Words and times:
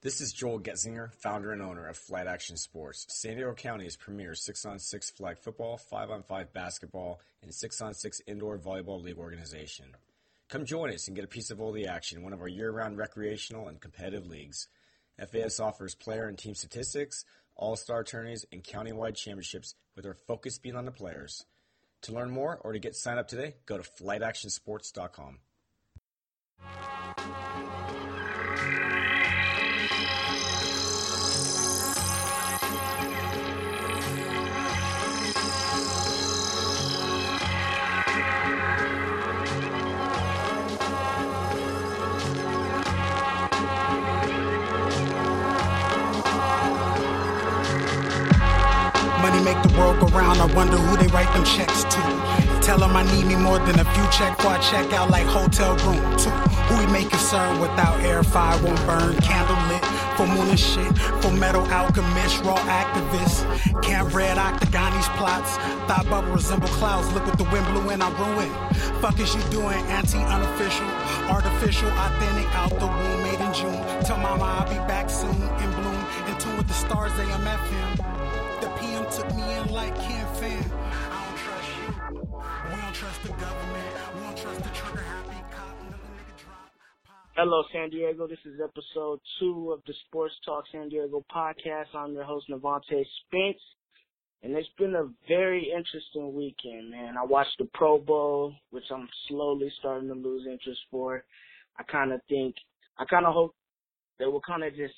This 0.00 0.20
is 0.20 0.32
Joel 0.32 0.60
Goetzinger, 0.60 1.12
founder 1.12 1.50
and 1.50 1.60
owner 1.60 1.88
of 1.88 1.96
Flight 1.96 2.28
Action 2.28 2.56
Sports, 2.56 3.04
San 3.08 3.34
Diego 3.34 3.52
County's 3.52 3.96
premier 3.96 4.30
6-on-6 4.30 5.16
flag 5.16 5.40
football, 5.40 5.80
5-on-5 5.92 6.52
basketball, 6.52 7.20
and 7.42 7.50
6-on-6 7.50 8.20
indoor 8.28 8.58
volleyball 8.58 9.02
league 9.02 9.18
organization. 9.18 9.96
Come 10.48 10.66
join 10.66 10.94
us 10.94 11.08
and 11.08 11.16
get 11.16 11.24
a 11.24 11.28
piece 11.28 11.50
of 11.50 11.60
all 11.60 11.72
the 11.72 11.88
action 11.88 12.18
in 12.18 12.22
one 12.22 12.32
of 12.32 12.40
our 12.40 12.46
year-round 12.46 12.96
recreational 12.96 13.66
and 13.66 13.80
competitive 13.80 14.24
leagues. 14.24 14.68
FAS 15.18 15.58
offers 15.58 15.96
player 15.96 16.28
and 16.28 16.38
team 16.38 16.54
statistics, 16.54 17.24
all-star 17.56 18.04
tourneys, 18.04 18.46
and 18.52 18.62
county-wide 18.62 19.16
championships 19.16 19.74
with 19.96 20.06
our 20.06 20.14
focus 20.14 20.60
being 20.60 20.76
on 20.76 20.84
the 20.84 20.92
players. 20.92 21.44
To 22.02 22.12
learn 22.12 22.30
more 22.30 22.60
or 22.62 22.72
to 22.72 22.78
get 22.78 22.94
signed 22.94 23.18
up 23.18 23.26
today, 23.26 23.56
go 23.66 23.76
to 23.76 23.82
flightactionsports.com. 23.82 25.38
the 49.62 49.78
world 49.78 50.00
go 50.00 50.06
round. 50.08 50.40
I 50.40 50.46
wonder 50.54 50.76
who 50.76 50.96
they 50.96 51.08
write 51.08 51.32
them 51.34 51.44
checks 51.44 51.84
to. 51.84 52.00
Tell 52.62 52.78
them 52.78 52.94
I 52.94 53.02
need 53.14 53.26
me 53.26 53.36
more 53.36 53.58
than 53.58 53.80
a 53.80 53.84
few 53.94 54.06
check 54.10 54.36
before 54.36 54.52
I 54.52 54.58
check 54.58 54.92
out 54.92 55.10
like 55.10 55.26
hotel 55.26 55.76
room 55.86 56.02
two. 56.18 56.30
Who 56.68 56.84
we 56.84 56.92
make 56.92 57.08
concern 57.08 57.60
without 57.60 57.98
air, 58.00 58.22
fire 58.22 58.62
won't 58.62 58.78
burn. 58.86 59.16
Candle 59.22 59.56
lit 59.68 59.84
for 60.16 60.26
moon 60.26 60.48
and 60.48 60.58
shit. 60.58 60.90
For 61.22 61.32
metal 61.32 61.64
alchemist, 61.72 62.44
raw 62.44 62.58
activists. 62.66 63.46
Camp 63.82 64.12
red 64.12 64.36
octagonis 64.36 65.08
plots. 65.16 65.56
Thought 65.86 66.06
bubble 66.10 66.32
resemble 66.32 66.68
clouds. 66.68 67.10
Look 67.14 67.24
what 67.26 67.38
the 67.38 67.44
wind 67.44 67.66
blew 67.72 67.88
and 67.90 68.02
I 68.02 68.10
ruined. 68.20 68.54
Fuck 69.00 69.18
is 69.20 69.34
you 69.34 69.42
doing? 69.50 69.78
Anti 69.88 70.18
unofficial, 70.18 70.90
artificial, 71.30 71.88
authentic, 71.88 72.46
out 72.54 72.70
the 72.78 72.86
womb, 72.86 73.22
made 73.22 73.40
in 73.40 73.54
June. 73.54 73.80
Tell 74.04 74.18
mama 74.18 74.44
I'll 74.44 74.68
be 74.68 74.76
back 74.88 75.08
soon 75.08 75.30
in 75.30 75.70
bloom. 75.78 76.04
In 76.26 76.36
tune 76.38 76.56
with 76.56 76.68
the 76.68 76.74
stars, 76.74 77.12
they 77.14 77.24
MFM. 77.24 77.97
PM 78.80 79.04
took 79.10 79.34
me 79.34 79.42
in 79.56 79.68
like 79.68 79.94
Ken 79.96 80.26
Fan. 80.36 80.72
I 80.72 81.24
don't 81.24 81.38
trust 81.38 81.68
you. 81.78 82.14
We 82.14 82.80
don't 82.80 82.94
trust 82.94 83.22
the 83.22 83.28
government. 83.30 83.94
We 84.14 84.20
don't 84.20 84.36
trust 84.36 84.62
the 84.62 84.70
trigger 84.70 85.02
happy. 85.02 85.38
Hello, 87.40 87.62
San 87.72 87.88
Diego. 87.90 88.26
This 88.26 88.40
is 88.44 88.60
episode 88.60 89.20
two 89.38 89.70
of 89.70 89.80
the 89.86 89.94
Sports 90.06 90.34
Talk 90.44 90.64
San 90.72 90.88
Diego 90.88 91.24
podcast. 91.32 91.94
I'm 91.94 92.12
your 92.12 92.24
host, 92.24 92.46
Nevonte 92.50 92.82
Spence. 92.90 93.62
And 94.42 94.56
it's 94.56 94.68
been 94.76 94.96
a 94.96 95.08
very 95.28 95.70
interesting 95.70 96.34
weekend, 96.34 96.90
man. 96.90 97.16
I 97.16 97.24
watched 97.24 97.56
the 97.60 97.68
Pro 97.74 97.98
Bowl, 97.98 98.54
which 98.70 98.82
I'm 98.92 99.08
slowly 99.28 99.72
starting 99.78 100.08
to 100.08 100.14
lose 100.14 100.48
interest 100.50 100.80
for. 100.90 101.22
I 101.78 101.84
kind 101.84 102.12
of 102.12 102.20
think, 102.28 102.56
I 102.98 103.04
kind 103.04 103.24
of 103.24 103.34
hope 103.34 103.54
they 104.18 104.26
will 104.26 104.42
kind 104.44 104.64
of 104.64 104.74
just 104.74 104.94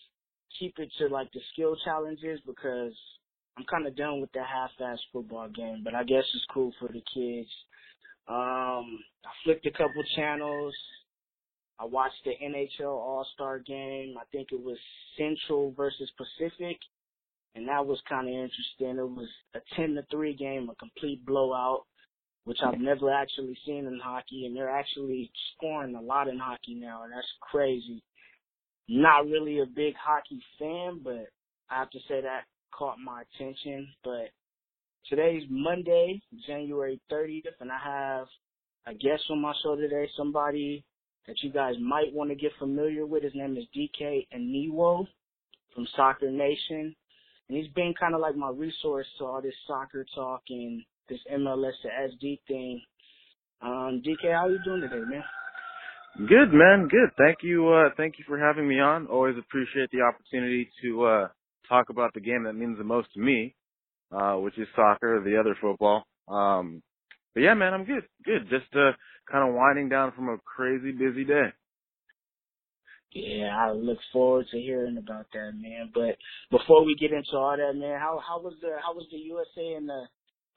keep 0.59 0.79
it 0.79 0.91
to 0.97 1.09
like 1.09 1.31
the 1.33 1.41
skill 1.53 1.77
challenges 1.85 2.41
because 2.47 2.95
I'm 3.57 3.65
kind 3.65 3.87
of 3.87 3.97
done 3.97 4.21
with 4.21 4.33
the 4.33 4.43
half-ass 4.43 4.99
football 5.13 5.49
game, 5.49 5.83
but 5.85 5.95
I 5.95 6.05
guess 6.05 6.25
it's 6.35 6.47
cool 6.53 6.73
for 6.79 6.89
the 6.89 7.03
kids. 7.13 7.49
Um, 8.29 9.01
I 9.25 9.31
flipped 9.45 9.67
a 9.67 9.71
couple 9.71 10.03
channels. 10.15 10.75
I 11.79 11.85
watched 11.85 12.23
the 12.25 12.33
NHL 12.43 12.87
All-Star 12.87 13.59
game. 13.59 14.15
I 14.19 14.25
think 14.31 14.49
it 14.53 14.63
was 14.63 14.77
Central 15.19 15.73
versus 15.77 16.11
Pacific, 16.17 16.79
and 17.55 17.67
that 17.69 17.85
was 17.85 18.01
kind 18.09 18.29
of 18.29 18.35
interesting. 18.35 18.99
It 18.99 19.11
was 19.11 19.29
a 19.55 19.61
10 19.77 19.95
to 19.95 20.03
3 20.11 20.35
game, 20.35 20.71
a 20.71 20.75
complete 20.77 21.25
blowout, 21.27 21.85
which 22.45 22.59
I've 22.65 22.79
never 22.79 23.11
actually 23.11 23.57
seen 23.67 23.87
in 23.87 23.99
hockey, 24.03 24.47
and 24.47 24.57
they're 24.57 24.71
actually 24.71 25.31
scoring 25.57 25.95
a 25.95 26.01
lot 26.01 26.29
in 26.29 26.39
hockey 26.39 26.75
now, 26.75 27.03
and 27.05 27.13
that's 27.13 27.27
crazy. 27.51 28.03
Not 28.89 29.27
really 29.27 29.61
a 29.61 29.67
big 29.67 29.95
hockey 29.97 30.41
fan, 30.59 31.01
but 31.03 31.27
I 31.71 31.79
have 31.79 31.91
to 31.91 31.99
say 32.09 32.21
that 32.21 32.45
caught 32.77 32.99
my 32.99 33.23
attention. 33.23 33.89
But 34.05 34.31
today's 35.09 35.43
Monday, 35.51 36.21
January 36.47 37.01
30th, 37.11 37.61
and 37.61 37.71
I 37.71 37.79
have 37.83 38.27
a 38.87 38.95
guest 38.95 39.23
on 39.31 39.41
my 39.41 39.53
show 39.63 39.77
today, 39.77 40.09
somebody 40.17 40.85
that 41.27 41.37
you 41.43 41.53
guys 41.53 41.75
might 41.81 42.13
want 42.13 42.31
to 42.31 42.37
get 42.37 42.53
familiar 42.59 43.07
with. 43.07 43.23
His 43.23 43.35
name 43.35 43.57
is 43.57 43.65
Dike 43.75 44.27
Anyiwo 44.37 45.07
from 45.75 45.87
Soccer 45.97 46.31
Nation. 46.31 46.95
And 47.49 47.59
he's 47.59 47.73
been 47.75 47.95
kind 47.99 48.15
of 48.15 48.21
like 48.21 48.37
my 48.37 48.51
resource 48.51 49.07
to 49.19 49.25
all 49.25 49.43
this 49.43 49.55
soccer 49.67 50.07
talk 50.15 50.43
and 50.49 50.83
this 51.09 51.19
MLS 51.33 51.73
to 51.83 51.89
SD 51.89 52.41
thing. 52.47 52.81
Um, 53.63 54.03
DK, 54.07 54.33
how 54.33 54.49
you 54.49 54.59
doing 54.65 54.81
today, 54.81 55.03
man? 55.09 55.23
Good 56.17 56.53
man, 56.53 56.89
good. 56.89 57.11
Thank 57.19 57.39
you, 57.43 57.69
uh, 57.69 57.91
thank 57.97 58.19
you 58.19 58.25
for 58.27 58.39
having 58.39 58.67
me 58.67 58.81
on. 58.81 59.07
Always 59.07 59.37
appreciate 59.39 59.91
the 59.93 60.01
opportunity 60.01 60.71
to, 60.83 61.05
uh, 61.05 61.29
talk 61.69 61.91
about 61.91 62.15
the 62.15 62.21
game 62.21 62.45
that 62.45 62.55
means 62.55 62.79
the 62.79 62.85
most 62.85 63.13
to 63.15 63.21
me, 63.21 63.55
uh, 64.13 64.35
which 64.35 64.59
is 64.59 64.69
soccer, 64.75 65.23
the 65.25 65.39
other 65.39 65.57
football. 65.61 66.05
Um, 66.29 66.83
but 67.35 67.43
yeah, 67.43 67.55
man, 67.55 67.75
I'm 67.75 67.85
good, 67.85 68.05
good. 68.25 68.49
Just, 68.51 68.75
uh, 68.75 68.93
kind 69.31 69.49
of 69.49 69.55
winding 69.55 69.89
down 69.89 70.13
from 70.13 70.29
a 70.29 70.39
crazy 70.39 70.91
busy 70.93 71.25
day. 71.25 71.53
Yeah, 73.13 73.57
I 73.57 73.73
look 73.73 73.99
forward 74.13 74.47
to 74.53 74.59
hearing 74.61 74.97
about 74.97 75.27
that, 75.33 75.53
man. 75.57 75.91
But 75.93 76.17
before 76.51 76.85
we 76.85 76.95
get 76.95 77.13
into 77.13 77.37
all 77.37 77.57
that, 77.57 77.75
man, 77.77 77.99
how 77.99 78.23
how 78.25 78.41
was 78.41 78.55
the 78.61 78.77
how 78.81 78.95
was 78.95 79.07
the 79.11 79.19
USA 79.19 79.75
and 79.75 79.89
the 79.89 80.03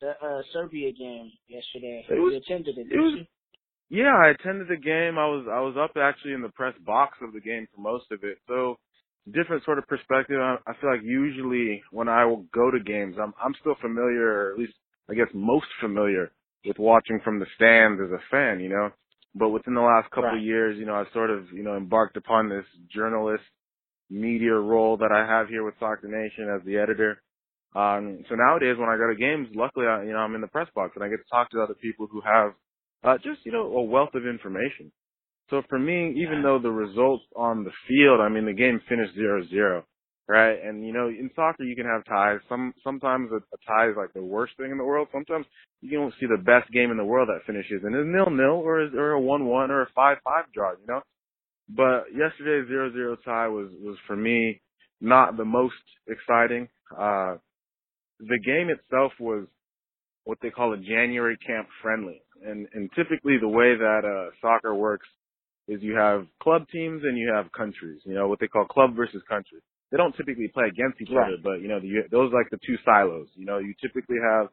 the 0.02 0.10
uh, 0.24 0.42
Serbia 0.52 0.92
game 0.92 1.32
yesterday? 1.48 2.06
It 2.10 2.20
was- 2.20 2.34
you 2.34 2.38
attended 2.38 2.78
it, 2.78 2.88
it 2.92 3.00
was- 3.00 3.26
Yeah, 3.90 4.16
I 4.16 4.30
attended 4.30 4.68
the 4.68 4.78
game. 4.78 5.18
I 5.18 5.26
was 5.26 5.48
I 5.50 5.62
was 5.62 5.76
up 5.78 5.98
actually 5.98 6.34
in 6.34 6.42
the 6.42 6.50
press 6.50 6.76
box 6.86 7.18
of 7.22 7.34
the 7.34 7.42
game 7.42 7.68
for 7.74 7.82
most 7.82 8.12
of 8.12 8.24
it. 8.24 8.38
So 8.48 8.78
different 9.32 9.64
sort 9.66 9.78
of 9.78 9.88
perspective. 9.88 10.38
I, 10.40 10.58
I 10.68 10.74
feel 10.82 10.92
like 10.92 11.04
usually 11.04 11.82
when 11.92 12.10
I 12.10 12.26
will 12.26 12.46
go 12.54 12.72
to 12.72 12.80
games, 12.80 13.16
I'm 13.22 13.34
I'm 13.44 13.56
still 13.62 13.76
familiar, 13.82 14.28
or 14.28 14.54
at 14.54 14.60
least 14.60 14.74
I 15.10 15.14
guess 15.14 15.28
most 15.34 15.68
familiar 15.82 16.32
with 16.66 16.80
watching 16.80 17.20
from 17.24 17.40
the 17.40 17.46
stands 17.56 18.02
as 18.04 18.12
a 18.12 18.22
fan, 18.32 18.60
you 18.60 18.70
know. 18.70 18.92
But 19.36 19.50
within 19.50 19.74
the 19.76 19.82
last 19.82 20.10
couple 20.12 20.32
Right. 20.32 20.38
of 20.40 20.44
years, 20.44 20.78
you 20.78 20.86
know, 20.86 20.96
I've 20.96 21.12
sort 21.14 21.30
of 21.30 21.52
you 21.54 21.64
know 21.64 21.78
embarked 21.78 22.18
upon 22.18 22.50
this 22.50 22.66
journalist 22.94 23.44
media 24.10 24.54
role 24.54 24.98
that 24.98 25.12
I 25.12 25.26
have 25.26 25.50
here 25.50 25.64
with 25.66 25.76
Soccer 25.80 26.08
Nation 26.08 26.50
as 26.56 26.66
the 26.66 26.78
editor. 26.78 27.22
Um, 27.76 28.24
so 28.30 28.36
nowadays, 28.36 28.78
when 28.80 28.90
I 28.90 28.98
go 28.98 29.08
to 29.10 29.16
games, 29.16 29.50
luckily, 29.56 29.88
I, 29.88 30.04
you 30.04 30.12
know, 30.14 30.20
I'm 30.20 30.36
in 30.36 30.42
the 30.42 30.48
press 30.48 30.68
box 30.76 30.94
and 30.96 31.04
I 31.04 31.10
get 31.10 31.18
to 31.18 31.30
talk 31.32 31.50
to 31.52 31.62
other 31.62 31.76
people 31.76 32.08
who 32.12 32.22
have 32.22 32.54
uh, 33.04 33.18
just 33.18 33.46
you 33.46 33.52
know 33.52 33.66
a 33.78 33.84
wealth 33.84 34.16
of 34.16 34.26
information. 34.28 34.92
So 35.50 35.62
for 35.70 35.80
me, 35.80 36.14
even 36.18 36.42
though 36.42 36.60
the 36.60 36.72
results 36.72 37.24
on 37.36 37.64
the 37.64 37.72
field, 37.88 38.22
I 38.22 38.30
mean, 38.30 38.46
the 38.46 38.54
game 38.54 38.82
finished 38.88 39.14
zero 39.16 39.46
zero, 39.50 39.86
right? 40.28 40.58
And 40.64 40.86
you 40.86 40.94
know, 40.94 41.08
in 41.08 41.30
soccer, 41.36 41.64
you 41.64 41.76
can 41.76 41.86
have 41.86 42.06
ties. 42.06 42.40
Some 42.50 42.74
sometimes 42.84 43.30
a, 43.32 43.38
a 43.38 43.58
tie 43.68 43.90
is 43.90 43.96
like 43.98 44.14
the 44.14 44.24
worst 44.24 44.54
thing 44.58 44.72
in 44.72 44.78
the 44.78 44.84
world. 44.84 45.10
Sometimes 45.12 45.46
you 45.82 45.90
can 45.90 46.12
see 46.20 46.28
the 46.28 46.42
best 46.42 46.72
game 46.72 46.92
in 46.92 46.98
the 46.98 47.06
world 47.06 47.30
that 47.30 47.46
finishes 47.46 47.82
in 47.86 47.94
a 47.94 48.04
nil 48.04 48.30
nil 48.30 48.62
or 48.64 48.84
is 48.84 48.94
or 48.94 49.12
a 49.12 49.22
one 49.22 49.46
one 49.46 49.70
or 49.70 49.82
a 49.82 49.90
five 49.94 50.18
five 50.24 50.46
draw. 50.54 50.72
You 50.72 50.88
know, 50.88 51.02
but 51.70 52.06
yesterday's 52.16 52.68
zero 52.68 52.92
zero 52.94 53.18
tie 53.26 53.48
was 53.48 53.70
was 53.82 53.98
for 54.08 54.16
me 54.16 54.62
not 55.02 55.38
the 55.38 55.46
most 55.46 55.76
exciting. 56.08 56.70
Uh, 56.98 57.36
the 58.20 58.40
game 58.46 58.70
itself 58.70 59.12
was 59.20 59.46
what 60.24 60.38
they 60.42 60.50
call 60.50 60.74
a 60.74 60.78
January 60.78 61.38
camp 61.46 61.68
friendly. 61.82 62.22
And, 62.46 62.68
and 62.74 62.90
typically 62.96 63.38
the 63.40 63.48
way 63.48 63.76
that, 63.76 64.02
uh, 64.06 64.32
soccer 64.42 64.74
works 64.74 65.08
is 65.68 65.82
you 65.82 65.96
have 65.96 66.26
club 66.42 66.68
teams 66.72 67.02
and 67.04 67.18
you 67.18 67.32
have 67.34 67.52
countries, 67.52 68.02
you 68.06 68.14
know, 68.14 68.28
what 68.28 68.40
they 68.40 68.48
call 68.48 68.66
club 68.66 68.96
versus 68.96 69.22
country. 69.30 69.60
They 69.92 69.98
don't 69.98 70.16
typically 70.16 70.48
play 70.54 70.66
against 70.68 71.00
each 71.02 71.10
Right. 71.12 71.28
other, 71.28 71.38
but 71.44 71.62
you 71.62 71.68
know, 71.68 71.80
the, 71.80 72.04
those 72.12 72.34
are 72.34 72.38
like 72.38 72.50
the 72.52 72.60
two 72.66 72.78
silos. 72.86 73.28
You 73.36 73.46
know, 73.46 73.60
you 73.60 73.74
typically 73.82 74.18
have, 74.22 74.50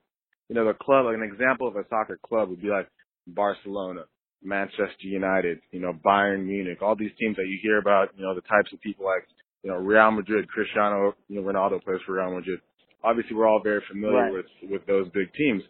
you 0.48 0.54
know, 0.54 0.66
the 0.66 0.74
club, 0.74 1.06
like 1.06 1.16
an 1.16 1.22
example 1.22 1.66
of 1.68 1.76
a 1.76 1.84
soccer 1.88 2.18
club 2.26 2.50
would 2.50 2.60
be 2.62 2.68
like 2.68 2.88
Barcelona, 3.26 4.04
Manchester 4.42 5.06
United, 5.08 5.60
you 5.72 5.80
know, 5.80 5.92
Bayern 6.04 6.44
Munich, 6.46 6.78
all 6.82 6.96
these 6.96 7.12
teams 7.18 7.36
that 7.36 7.46
you 7.46 7.58
hear 7.62 7.78
about, 7.78 8.08
you 8.16 8.22
know, 8.22 8.34
the 8.34 8.42
types 8.42 8.72
of 8.72 8.80
people 8.80 9.04
like, 9.06 9.26
you 9.62 9.70
know, 9.70 9.76
Real 9.78 10.10
Madrid, 10.10 10.48
Cristiano, 10.48 11.14
you 11.28 11.40
know, 11.40 11.46
Ronaldo 11.50 11.82
plays 11.82 12.00
for 12.06 12.14
Real 12.14 12.34
Madrid. 12.34 12.60
Obviously, 13.02 13.34
we're 13.34 13.48
all 13.48 13.60
very 13.62 13.82
familiar 13.90 14.24
Right. 14.24 14.32
with 14.32 14.46
with 14.70 14.86
those 14.86 15.08
big 15.10 15.32
teams. 15.34 15.62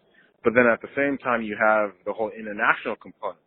But 0.43 0.53
then 0.53 0.65
at 0.67 0.81
the 0.81 0.89
same 0.95 1.17
time, 1.19 1.41
you 1.43 1.55
have 1.59 1.91
the 2.05 2.13
whole 2.13 2.31
international 2.31 2.95
component. 2.97 3.39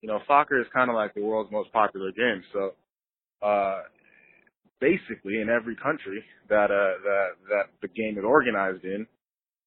You 0.00 0.08
know, 0.08 0.20
soccer 0.26 0.60
is 0.60 0.66
kind 0.72 0.90
of 0.90 0.96
like 0.96 1.14
the 1.14 1.22
world's 1.22 1.50
most 1.50 1.72
popular 1.72 2.12
game. 2.12 2.42
So, 2.52 2.74
uh, 3.42 3.82
basically, 4.80 5.40
in 5.40 5.48
every 5.48 5.76
country 5.76 6.22
that 6.48 6.70
uh 6.70 6.94
that 7.02 7.28
that 7.50 7.66
the 7.82 7.88
game 7.88 8.16
is 8.18 8.24
organized 8.24 8.84
in, 8.84 9.06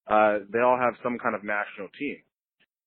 uh, 0.07 0.39
they 0.51 0.59
all 0.59 0.77
have 0.79 0.95
some 1.03 1.17
kind 1.19 1.35
of 1.35 1.43
national 1.43 1.89
team. 1.99 2.17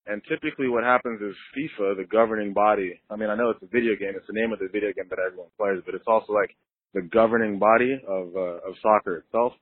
And 0.06 0.20
typically 0.28 0.68
what 0.68 0.84
happens 0.84 1.20
is 1.22 1.34
FIFA, 1.56 1.96
the 1.96 2.04
governing 2.04 2.52
body, 2.52 3.00
I 3.08 3.16
mean, 3.16 3.30
I 3.30 3.36
know 3.36 3.48
it's 3.50 3.62
a 3.62 3.66
video 3.72 3.96
game, 3.96 4.12
it's 4.14 4.26
the 4.26 4.38
name 4.38 4.52
of 4.52 4.58
the 4.58 4.68
video 4.70 4.92
game 4.92 5.08
that 5.08 5.18
everyone 5.18 5.48
plays, 5.56 5.80
but 5.86 5.94
it's 5.94 6.04
also 6.06 6.32
like 6.32 6.54
the 6.92 7.00
governing 7.00 7.58
body 7.58 8.00
of 8.06 8.36
uh, 8.36 8.68
of 8.68 8.74
soccer 8.82 9.24
itself, 9.24 9.52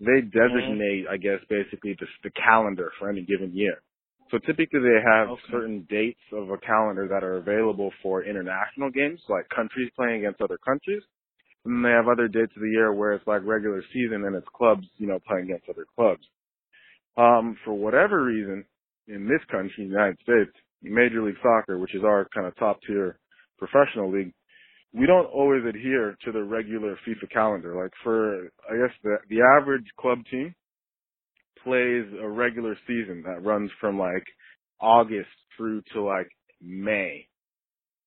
they 0.00 0.20
designate, 0.20 1.06
I 1.10 1.16
guess, 1.16 1.40
basically 1.48 1.96
the, 1.98 2.06
the 2.24 2.30
calendar 2.30 2.92
for 2.98 3.08
any 3.08 3.22
given 3.22 3.52
year. 3.54 3.80
So 4.30 4.38
typically 4.38 4.80
they 4.80 5.00
have 5.04 5.28
Okay. 5.30 5.50
certain 5.50 5.86
dates 5.90 6.20
of 6.32 6.50
a 6.50 6.58
calendar 6.58 7.08
that 7.08 7.24
are 7.24 7.36
available 7.38 7.92
for 8.02 8.22
international 8.24 8.90
games, 8.90 9.20
like 9.28 9.48
countries 9.48 9.90
playing 9.96 10.20
against 10.20 10.40
other 10.40 10.58
countries. 10.58 11.02
And 11.64 11.84
they 11.84 11.90
have 11.90 12.08
other 12.08 12.28
dates 12.28 12.52
of 12.56 12.62
the 12.62 12.70
year 12.70 12.92
where 12.92 13.12
it's 13.12 13.26
like 13.26 13.42
regular 13.44 13.82
season 13.92 14.24
and 14.24 14.34
it's 14.36 14.48
clubs, 14.54 14.86
you 14.96 15.06
know, 15.06 15.18
playing 15.26 15.44
against 15.44 15.68
other 15.68 15.86
clubs. 15.96 16.24
Um, 17.16 17.56
for 17.64 17.74
whatever 17.74 18.24
reason, 18.24 18.64
in 19.08 19.26
this 19.28 19.44
country, 19.50 19.72
the 19.78 19.84
United 19.84 20.18
States, 20.22 20.52
Major 20.82 21.22
League 21.22 21.36
Soccer, 21.42 21.78
which 21.78 21.94
is 21.94 22.04
our 22.04 22.26
kind 22.34 22.46
of 22.46 22.56
top 22.56 22.80
tier 22.86 23.18
professional 23.58 24.10
league, 24.10 24.32
we 24.92 25.06
don't 25.06 25.26
always 25.26 25.64
adhere 25.68 26.16
to 26.24 26.32
the 26.32 26.42
regular 26.42 26.96
FIFA 27.06 27.30
calendar. 27.32 27.74
Like 27.76 27.92
for, 28.02 28.46
I 28.70 28.76
guess 28.76 28.94
the, 29.02 29.16
the 29.28 29.40
average 29.60 29.86
club 29.98 30.18
team 30.30 30.54
plays 31.64 32.04
a 32.20 32.28
regular 32.28 32.76
season 32.86 33.22
that 33.26 33.44
runs 33.44 33.70
from 33.80 33.98
like 33.98 34.24
August 34.80 35.28
through 35.56 35.82
to 35.92 36.02
like 36.02 36.28
May. 36.60 37.26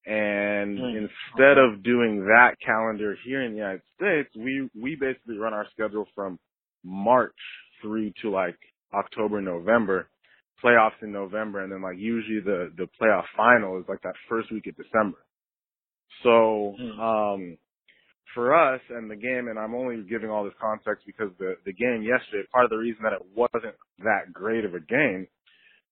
And 0.06 0.78
Hmm. 0.78 1.08
instead 1.08 1.58
of 1.58 1.84
doing 1.84 2.26
that 2.26 2.56
calendar 2.66 3.16
here 3.26 3.42
in 3.44 3.52
the 3.52 3.58
United 3.58 3.82
States, 3.96 4.30
we, 4.36 4.70
we 4.80 4.96
basically 4.96 5.38
run 5.38 5.54
our 5.54 5.68
schedule 5.72 6.08
from 6.14 6.40
March 6.84 7.36
through 7.82 8.12
to 8.22 8.30
like 8.30 8.58
October, 8.94 9.42
November, 9.42 10.10
playoffs 10.64 11.02
in 11.02 11.12
November, 11.12 11.64
and 11.64 11.72
then 11.72 11.82
like 11.82 11.98
usually 11.98 12.42
the, 12.42 12.72
the 12.78 12.88
playoff 13.02 13.24
final 13.38 13.80
is 13.80 13.86
like 13.88 14.02
that 14.02 14.16
first 14.28 14.52
week 14.52 14.68
of 14.68 14.76
December. 14.76 15.18
So, 16.24 16.76
Hmm. 16.78 17.00
um, 17.00 17.58
for 18.34 18.54
us 18.56 18.82
and 18.90 19.10
the 19.10 19.16
game, 19.16 19.48
and 19.50 19.58
I'm 19.60 19.76
only 19.76 20.04
giving 20.10 20.30
all 20.30 20.44
this 20.44 20.54
context 20.62 21.06
because 21.06 21.32
the, 21.40 21.56
the 21.66 21.74
game 21.74 22.02
yesterday, 22.04 22.48
part 22.52 22.66
of 22.66 22.70
the 22.72 22.78
reason 22.78 23.04
that 23.04 23.14
it 23.14 23.26
wasn't 23.36 23.76
that 24.00 24.32
great 24.34 24.66
of 24.66 24.74
a 24.74 24.80
game 24.80 25.28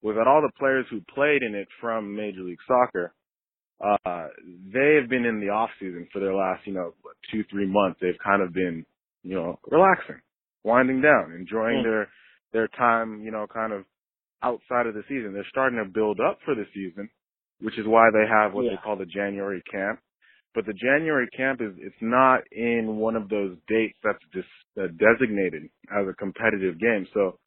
was 0.02 0.16
that 0.18 0.28
all 0.28 0.42
the 0.42 0.52
players 0.58 0.86
who 0.90 1.02
played 1.14 1.44
in 1.44 1.54
it 1.56 1.68
from 1.80 2.16
Major 2.16 2.42
League 2.42 2.60
Soccer, 2.68 3.14
uh, 3.84 4.28
they 4.74 4.98
have 5.00 5.10
been 5.10 5.26
in 5.26 5.40
the 5.40 5.50
off 5.50 5.70
season 5.80 6.08
for 6.14 6.20
their 6.20 6.34
last, 6.34 6.66
you 6.66 6.74
know, 6.74 6.94
two, 7.32 7.44
three 7.52 7.68
months. 7.68 8.00
They've 8.02 8.18
kind 8.24 8.42
of 8.42 8.54
been, 8.54 8.86
you 9.24 9.36
know, 9.36 9.60
relaxing, 9.70 10.22
winding 10.64 11.02
down, 11.02 11.34
enjoying 11.38 11.80
Hmm. 11.84 11.90
their, 11.90 12.08
their 12.54 12.68
time, 12.70 13.22
you 13.24 13.32
know, 13.32 13.48
kind 13.52 13.74
of 13.74 13.86
outside 14.44 14.88
of 14.88 14.94
the 14.94 15.04
season. 15.08 15.34
They're 15.34 15.46
starting 15.50 15.78
to 15.78 15.86
build 15.86 16.20
up 16.20 16.40
for 16.46 16.56
the 16.56 16.66
season, 16.74 17.10
which 17.60 17.78
is 17.78 17.86
why 17.88 18.10
they 18.12 18.28
have 18.28 18.54
what 18.54 18.66
Yeah. 18.66 18.72
they 18.72 18.78
call 18.84 18.96
the 18.98 19.06
January 19.06 19.62
camp. 19.72 20.00
But 20.56 20.66
the 20.66 20.74
January 20.74 21.28
camp 21.36 21.62
is, 21.62 21.74
it's 21.80 21.96
not 22.02 22.42
in 22.52 22.98
one 22.98 23.16
of 23.16 23.30
those 23.30 23.58
dates 23.68 23.98
that's 24.04 24.24
just 24.34 24.48
uh, 24.80 24.88
designated 25.00 25.64
as 25.92 26.08
a 26.10 26.14
competitive 26.16 26.80
game. 26.80 27.08
So, 27.14 27.38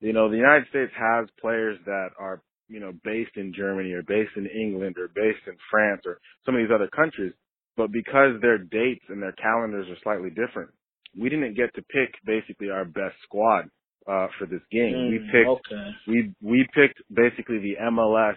you 0.00 0.12
know, 0.12 0.30
the 0.30 0.36
United 0.36 0.66
States 0.70 0.92
has 0.98 1.28
players 1.40 1.78
that 1.86 2.08
are, 2.18 2.42
you 2.68 2.80
know, 2.80 2.92
based 3.04 3.36
in 3.36 3.52
Germany 3.56 3.92
or 3.92 4.02
based 4.02 4.36
in 4.36 4.46
England 4.46 4.96
or 4.98 5.08
based 5.08 5.46
in 5.46 5.54
France 5.70 6.02
or 6.06 6.18
some 6.46 6.54
of 6.56 6.60
these 6.62 6.74
other 6.74 6.88
countries. 6.88 7.32
But 7.76 7.92
because 7.92 8.40
their 8.42 8.58
dates 8.58 9.04
and 9.08 9.22
their 9.22 9.32
calendars 9.32 9.86
are 9.88 9.98
slightly 10.02 10.30
different, 10.30 10.70
we 11.18 11.28
didn't 11.28 11.54
get 11.56 11.74
to 11.76 11.82
pick 11.82 12.14
basically 12.26 12.70
our 12.70 12.84
best 12.84 13.16
squad, 13.24 13.70
uh, 14.08 14.26
for 14.38 14.46
this 14.46 14.62
game. 14.72 15.08
we 15.08 15.18
Mm, 15.18 15.30
picked 15.32 15.48
Okay. 15.66 15.96
we 16.06 16.34
we 16.42 16.66
picked 16.74 17.02
basically 17.12 17.58
the 17.58 17.76
MLS 17.76 18.36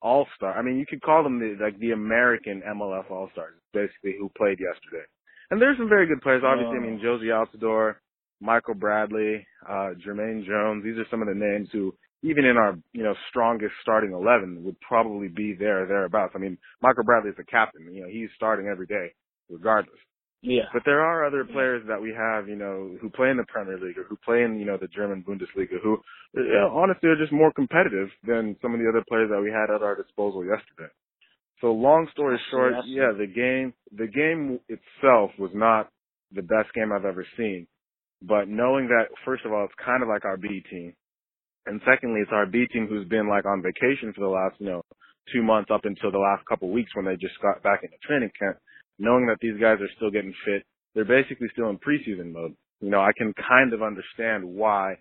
All 0.00 0.26
Star. 0.36 0.56
I 0.56 0.62
mean, 0.62 0.78
you 0.78 0.86
could 0.86 1.02
call 1.02 1.22
them 1.22 1.38
the 1.38 1.56
like 1.60 1.78
the 1.78 1.90
American 1.92 2.62
MLS 2.66 3.10
All 3.10 3.28
Stars, 3.32 3.54
basically 3.72 4.14
who 4.18 4.30
played 4.36 4.58
yesterday. 4.60 5.04
And 5.50 5.60
there's 5.60 5.78
some 5.78 5.88
very 5.88 6.06
good 6.06 6.20
players. 6.22 6.42
Obviously, 6.44 6.76
I 6.76 6.80
mean. 6.80 7.00
Jozy 7.02 7.32
Altidore, 7.32 7.96
Michael 8.40 8.74
Bradley, 8.74 9.46
uh, 9.68 9.94
Jermaine 10.06 10.46
Jones. 10.46 10.84
These 10.84 10.98
are 10.98 11.06
some 11.10 11.22
of 11.22 11.28
the 11.28 11.34
names 11.34 11.68
who, 11.72 11.94
even 12.22 12.44
in 12.44 12.56
our 12.56 12.76
you 12.92 13.02
know 13.02 13.14
strongest 13.30 13.72
starting 13.82 14.12
eleven, 14.12 14.62
would 14.64 14.78
probably 14.80 15.28
be 15.28 15.54
there 15.58 15.82
or 15.82 15.86
thereabouts. 15.86 16.32
I 16.34 16.38
mean, 16.38 16.58
Michael 16.82 17.04
Bradley 17.04 17.30
is 17.30 17.36
the 17.36 17.44
captain. 17.44 17.92
You 17.92 18.02
know, 18.02 18.08
he's 18.08 18.30
starting 18.36 18.68
every 18.68 18.86
day, 18.86 19.14
regardless. 19.50 19.98
Yeah. 20.42 20.70
But 20.72 20.82
there 20.84 21.00
are 21.00 21.26
other 21.26 21.44
players 21.44 21.82
that 21.88 22.00
we 22.00 22.14
have, 22.16 22.48
you 22.48 22.54
know, 22.54 22.96
who 23.00 23.10
play 23.10 23.30
in 23.30 23.36
the 23.36 23.44
Premier 23.48 23.78
League 23.78 23.98
or 23.98 24.04
who 24.04 24.16
play 24.24 24.42
in, 24.42 24.58
you 24.58 24.66
know, 24.66 24.76
the 24.76 24.86
German 24.86 25.24
Bundesliga 25.26 25.80
who, 25.82 25.98
you 26.34 26.54
know, 26.54 26.70
honestly 26.76 27.08
are 27.08 27.16
just 27.16 27.32
more 27.32 27.52
competitive 27.52 28.08
than 28.24 28.56
some 28.62 28.72
of 28.72 28.80
the 28.80 28.88
other 28.88 29.04
players 29.08 29.30
that 29.30 29.40
we 29.40 29.50
had 29.50 29.74
at 29.74 29.82
our 29.82 29.96
disposal 29.96 30.44
yesterday. 30.44 30.92
So 31.60 31.72
long 31.72 32.06
story 32.12 32.38
short, 32.52 32.74
see. 32.84 32.90
yeah, 32.90 33.10
the 33.18 33.26
game, 33.26 33.74
the 33.90 34.06
game 34.06 34.60
itself 34.68 35.32
was 35.38 35.50
not 35.54 35.90
the 36.32 36.42
best 36.42 36.72
game 36.72 36.92
I've 36.92 37.04
ever 37.04 37.26
seen. 37.36 37.66
But 38.22 38.48
knowing 38.48 38.88
that, 38.88 39.10
first 39.24 39.44
of 39.44 39.52
all, 39.52 39.64
it's 39.64 39.74
kind 39.84 40.02
of 40.02 40.08
like 40.08 40.24
our 40.24 40.36
B 40.36 40.62
team. 40.70 40.94
And 41.66 41.80
secondly, 41.84 42.20
it's 42.20 42.32
our 42.32 42.46
B 42.46 42.66
team 42.72 42.86
who's 42.86 43.08
been 43.08 43.28
like 43.28 43.44
on 43.44 43.62
vacation 43.62 44.12
for 44.14 44.20
the 44.20 44.28
last, 44.28 44.54
you 44.60 44.66
know, 44.66 44.82
two 45.32 45.42
months 45.42 45.70
up 45.72 45.84
until 45.84 46.12
the 46.12 46.18
last 46.18 46.46
couple 46.46 46.68
of 46.68 46.74
weeks 46.74 46.94
when 46.94 47.04
they 47.04 47.16
just 47.16 47.38
got 47.42 47.62
back 47.62 47.80
into 47.82 47.96
training 48.06 48.30
camp 48.38 48.56
knowing 48.98 49.26
that 49.26 49.38
these 49.40 49.60
guys 49.60 49.78
are 49.80 49.90
still 49.96 50.10
getting 50.10 50.34
fit, 50.44 50.64
they're 50.94 51.04
basically 51.04 51.48
still 51.52 51.70
in 51.70 51.78
preseason 51.78 52.32
mode. 52.32 52.54
You 52.80 52.90
know, 52.90 53.00
I 53.00 53.10
can 53.16 53.32
kind 53.48 53.72
of 53.72 53.82
understand 53.82 54.44
why 54.44 54.96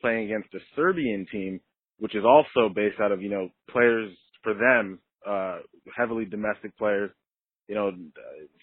playing 0.00 0.26
against 0.26 0.54
a 0.54 0.58
Serbian 0.76 1.26
team, 1.30 1.60
which 1.98 2.14
is 2.14 2.24
also 2.24 2.72
based 2.74 3.00
out 3.00 3.12
of, 3.12 3.22
you 3.22 3.30
know, 3.30 3.48
players 3.70 4.10
for 4.42 4.54
them, 4.54 4.98
uh, 5.26 5.58
heavily 5.96 6.24
domestic 6.24 6.76
players, 6.76 7.10
you 7.68 7.74
know, 7.74 7.92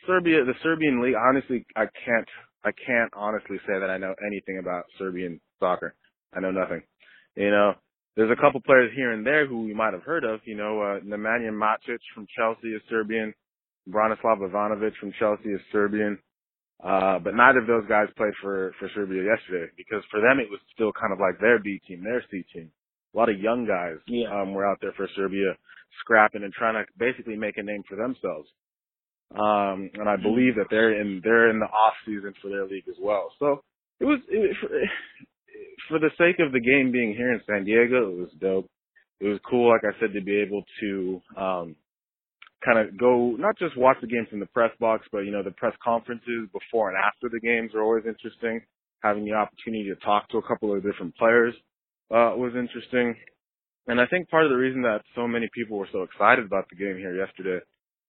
Serbia, 0.05 0.43
the 0.45 0.53
Serbian 0.61 1.01
league, 1.01 1.15
honestly, 1.15 1.65
I 1.75 1.85
can't, 2.05 2.27
I 2.63 2.71
can't 2.71 3.11
honestly 3.15 3.57
say 3.65 3.79
that 3.79 3.89
I 3.89 3.97
know 3.97 4.13
anything 4.25 4.59
about 4.59 4.83
Serbian 4.97 5.39
soccer. 5.59 5.95
I 6.35 6.41
know 6.41 6.51
nothing. 6.51 6.83
You 7.35 7.49
know, 7.49 7.73
there's 8.15 8.31
a 8.31 8.41
couple 8.41 8.61
players 8.61 8.91
here 8.95 9.11
and 9.11 9.25
there 9.25 9.47
who 9.47 9.67
you 9.67 9.75
might 9.75 9.93
have 9.93 10.03
heard 10.03 10.23
of, 10.25 10.41
you 10.45 10.55
know, 10.55 10.81
uh, 10.81 10.99
Nemanja 10.99 11.51
Matic 11.51 11.99
from 12.13 12.27
Chelsea 12.37 12.67
is 12.67 12.81
Serbian. 12.89 13.33
Branislav 13.89 14.39
Ivanovic 14.39 14.95
from 14.99 15.13
Chelsea 15.19 15.49
is 15.49 15.61
Serbian. 15.71 16.17
Uh, 16.83 17.19
but 17.19 17.35
neither 17.35 17.59
of 17.59 17.67
those 17.67 17.85
guys 17.89 18.07
played 18.15 18.31
for, 18.41 18.73
for 18.79 18.89
Serbia 18.95 19.23
yesterday 19.23 19.69
because 19.75 20.01
for 20.09 20.21
them 20.21 20.39
it 20.39 20.49
was 20.49 20.59
still 20.73 20.93
kind 20.93 21.11
of 21.11 21.19
like 21.19 21.39
their 21.41 21.59
B 21.59 21.79
team, 21.87 22.03
their 22.03 22.23
C 22.31 22.43
team. 22.53 22.71
A 23.13 23.17
lot 23.17 23.27
of 23.29 23.39
young 23.39 23.65
guys, 23.67 23.97
Yeah. 24.07 24.29
um, 24.31 24.53
were 24.53 24.65
out 24.65 24.77
there 24.81 24.93
for 24.95 25.07
Serbia 25.15 25.57
scrapping 25.99 26.43
and 26.43 26.53
trying 26.53 26.75
to 26.75 26.85
basically 26.97 27.35
make 27.35 27.57
a 27.57 27.63
name 27.63 27.83
for 27.89 27.97
themselves. 27.97 28.47
Um, 29.31 29.89
and 29.93 30.07
I 30.07 30.15
believe 30.15 30.55
that 30.55 30.67
they're 30.69 30.99
in, 31.01 31.21
they're 31.23 31.49
in 31.49 31.59
the 31.59 31.65
off 31.65 31.93
season 32.05 32.33
for 32.41 32.49
their 32.49 32.65
league 32.65 32.87
as 32.87 32.95
well. 33.01 33.31
So 33.39 33.61
it 33.99 34.05
was, 34.05 34.19
it, 34.29 34.55
for, 34.61 34.69
for 35.89 35.99
the 35.99 36.09
sake 36.17 36.39
of 36.39 36.51
the 36.53 36.59
game 36.61 36.91
being 36.91 37.13
here 37.13 37.33
in 37.33 37.41
San 37.45 37.65
Diego, 37.65 38.09
it 38.11 38.17
was 38.17 38.29
dope. 38.39 38.67
It 39.19 39.27
was 39.27 39.39
cool, 39.49 39.69
like 39.69 39.83
I 39.83 39.99
said, 39.99 40.13
to 40.13 40.21
be 40.21 40.37
able 40.39 40.63
to, 40.79 41.21
um, 41.35 41.75
kind 42.63 42.79
of 42.79 42.97
go 42.97 43.35
not 43.37 43.57
just 43.57 43.77
watch 43.77 43.97
the 44.01 44.07
games 44.07 44.27
from 44.29 44.39
the 44.39 44.45
press 44.47 44.71
box, 44.79 45.05
but 45.11 45.19
you 45.19 45.31
know 45.31 45.43
the 45.43 45.51
press 45.51 45.73
conferences 45.83 46.49
before 46.51 46.89
and 46.89 46.97
after 46.97 47.29
the 47.31 47.39
games 47.39 47.71
are 47.73 47.83
always 47.83 48.05
interesting. 48.05 48.61
Having 49.01 49.25
the 49.25 49.33
opportunity 49.33 49.87
to 49.89 49.95
talk 50.05 50.27
to 50.29 50.37
a 50.37 50.47
couple 50.47 50.75
of 50.75 50.83
different 50.83 51.15
players 51.15 51.53
uh, 52.11 52.35
was 52.35 52.51
interesting, 52.57 53.15
and 53.87 54.01
I 54.01 54.05
think 54.07 54.29
part 54.29 54.45
of 54.45 54.51
the 54.51 54.57
reason 54.57 54.81
that 54.81 55.03
so 55.15 55.27
many 55.27 55.49
people 55.55 55.77
were 55.77 55.87
so 55.93 56.03
excited 56.03 56.45
about 56.45 56.65
the 56.69 56.75
game 56.75 56.97
here 56.97 57.15
yesterday 57.15 57.59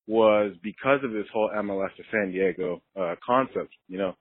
was 0.09 0.52
because 0.64 0.99
of 1.04 1.12
this 1.12 1.26
whole 1.33 1.50
MLS 1.54 1.95
to 1.97 2.02
San 2.11 2.33
Diego 2.33 2.83
uh, 2.99 3.14
concept. 3.25 3.71
You 3.87 3.99
know, 3.99 4.14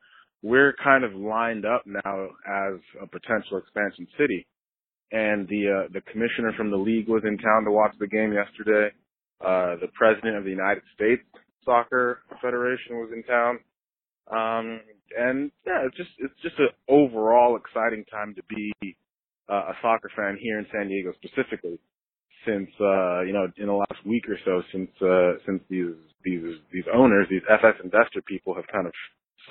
we're 0.43 0.75
kind 0.83 1.03
of 1.03 1.15
lined 1.15 1.65
up 1.65 1.83
now 1.87 2.27
as 2.45 2.79
a 3.01 3.07
potential 3.07 3.57
expansion 3.57 4.07
city, 4.15 4.45
and 5.11 5.47
the 5.47 5.85
uh, 5.85 5.87
the 5.91 6.01
commissioner 6.01 6.53
from 6.55 6.69
the 6.69 6.77
league 6.77 7.09
was 7.09 7.23
in 7.25 7.39
town 7.39 7.63
to 7.65 7.71
watch 7.71 7.95
the 7.99 8.07
game 8.07 8.31
yesterday 8.31 8.93
uh, 9.41 9.75
the 9.81 9.87
president 9.93 10.37
of 10.37 10.43
the 10.43 10.49
United 10.49 10.83
States 10.95 11.23
Soccer 11.65 12.21
Federation 12.41 12.97
was 12.97 13.11
in 13.13 13.23
town. 13.23 13.59
Um, 14.29 14.81
and 15.17 15.51
yeah, 15.65 15.85
it's 15.85 15.97
just, 15.97 16.11
it's 16.19 16.39
just 16.41 16.59
an 16.59 16.69
overall 16.87 17.57
exciting 17.57 18.05
time 18.11 18.35
to 18.35 18.43
be 18.49 18.71
uh, 19.49 19.73
a 19.73 19.73
soccer 19.81 20.11
fan 20.15 20.37
here 20.39 20.59
in 20.59 20.65
San 20.71 20.87
Diego 20.87 21.13
specifically 21.23 21.79
since, 22.45 22.69
uh, 22.79 23.21
you 23.21 23.33
know, 23.33 23.47
in 23.57 23.67
the 23.67 23.73
last 23.73 24.05
week 24.05 24.23
or 24.29 24.37
so 24.45 24.61
since, 24.71 24.89
uh, 25.01 25.33
since 25.45 25.61
these, 25.69 25.95
these, 26.23 26.55
these 26.71 26.85
owners, 26.93 27.27
these 27.29 27.41
FS 27.49 27.75
investor 27.83 28.21
people 28.21 28.53
have 28.53 28.67
kind 28.71 28.87
of 28.87 28.93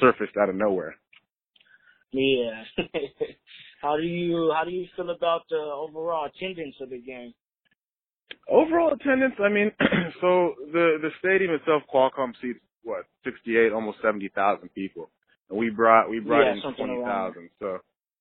surfaced 0.00 0.36
out 0.40 0.48
of 0.48 0.54
nowhere. 0.54 0.94
Yeah. 2.12 2.64
how 3.82 3.96
do 3.96 4.02
you 4.02 4.52
how 4.56 4.64
do 4.64 4.70
you 4.70 4.86
feel 4.96 5.10
about 5.10 5.42
the 5.50 5.56
overall 5.56 6.26
attendance 6.26 6.76
of 6.80 6.90
the 6.90 7.00
game? 7.00 7.34
Overall 8.48 8.94
attendance, 8.94 9.34
I 9.40 9.48
mean, 9.48 9.72
so 10.20 10.54
the 10.72 10.98
the 11.02 11.10
stadium 11.20 11.52
itself, 11.54 11.82
Qualcomm 11.92 12.32
seats 12.42 12.60
what 12.82 13.04
sixty 13.24 13.56
eight, 13.58 13.72
almost 13.72 13.98
seventy 14.02 14.30
thousand 14.34 14.70
people, 14.74 15.10
and 15.50 15.58
we 15.58 15.70
brought 15.70 16.10
we 16.10 16.20
brought 16.20 16.46
Yeah, 16.46 16.52
in 16.54 16.62
twenty. 16.76 17.50
So 17.60 17.78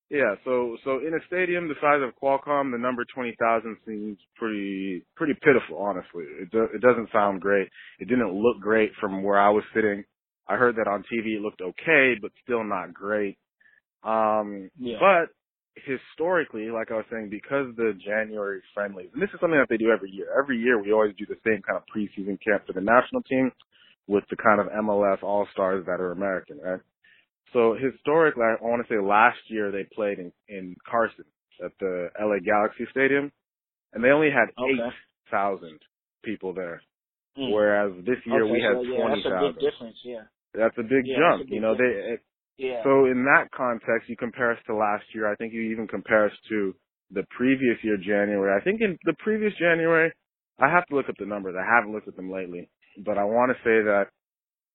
yeah, 0.09 0.35
so 0.45 0.77
so 0.85 0.99
in 0.99 1.13
a 1.13 1.25
stadium 1.27 1.67
the 1.69 1.75
size 1.81 2.01
of 2.03 2.13
Qualcomm, 2.21 2.71
the 2.71 2.77
number 2.77 3.05
twenty 3.13 3.35
thousand 3.39 3.77
seems 3.87 4.19
pretty 4.35 5.05
pretty 5.15 5.33
pitiful. 5.43 5.77
Honestly, 5.79 6.25
it 6.41 6.51
do, 6.51 6.67
it 6.73 6.81
doesn't 6.81 7.09
sound 7.13 7.41
great. 7.41 7.69
It 7.99 8.07
didn't 8.07 8.33
look 8.33 8.61
great 8.61 8.91
from 9.01 9.23
where 9.23 9.39
I 9.39 9.49
was 9.49 9.63
sitting. 9.73 10.03
I 10.47 10.55
heard 10.57 10.75
that 10.77 10.87
on 10.87 11.03
TV 11.03 11.37
it 11.37 11.41
looked 11.41 11.61
okay, 11.61 12.15
but 12.21 12.31
still 12.43 12.63
not 12.63 12.93
great. 12.93 13.37
Um, 14.03 14.69
Yeah. 14.77 14.97
but 14.99 15.29
historically, 15.85 16.69
like 16.69 16.91
I 16.91 16.95
was 16.95 17.05
saying, 17.11 17.29
because 17.29 17.75
the 17.75 17.93
January 18.03 18.61
friendlies, 18.73 19.09
and 19.13 19.21
this 19.21 19.29
is 19.33 19.39
something 19.39 19.59
that 19.59 19.67
they 19.69 19.77
do 19.77 19.91
every 19.91 20.09
year. 20.11 20.27
Every 20.41 20.57
year 20.57 20.81
we 20.81 20.91
always 20.91 21.15
do 21.17 21.25
the 21.25 21.37
same 21.45 21.61
kind 21.61 21.77
of 21.77 21.83
preseason 21.93 22.37
camp 22.43 22.65
for 22.65 22.73
the 22.73 22.81
national 22.81 23.21
team 23.23 23.51
with 24.07 24.23
the 24.29 24.37
kind 24.37 24.59
of 24.61 24.67
MLS 24.67 25.21
All 25.23 25.47
Stars 25.51 25.85
that 25.85 25.99
are 25.99 26.11
American, 26.11 26.59
right? 26.59 26.79
So 27.53 27.75
historically, 27.79 28.43
I 28.43 28.55
want 28.61 28.85
to 28.85 28.93
say 28.93 28.99
last 28.99 29.39
year 29.47 29.71
they 29.71 29.85
played 29.95 30.19
in, 30.19 30.31
in 30.47 30.75
Carson 30.89 31.25
at 31.63 31.71
the 31.79 32.09
LA 32.19 32.39
Galaxy 32.45 32.85
Stadium, 32.91 33.31
and 33.93 34.03
they 34.03 34.09
only 34.09 34.29
had 34.29 34.49
Okay. 34.57 34.73
eight 34.73 34.93
thousand 35.31 35.79
people 36.23 36.53
there, 36.53 36.81
Mm. 37.37 37.51
whereas 37.53 37.93
this 38.05 38.17
year 38.25 38.43
okay, 38.43 38.51
we 38.51 38.61
had 38.61 38.75
so, 38.75 38.81
yeah, 38.83 38.97
twenty 39.01 39.21
That's 39.23 39.25
a 39.27 39.39
big 39.53 39.59
difference. 39.59 39.97
Yeah. 40.03 40.23
That's 40.53 40.77
a 40.77 40.83
big 40.83 41.05
Yeah, 41.05 41.17
jump. 41.19 41.41
a 41.41 41.43
big 41.45 41.53
you 41.53 41.61
know, 41.61 41.73
difference. 41.75 42.19
they 42.19 42.23
Yeah. 42.57 42.83
so 42.83 43.05
in 43.05 43.23
that 43.25 43.51
context, 43.55 44.09
you 44.09 44.17
compare 44.17 44.51
us 44.51 44.59
to 44.67 44.75
last 44.75 45.05
year. 45.13 45.31
I 45.31 45.35
think 45.35 45.53
you 45.53 45.61
even 45.61 45.87
compare 45.87 46.25
us 46.25 46.33
to 46.49 46.73
the 47.11 47.23
previous 47.35 47.77
year, 47.83 47.97
January. 47.97 48.59
I 48.59 48.63
think 48.63 48.81
in 48.81 48.97
the 49.05 49.13
previous 49.19 49.53
January, 49.59 50.11
I 50.59 50.69
have 50.69 50.85
to 50.87 50.95
look 50.95 51.09
up 51.09 51.15
the 51.19 51.25
numbers. 51.25 51.55
I 51.57 51.65
haven't 51.65 51.93
looked 51.93 52.07
at 52.07 52.15
them 52.15 52.31
lately, 52.31 52.69
but 53.05 53.17
I 53.17 53.23
want 53.23 53.51
to 53.51 53.57
say 53.63 53.83
that 53.85 54.05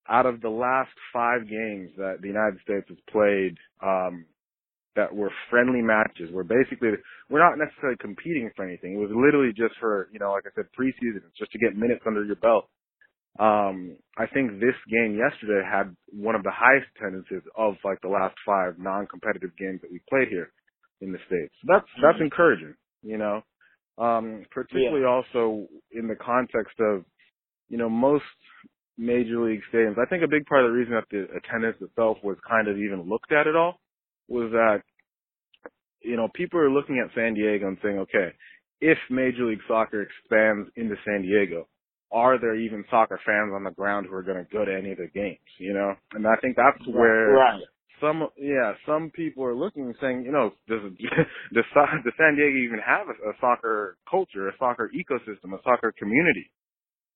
out 0.08 0.26
of 0.26 0.40
the 0.40 0.48
last 0.48 0.90
five 1.12 1.42
games 1.42 1.90
that 1.96 2.18
the 2.20 2.28
United 2.28 2.58
States 2.62 2.86
has 2.88 2.98
played, 3.10 3.56
um, 3.82 4.26
that 4.94 5.14
were 5.14 5.30
friendly 5.50 5.80
matches, 5.80 6.30
where 6.32 6.44
basically 6.44 6.90
we're 7.30 7.42
not 7.42 7.56
necessarily 7.56 7.96
competing 8.00 8.50
for 8.54 8.64
anything. 8.64 8.94
It 8.94 9.00
was 9.00 9.10
literally 9.14 9.52
just 9.56 9.74
for, 9.80 10.08
you 10.12 10.18
know, 10.18 10.32
like 10.32 10.44
I 10.46 10.50
said, 10.54 10.66
preseason, 10.78 11.22
just 11.38 11.50
to 11.52 11.58
get 11.58 11.76
minutes 11.76 12.02
under 12.06 12.24
your 12.24 12.36
belt. 12.36 12.68
Um, 13.38 13.96
I 14.18 14.26
think 14.26 14.60
this 14.60 14.76
game 14.90 15.16
yesterday 15.16 15.64
had 15.64 15.96
one 16.12 16.34
of 16.34 16.42
the 16.42 16.52
highest 16.52 16.86
attendances 16.96 17.42
of 17.56 17.74
like 17.84 18.00
the 18.02 18.08
last 18.08 18.36
five 18.44 18.78
non-competitive 18.78 19.56
games 19.56 19.80
that 19.80 19.90
we 19.90 20.00
played 20.08 20.28
here 20.28 20.52
in 21.00 21.12
the 21.12 21.18
States. 21.26 21.54
So 21.62 21.66
that's, 21.72 21.88
that's 22.02 22.18
Mhm. 22.18 22.26
encouraging, 22.28 22.74
you 23.02 23.16
know, 23.16 23.42
um, 23.98 24.44
particularly 24.50 25.04
also 25.04 25.66
in 25.92 26.08
the 26.08 26.16
context 26.16 26.78
of, 26.80 27.04
you 27.68 27.78
know, 27.78 27.88
most 27.88 28.24
major 28.98 29.40
league 29.40 29.62
stadiums. 29.72 29.98
I 29.98 30.04
think 30.04 30.22
a 30.22 30.28
big 30.28 30.44
part 30.46 30.64
of 30.64 30.70
the 30.70 30.76
reason 30.76 30.92
that 30.92 31.08
the 31.10 31.34
attendance 31.34 31.80
itself 31.80 32.22
was 32.22 32.38
kind 32.46 32.68
of 32.68 32.76
even 32.76 33.08
looked 33.08 33.32
at 33.32 33.46
at 33.46 33.56
all 33.56 33.80
was 34.28 34.52
that, 34.52 34.82
you 36.02 36.16
know, 36.16 36.28
people 36.34 36.60
are 36.60 36.70
looking 36.70 36.98
at 36.98 37.14
San 37.14 37.32
Diego 37.32 37.66
and 37.68 37.78
saying, 37.82 37.98
okay, 38.00 38.34
if 38.80 38.98
Major 39.08 39.46
League 39.46 39.62
Soccer 39.66 40.02
expands 40.02 40.68
into 40.76 40.96
San 41.04 41.22
Diego, 41.22 41.66
are 42.12 42.38
there 42.40 42.57
even 42.57 42.85
soccer 42.90 43.19
fans 43.26 43.52
on 43.54 43.64
the 43.64 43.71
ground 43.71 44.07
who 44.09 44.14
are 44.14 44.23
going 44.23 44.45
to 44.45 44.52
go 44.52 44.64
to 44.64 44.75
any 44.75 44.92
of 44.92 44.99
the 44.99 45.09
games, 45.14 45.38
you 45.59 45.73
know? 45.73 45.95
And 46.12 46.26
I 46.26 46.37
think 46.42 46.57
that's 46.57 46.87
where 46.88 47.35
Right. 47.35 47.62
some, 48.00 48.28
yeah, 48.37 48.75
some 48.87 49.11
people 49.14 49.45
are 49.45 49.54
looking 49.54 49.85
and 49.87 49.95
saying, 50.00 50.25
you 50.25 50.33
know, 50.33 50.52
does, 50.69 50.81
does, 51.54 51.64
does 51.75 52.14
San 52.19 52.37
Diego 52.37 52.59
even 52.59 52.81
have 52.85 53.09
a, 53.09 53.31
a 53.31 53.33
soccer 53.40 53.97
culture, 54.11 54.49
a 54.49 54.52
soccer 54.59 54.90
ecosystem, 54.95 55.54
a 55.54 55.62
soccer 55.64 55.92
community? 55.99 56.50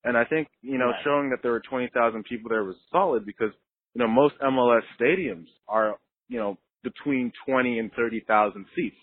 And 0.04 0.16
I 0.16 0.24
think, 0.24 0.48
you 0.62 0.78
know, 0.78 0.86
Right. 0.86 1.04
showing 1.04 1.30
that 1.30 1.38
there 1.42 1.52
were 1.52 1.62
20,000 1.68 2.24
people 2.24 2.48
there 2.48 2.64
was 2.64 2.76
solid 2.92 3.26
because, 3.26 3.50
you 3.94 4.00
know, 4.00 4.08
most 4.08 4.34
MLS 4.40 4.82
stadiums 5.00 5.46
are, 5.68 5.96
you 6.28 6.38
know, 6.38 6.58
between 6.84 7.32
20 7.46 7.78
and 7.80 7.90
30,000 7.94 8.66
seats. 8.76 8.96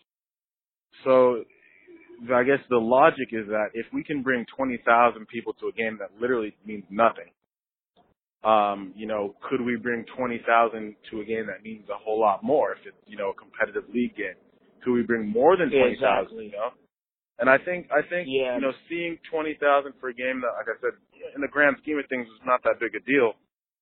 So 1.03 1.43
I 2.31 2.43
guess 2.43 2.59
the 2.69 2.77
logic 2.77 3.29
is 3.31 3.47
that 3.47 3.69
if 3.73 3.85
we 3.93 4.03
can 4.03 4.21
bring 4.21 4.45
20,000 4.55 5.27
people 5.27 5.53
to 5.53 5.67
a 5.67 5.71
game 5.71 5.97
that 5.99 6.09
literally 6.21 6.55
means 6.65 6.83
nothing, 6.89 7.31
um, 8.43 8.93
you 8.95 9.07
know, 9.07 9.35
could 9.49 9.61
we 9.61 9.77
bring 9.77 10.05
20,000 10.17 10.95
to 11.11 11.21
a 11.21 11.25
game 11.25 11.47
that 11.47 11.63
means 11.63 11.87
a 11.89 11.97
whole 11.97 12.19
lot 12.19 12.43
more 12.43 12.73
if 12.73 12.79
it's, 12.85 12.97
you 13.07 13.17
know, 13.17 13.31
a 13.31 13.33
competitive 13.33 13.83
league 13.93 14.15
game? 14.15 14.35
Could 14.83 14.93
we 14.93 15.03
bring 15.03 15.29
more 15.29 15.55
than 15.55 15.69
20,000, 15.69 15.93
exactly. 15.95 16.45
you 16.45 16.51
know? 16.51 16.69
And 17.39 17.49
I 17.49 17.57
think, 17.57 17.87
I 17.91 18.01
think, 18.07 18.27
Yeah. 18.29 18.55
you 18.55 18.61
know, 18.61 18.73
seeing 18.89 19.17
20,000 19.31 19.93
for 19.99 20.09
a 20.09 20.13
game 20.13 20.41
that, 20.41 20.53
like 20.59 20.67
I 20.67 20.79
said, 20.81 20.93
in 21.35 21.41
the 21.41 21.47
grand 21.47 21.77
scheme 21.81 21.97
of 21.97 22.05
things 22.07 22.27
is 22.27 22.41
not 22.45 22.61
that 22.63 22.79
big 22.79 22.93
a 22.95 22.99
deal. 22.99 23.33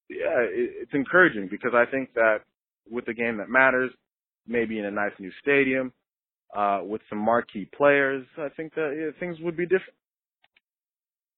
Yeah, 0.09 0.39
it, 0.45 0.85
it's 0.85 0.93
encouraging 0.93 1.47
because 1.49 1.73
I 1.73 1.85
think 1.89 2.13
that 2.13 2.41
with 2.89 3.07
a 3.07 3.13
game 3.13 3.37
that 3.37 3.49
matters, 3.49 3.91
maybe 4.47 4.79
in 4.79 4.85
a 4.85 4.91
nice 4.91 5.13
new 5.19 5.31
stadium, 5.41 5.91
uh, 6.55 6.81
with 6.83 7.01
some 7.09 7.19
marquee 7.19 7.69
players, 7.77 8.25
I 8.37 8.49
think 8.57 8.73
that 8.75 8.95
yeah, 8.97 9.19
things 9.19 9.37
would 9.41 9.57
be 9.57 9.65
different. 9.65 9.95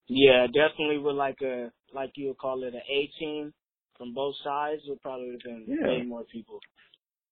Yeah, 0.07 0.47
definitely 0.47 0.97
with 0.99 1.15
like 1.15 1.41
a 1.41 1.71
like 1.93 2.11
you 2.15 2.29
would 2.29 2.37
call 2.37 2.63
it 2.63 2.73
an 2.73 2.81
A 2.89 3.11
team 3.19 3.53
from 3.97 4.13
both 4.13 4.35
sides 4.43 4.81
would 4.87 5.01
probably 5.01 5.31
have 5.31 5.43
been 5.43 5.67
Yeah. 5.67 5.87
way 5.87 6.03
more 6.03 6.23
people. 6.31 6.59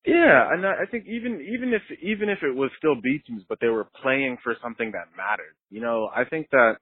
Yeah, 0.06 0.54
and 0.54 0.66
I 0.66 0.84
I 0.84 0.86
think 0.90 1.06
even 1.08 1.42
even 1.42 1.74
if 1.74 1.82
even 2.02 2.30
if 2.30 2.40
it 2.44 2.56
was 2.56 2.72
still 2.78 2.96
B 3.02 3.20
teams, 3.28 3.44
but 3.50 3.60
they 3.62 3.68
were 3.68 3.88
playing 4.02 4.38
for 4.44 4.56
something 4.64 4.92
that 4.94 5.16
mattered, 5.18 5.56
you 5.70 5.82
know, 5.82 6.10
I 6.16 6.26
think 6.26 6.50
that 6.52 6.78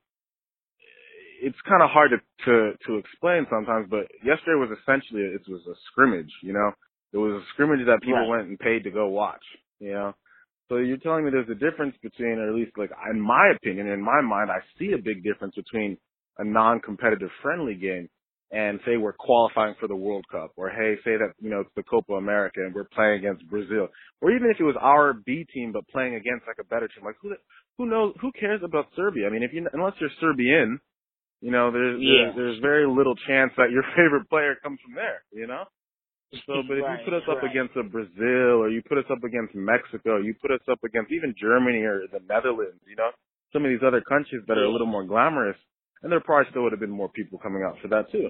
it's 1.41 1.58
kind 1.68 1.82
of 1.84 1.89
hard 1.89 2.12
to 2.12 2.20
to 2.46 2.74
to 2.88 2.98
explain 2.98 3.48
sometimes. 3.50 3.88
But 3.89 4.08
yesterday 4.24 4.56
was 4.56 4.70
essentially 4.84 5.22
it 5.24 5.41
was 5.50 5.62
a 5.68 5.75
scrimmage, 5.91 6.32
you 6.44 6.53
know, 6.53 6.72
it 7.13 7.18
was 7.18 7.41
a 7.41 7.46
scrimmage 7.53 7.86
that 7.88 8.03
people 8.03 8.25
Right. 8.25 8.29
went 8.29 8.48
and 8.48 8.60
paid 8.60 8.84
to 8.86 8.91
go 8.91 9.08
watch, 9.08 9.44
you 9.79 9.94
know. 9.94 10.15
So 10.70 10.78
you're 10.78 10.98
telling 10.98 11.26
me 11.26 11.32
there's 11.32 11.50
a 11.50 11.56
difference 11.56 11.96
between, 12.02 12.38
or 12.38 12.48
at 12.48 12.56
least 12.56 12.72
like 12.78 12.92
in 13.12 13.20
my 13.20 13.52
opinion, 13.56 13.88
in 13.88 14.02
my 14.02 14.22
mind, 14.22 14.52
I 14.52 14.60
see 14.78 14.94
a 14.94 15.02
big 15.02 15.24
difference 15.24 15.56
between 15.56 15.98
a 16.38 16.44
non-competitive 16.44 17.30
friendly 17.42 17.76
game 17.76 18.08
and 18.52 18.80
say 18.86 18.98
we're 18.98 19.14
qualifying 19.14 19.76
for 19.80 19.88
the 19.88 19.96
World 19.96 20.26
Cup, 20.32 20.52
or 20.56 20.70
hey, 20.70 20.96
say 21.04 21.18
that 21.18 21.34
you 21.40 21.50
know 21.50 21.62
it's 21.62 21.70
the 21.76 21.84
Copa 21.84 22.14
America 22.14 22.62
and 22.62 22.74
we're 22.74 22.88
playing 22.94 23.20
against 23.20 23.48
Brazil, 23.50 23.90
or 24.22 24.32
even 24.32 24.50
if 24.50 24.60
it 24.60 24.64
was 24.64 24.76
our 24.80 25.14
B 25.14 25.46
team 25.54 25.72
but 25.72 25.88
playing 25.90 26.16
against 26.16 26.46
like 26.48 26.58
a 26.60 26.64
better 26.64 26.88
team, 26.88 27.04
like 27.04 27.18
who 27.22 27.34
who 27.78 27.86
knows 27.86 28.14
who 28.22 28.32
cares 28.32 28.62
about 28.64 28.88
Serbia? 28.96 29.28
I 29.28 29.32
mean, 29.32 29.44
if 29.44 29.52
you 29.54 29.68
unless 29.74 29.94
you're 30.00 30.10
Serbian, 30.22 30.80
you 31.42 31.52
know 31.52 31.72
there's 31.72 32.00
Yeah. 32.00 32.34
there's, 32.34 32.36
there's 32.36 32.60
very 32.62 32.88
little 32.88 33.16
chance 33.28 33.52
that 33.58 33.72
your 33.72 33.84
favorite 33.96 34.30
player 34.30 34.56
comes 34.62 34.80
from 34.86 34.96
there, 34.96 35.24
you 35.32 35.48
know. 35.48 35.66
So, 36.45 36.62
but 36.67 36.77
if 36.77 36.83
Right, 36.86 37.00
you 37.00 37.05
put 37.05 37.13
us 37.15 37.24
up 37.29 37.43
against 37.43 37.75
a 37.75 37.83
Brazil, 37.83 38.62
or 38.62 38.69
you 38.69 38.83
put 38.88 38.98
us 39.00 39.05
up 39.09 39.24
against 39.24 39.55
Mexico, 39.55 40.17
you 40.17 40.36
put 40.41 40.51
us 40.51 40.62
up 40.69 40.83
against 40.83 41.12
even 41.12 41.33
Germany 41.39 41.81
or 41.81 42.05
the 42.12 42.19
Netherlands, 42.27 42.81
you 42.88 42.95
know, 42.95 43.09
some 43.51 43.65
of 43.65 43.71
these 43.71 43.81
other 43.86 44.01
countries 44.01 44.43
that 44.48 44.57
are 44.57 44.63
a 44.65 44.71
little 44.71 44.88
more 44.88 45.03
glamorous, 45.03 45.57
and 46.03 46.12
there 46.12 46.19
probably 46.19 46.50
still 46.51 46.63
would 46.63 46.71
have 46.71 46.79
been 46.79 46.91
more 46.91 47.09
people 47.09 47.39
coming 47.39 47.63
out 47.63 47.77
for 47.81 47.88
that 47.89 48.12
too. 48.12 48.29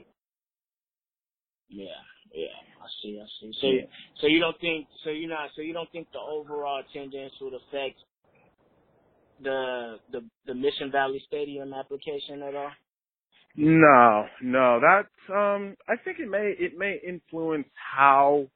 Yeah, 1.69 1.85
yeah. 2.33 2.55
I 2.81 2.87
see, 3.01 3.19
I 3.21 3.27
see. 3.39 3.53
So 3.59 3.67
you 3.67 3.87
so 4.21 4.27
you 4.27 4.39
don't 4.39 4.59
think 4.61 4.87
so 5.03 5.09
you're 5.09 5.29
not 5.29 5.49
so 5.55 5.61
you 5.61 5.73
don't 5.73 5.91
think 5.91 6.07
the 6.13 6.19
overall 6.19 6.81
attendance 6.81 7.33
would 7.41 7.53
affect 7.53 7.99
the 9.43 9.97
the 10.11 10.21
the 10.45 10.53
Mission 10.53 10.91
Valley 10.91 11.21
Stadium 11.27 11.73
application 11.73 12.41
at 12.43 12.55
all? 12.55 12.71
No, 13.59 14.27
no, 14.43 14.81
that's 14.81 15.09
um 15.37 15.77
I 15.89 15.97
think 16.05 16.19
it 16.19 16.29
may 16.29 16.55
it 16.59 16.79
may 16.79 16.99
influence 17.07 17.67
how 17.75 18.47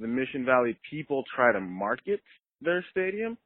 the 0.00 0.08
Mission 0.08 0.46
Valley 0.46 0.78
people 0.90 1.24
try 1.36 1.52
to 1.52 1.60
market 1.60 2.20
their 2.62 2.84
stadium. 2.92 3.38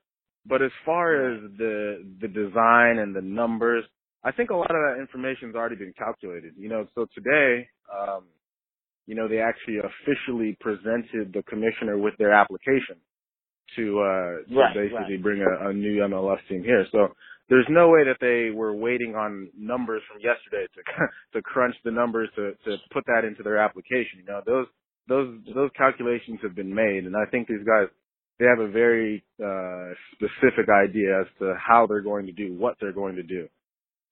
But 0.47 0.63
as 0.63 0.73
far 0.87 1.33
as 1.35 1.43
the 1.59 2.05
the 2.23 2.29
design 2.29 2.99
and 3.01 3.17
the 3.17 3.23
numbers, 3.23 3.85
I 4.25 4.33
think 4.33 4.51
a 4.51 4.57
lot 4.57 4.73
of 4.73 4.79
that 4.89 5.01
information's 5.01 5.57
already 5.57 5.77
been 5.77 5.95
calculated. 5.99 6.55
You 6.59 6.71
know, 6.71 6.87
so 6.97 7.07
today, 7.17 7.69
um, 7.97 8.25
you 9.07 9.17
know, 9.17 9.29
they 9.29 9.41
actually 9.41 9.79
officially 9.79 10.59
presented 10.61 11.33
the 11.35 11.45
commissioner 11.49 11.99
with 11.99 12.15
their 12.19 12.35
application 12.35 12.99
to 13.77 14.01
uh 14.01 14.05
to 14.51 14.57
Right, 14.57 14.75
basically 14.75 15.19
bring 15.19 15.43
a, 15.43 15.71
a 15.71 15.75
new 15.75 16.03
MLS 16.03 16.41
team 16.51 16.65
here. 16.65 16.87
So 16.93 17.09
there's 17.49 17.67
no 17.69 17.89
way 17.89 18.05
that 18.05 18.19
they 18.21 18.55
were 18.55 18.75
waiting 18.75 19.15
on 19.15 19.51
numbers 19.57 20.03
from 20.11 20.21
yesterday 20.21 20.67
to 20.75 20.83
to 21.39 21.43
crunch 21.43 21.75
the 21.85 21.91
numbers 21.91 22.29
to 22.37 22.53
to 22.65 22.77
put 22.93 23.05
that 23.07 23.25
into 23.25 23.43
their 23.43 23.59
application. 23.59 24.21
You 24.21 24.27
know, 24.27 24.41
those 24.47 24.67
those 25.09 25.39
those 25.55 25.71
calculations 25.77 26.41
have 26.43 26.55
been 26.55 26.75
made, 26.75 27.05
and 27.05 27.15
I 27.17 27.29
think 27.31 27.49
these 27.49 27.67
guys 27.67 27.89
they 28.39 28.47
have 28.47 28.61
a 28.61 28.71
very 28.71 29.25
uh 29.43 29.95
specific 30.15 30.69
idea 30.69 31.21
as 31.21 31.27
to 31.41 31.55
how 31.59 31.87
they're 31.87 32.03
going 32.03 32.27
to 32.27 32.33
do 32.33 32.55
what 32.55 32.77
they're 32.81 32.93
going 32.93 33.17
to 33.17 33.23
do. 33.23 33.49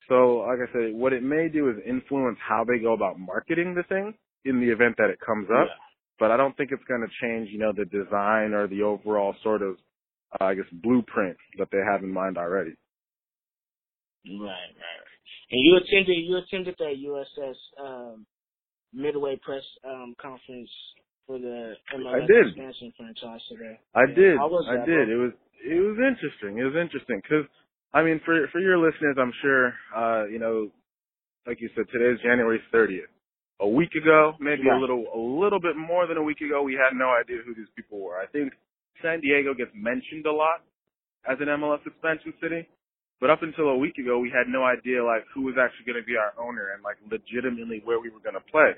So, 0.08 0.44
like 0.48 0.58
I 0.58 0.72
said, 0.72 0.94
what 0.94 1.12
it 1.12 1.22
may 1.22 1.48
do 1.48 1.70
is 1.70 1.76
influence 1.86 2.38
how 2.46 2.64
they 2.64 2.78
go 2.78 2.92
about 2.92 3.18
marketing 3.18 3.74
the 3.74 3.84
thing 3.84 4.14
in 4.44 4.60
the 4.60 4.70
event 4.70 4.96
that 4.98 5.10
it 5.10 5.18
comes 5.24 5.46
up. 5.50 5.68
Yeah. 5.68 5.74
But 6.18 6.30
I 6.30 6.36
don't 6.36 6.56
think 6.56 6.70
it's 6.72 6.84
going 6.88 7.00
to 7.00 7.08
change, 7.22 7.48
you 7.50 7.58
know, 7.58 7.72
the 7.74 7.84
design 7.86 8.52
or 8.52 8.66
the 8.68 8.82
overall 8.82 9.34
sort 9.42 9.62
of, 9.62 9.76
uh, 10.40 10.44
I 10.44 10.54
guess, 10.54 10.66
blueprint 10.72 11.36
that 11.58 11.68
they 11.72 11.78
have 11.78 12.02
in 12.02 12.12
mind 12.12 12.36
already. 12.36 12.72
Right, 14.26 14.72
right. 14.76 15.02
And 15.50 15.60
you 15.64 15.76
attended 15.76 16.16
you 16.24 16.36
attended 16.38 16.76
that 16.78 16.94
USS 16.98 17.56
um 17.82 18.26
Midway 18.94 19.36
press 19.44 19.62
um 19.84 20.14
conference 20.20 20.70
for 21.26 21.38
the 21.38 21.74
MLS 21.96 22.24
I 22.24 22.26
did. 22.26 22.46
expansion 22.48 22.92
franchise 22.96 23.40
today. 23.48 23.80
I 23.94 24.02
Yeah. 24.08 24.14
did. 24.14 24.38
I 24.38 24.76
that, 24.76 24.86
did. 24.86 25.08
bro? 25.08 25.14
It 25.14 25.20
was 25.24 25.32
it 25.64 25.80
was 25.80 25.98
interesting. 25.98 26.58
It 26.58 26.64
was 26.64 26.76
interesting 26.76 27.20
because 27.22 27.46
I 27.94 28.02
mean, 28.02 28.20
for 28.24 28.46
for 28.52 28.60
your 28.60 28.78
listeners, 28.78 29.16
I'm 29.18 29.32
sure 29.42 29.74
uh, 29.96 30.24
you 30.26 30.38
know, 30.38 30.70
like 31.46 31.60
you 31.60 31.68
said, 31.74 31.86
today 31.92 32.12
is 32.14 32.20
January 32.22 32.60
30th. 32.72 33.10
a 33.60 33.68
week 33.68 33.94
ago, 33.94 34.34
maybe 34.40 34.62
Right. 34.68 34.76
a 34.76 34.80
little 34.80 35.04
a 35.14 35.18
little 35.42 35.60
bit 35.60 35.76
more 35.76 36.06
than 36.06 36.16
a 36.16 36.22
week 36.22 36.40
ago, 36.40 36.62
we 36.62 36.74
had 36.74 36.96
no 36.96 37.10
idea 37.10 37.38
who 37.46 37.54
these 37.54 37.70
people 37.76 38.00
were. 38.00 38.18
I 38.18 38.26
think 38.26 38.52
San 39.02 39.20
Diego 39.20 39.54
gets 39.54 39.70
mentioned 39.74 40.26
a 40.26 40.32
lot 40.32 40.62
as 41.28 41.38
an 41.40 41.46
MLS 41.48 41.86
expansion 41.86 42.34
city, 42.42 42.68
but 43.22 43.30
up 43.30 43.46
until 43.46 43.70
a 43.70 43.78
week 43.78 44.02
ago, 44.02 44.18
we 44.18 44.34
had 44.34 44.50
no 44.50 44.66
idea 44.66 44.98
like 44.98 45.22
who 45.30 45.46
was 45.46 45.54
actually 45.54 45.86
going 45.86 46.02
to 46.02 46.04
be 46.04 46.18
our 46.18 46.34
owner 46.42 46.74
and 46.74 46.82
like 46.82 46.98
legitimately 47.06 47.78
where 47.86 48.02
we 48.02 48.10
were 48.10 48.18
going 48.18 48.34
to 48.34 48.42
play. 48.50 48.74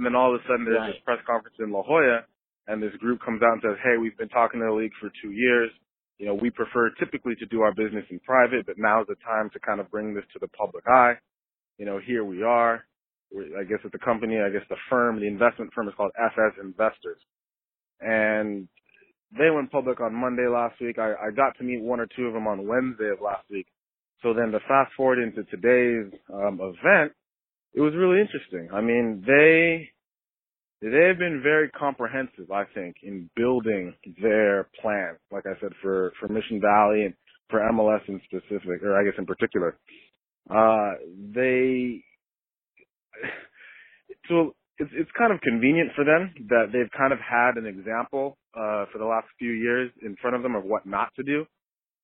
And 0.00 0.06
then 0.08 0.16
all 0.16 0.32
of 0.32 0.40
a 0.40 0.44
sudden, 0.48 0.64
there's 0.64 0.80
Right. 0.80 0.96
this 0.96 1.04
press 1.04 1.20
conference 1.28 1.60
in 1.60 1.68
La 1.68 1.84
Jolla, 1.84 2.24
and 2.72 2.80
this 2.82 2.96
group 2.96 3.20
comes 3.20 3.44
out 3.44 3.60
and 3.60 3.62
says, 3.62 3.76
"Hey, 3.84 4.00
we've 4.00 4.16
been 4.16 4.32
talking 4.32 4.60
to 4.60 4.66
the 4.66 4.72
league 4.72 4.96
for 4.96 5.12
two 5.20 5.30
years. 5.36 5.68
You 6.16 6.24
know, 6.24 6.32
we 6.34 6.48
prefer 6.48 6.88
typically 6.96 7.36
to 7.36 7.44
do 7.52 7.60
our 7.60 7.74
business 7.76 8.08
in 8.08 8.18
private, 8.20 8.64
but 8.64 8.78
now's 8.78 9.06
the 9.08 9.16
time 9.16 9.50
to 9.50 9.60
kind 9.60 9.78
of 9.78 9.90
bring 9.90 10.14
this 10.14 10.24
to 10.32 10.38
the 10.38 10.48
public 10.48 10.88
eye. 10.88 11.18
You 11.76 11.84
know, 11.84 11.98
here 11.98 12.24
we 12.24 12.42
are. 12.42 12.86
We- 13.30 13.54
I 13.56 13.64
guess 13.64 13.84
at 13.84 13.92
the 13.92 13.98
company, 13.98 14.40
I 14.40 14.48
guess 14.48 14.66
the 14.68 14.76
firm, 14.88 15.20
the 15.20 15.26
investment 15.26 15.74
firm 15.74 15.86
is 15.88 15.94
called 15.96 16.12
FS 16.16 16.56
Investors. 16.58 17.20
And 18.00 18.68
they 19.36 19.50
went 19.50 19.70
public 19.70 20.00
on 20.00 20.14
Monday 20.14 20.46
last 20.46 20.80
week. 20.80 20.98
I, 20.98 21.14
I 21.14 21.30
got 21.30 21.56
to 21.58 21.64
meet 21.64 21.82
one 21.82 22.00
or 22.00 22.06
two 22.06 22.26
of 22.26 22.32
them 22.34 22.46
on 22.46 22.66
Wednesday 22.66 23.10
of 23.10 23.20
last 23.20 23.44
week. 23.50 23.66
So 24.22 24.34
then 24.34 24.52
to 24.52 24.60
fast 24.68 24.92
forward 24.96 25.18
into 25.22 25.44
today's 25.44 26.12
um, 26.32 26.60
event, 26.60 27.12
it 27.74 27.80
was 27.80 27.94
really 27.96 28.20
interesting. 28.20 28.68
I 28.72 28.80
mean, 28.80 29.24
they 29.26 29.88
they've 30.80 31.18
been 31.18 31.40
very 31.42 31.70
comprehensive, 31.70 32.50
I 32.52 32.64
think, 32.74 32.96
in 33.02 33.30
building 33.36 33.94
their 34.20 34.68
plan. 34.80 35.16
Like 35.30 35.44
I 35.46 35.58
said, 35.60 35.72
for 35.82 36.12
for 36.20 36.28
Mission 36.28 36.60
Valley 36.60 37.04
and 37.04 37.14
for 37.50 37.60
MLS 37.60 38.00
in 38.08 38.20
specific, 38.24 38.82
or 38.82 38.98
I 38.98 39.04
guess 39.04 39.18
in 39.18 39.26
particular, 39.26 39.78
uh, 40.50 40.92
they 41.34 42.04
so 44.28 44.54
it's 44.78 44.90
it's 44.94 45.10
kind 45.16 45.32
of 45.32 45.40
convenient 45.40 45.90
for 45.94 46.04
them 46.04 46.34
that 46.48 46.66
they've 46.72 46.90
kind 46.96 47.12
of 47.12 47.18
had 47.18 47.56
an 47.56 47.66
example 47.66 48.36
uh, 48.54 48.86
for 48.92 48.98
the 48.98 49.04
last 49.04 49.26
few 49.38 49.52
years 49.52 49.90
in 50.02 50.16
front 50.20 50.36
of 50.36 50.42
them 50.42 50.54
of 50.54 50.64
what 50.64 50.86
not 50.86 51.08
to 51.16 51.22
do. 51.22 51.46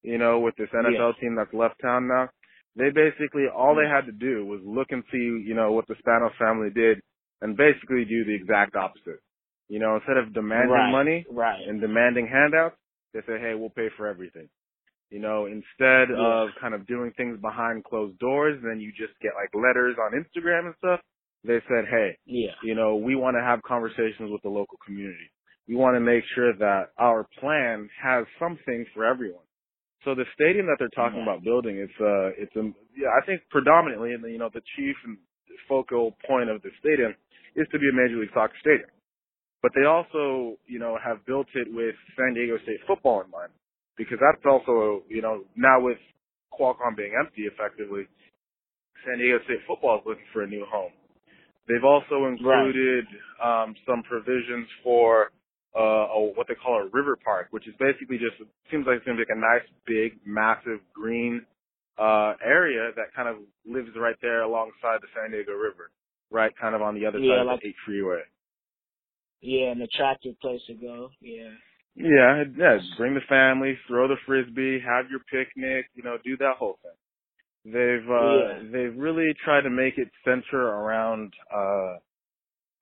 You 0.02 0.18
know, 0.18 0.40
with 0.40 0.54
this 0.56 0.68
NFL 0.72 1.18
team 1.20 1.34
that's 1.36 1.52
left 1.52 1.80
town 1.82 2.08
now, 2.08 2.28
they 2.76 2.90
basically 2.90 3.46
all 3.54 3.74
they 3.74 3.82
mm-hmm. 3.82 3.94
had 3.94 4.06
to 4.06 4.12
do 4.12 4.46
was 4.46 4.60
look 4.64 4.88
and 4.90 5.02
see, 5.10 5.18
you 5.18 5.54
know, 5.54 5.72
what 5.72 5.86
the 5.88 5.94
Spanos 5.94 6.36
family 6.38 6.70
did, 6.70 7.00
and 7.42 7.56
basically 7.56 8.04
do 8.04 8.24
the 8.24 8.34
exact 8.34 8.76
opposite. 8.76 9.20
You 9.68 9.80
know, 9.80 9.96
instead 9.96 10.16
of 10.16 10.32
demanding 10.32 10.70
Right. 10.70 10.90
money 10.90 11.26
Right. 11.30 11.66
and 11.66 11.80
demanding 11.80 12.26
handouts, 12.26 12.76
they 13.12 13.20
say, 13.22 13.38
hey, 13.38 13.54
we'll 13.54 13.70
pay 13.70 13.88
for 13.96 14.06
everything. 14.06 14.48
You 15.10 15.18
know, 15.18 15.46
instead 15.46 16.10
Yeah. 16.10 16.16
of 16.16 16.54
kind 16.60 16.74
of 16.74 16.86
doing 16.86 17.12
things 17.12 17.40
behind 17.40 17.84
closed 17.84 18.18
doors, 18.18 18.60
then 18.62 18.80
you 18.80 18.92
just 18.92 19.18
get 19.20 19.34
like 19.34 19.54
letters 19.54 19.96
on 19.98 20.12
Instagram 20.12 20.66
and 20.66 20.74
stuff. 20.76 21.00
They 21.44 21.60
said, 21.68 21.86
hey, 21.86 22.16
Yeah. 22.26 22.54
you 22.62 22.74
know, 22.74 22.96
we 22.96 23.14
want 23.14 23.36
to 23.36 23.42
have 23.42 23.62
conversations 23.62 24.30
with 24.30 24.42
the 24.42 24.50
local 24.50 24.78
community. 24.84 25.30
We 25.66 25.74
want 25.76 25.96
to 25.96 26.00
make 26.00 26.24
sure 26.34 26.52
that 26.54 26.90
our 26.96 27.24
plan 27.40 27.90
has 28.00 28.26
something 28.38 28.86
for 28.94 29.04
everyone. 29.04 29.44
So 30.08 30.16
the 30.16 30.24
stadium 30.32 30.64
that 30.72 30.80
they're 30.80 30.96
talking 30.96 31.20
Right. 31.20 31.28
about 31.36 31.44
building, 31.44 31.76
it's 31.76 32.00
uh, 32.00 32.32
it's 32.40 32.56
a, 32.56 32.64
yeah, 32.96 33.12
I 33.12 33.20
think 33.28 33.44
predominantly, 33.50 34.14
and 34.16 34.24
you 34.24 34.38
know, 34.38 34.48
the 34.48 34.64
chief 34.74 34.96
and 35.04 35.18
focal 35.68 36.16
point 36.26 36.48
of 36.48 36.62
the 36.62 36.70
stadium 36.80 37.14
is 37.54 37.68
to 37.72 37.78
be 37.78 37.90
a 37.92 37.92
Major 37.92 38.16
League 38.16 38.32
Soccer 38.32 38.56
stadium. 38.58 38.88
But 39.60 39.72
they 39.76 39.84
also, 39.84 40.56
you 40.64 40.78
know, 40.78 40.96
have 40.96 41.26
built 41.26 41.48
it 41.52 41.68
with 41.68 41.94
San 42.16 42.32
Diego 42.32 42.56
State 42.64 42.80
football 42.86 43.20
in 43.20 43.28
mind, 43.30 43.52
because 43.98 44.16
that's 44.16 44.40
also, 44.48 45.04
you 45.10 45.20
know, 45.20 45.44
now 45.56 45.78
with 45.78 45.98
Qualcomm 46.56 46.96
being 46.96 47.12
empty 47.12 47.44
effectively, 47.44 48.08
San 49.04 49.18
Diego 49.18 49.44
State 49.44 49.60
football 49.68 49.98
is 50.00 50.06
looking 50.06 50.30
for 50.32 50.40
a 50.40 50.46
new 50.48 50.64
home. 50.72 50.92
They've 51.68 51.84
also 51.84 52.32
included 52.32 53.04
um, 53.44 53.76
some 53.84 54.02
provisions 54.08 54.68
for 54.82 55.32
uh, 55.78 56.08
a, 56.16 56.32
what 56.34 56.48
they 56.48 56.56
call 56.56 56.82
a 56.82 56.88
river 56.92 57.16
park, 57.24 57.48
which 57.52 57.68
is 57.68 57.74
basically 57.80 58.18
just 58.18 58.36
seems 58.70 58.86
like 58.86 58.98
it's 58.98 59.06
going 59.06 59.18
to 59.18 59.24
be 59.24 59.30
like 59.30 59.38
a 59.38 59.40
nice, 59.40 59.66
big, 59.86 60.20
massive 60.26 60.80
green 60.94 61.46
uh, 61.98 62.34
area 62.44 62.90
that 62.96 63.14
kind 63.16 63.28
of 63.28 63.36
lives 63.66 63.90
right 63.96 64.16
there 64.22 64.42
alongside 64.42 65.00
the 65.02 65.08
San 65.14 65.32
Diego 65.32 65.52
River, 65.52 65.90
right, 66.30 66.52
kind 66.60 66.74
of 66.74 66.82
on 66.82 66.94
the 66.96 67.06
other 67.06 67.20
Yeah, 67.20 67.38
side 67.38 67.46
like- 67.46 67.56
of 67.56 67.60
the 67.62 67.68
eight 67.68 67.76
freeway. 67.86 68.22
Yeah, 69.42 69.72
an 69.72 69.82
attractive 69.82 70.40
place 70.40 70.62
to 70.68 70.74
go. 70.74 71.10
Yeah. 71.20 71.50
Yeah, 71.96 72.44
yeah. 72.58 72.78
Bring 72.98 73.14
the 73.14 73.20
family, 73.28 73.78
throw 73.88 74.08
the 74.08 74.16
frisbee, 74.26 74.80
have 74.80 75.10
your 75.10 75.20
picnic, 75.30 75.86
you 75.94 76.02
know, 76.04 76.18
do 76.24 76.36
that 76.38 76.56
whole 76.58 76.78
thing. 76.82 76.92
They've 77.64 78.10
uh 78.10 78.14
Yeah. 78.14 78.58
they've 78.72 78.96
really 78.96 79.34
tried 79.44 79.62
to 79.62 79.70
make 79.70 79.98
it 79.98 80.08
center 80.24 80.60
around 80.60 81.34
uh 81.54 81.98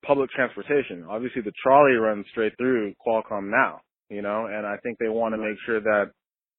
public 0.07 0.29
transportation. 0.31 1.05
Obviously 1.09 1.41
the 1.41 1.51
trolley 1.61 1.93
runs 1.93 2.25
straight 2.31 2.53
through 2.57 2.93
Qualcomm 3.05 3.51
now, 3.51 3.81
you 4.09 4.21
know, 4.21 4.47
and 4.47 4.65
I 4.65 4.77
think 4.83 4.97
they 4.99 5.09
want 5.09 5.33
to 5.33 5.37
make 5.37 5.57
sure 5.65 5.81
that 5.81 6.11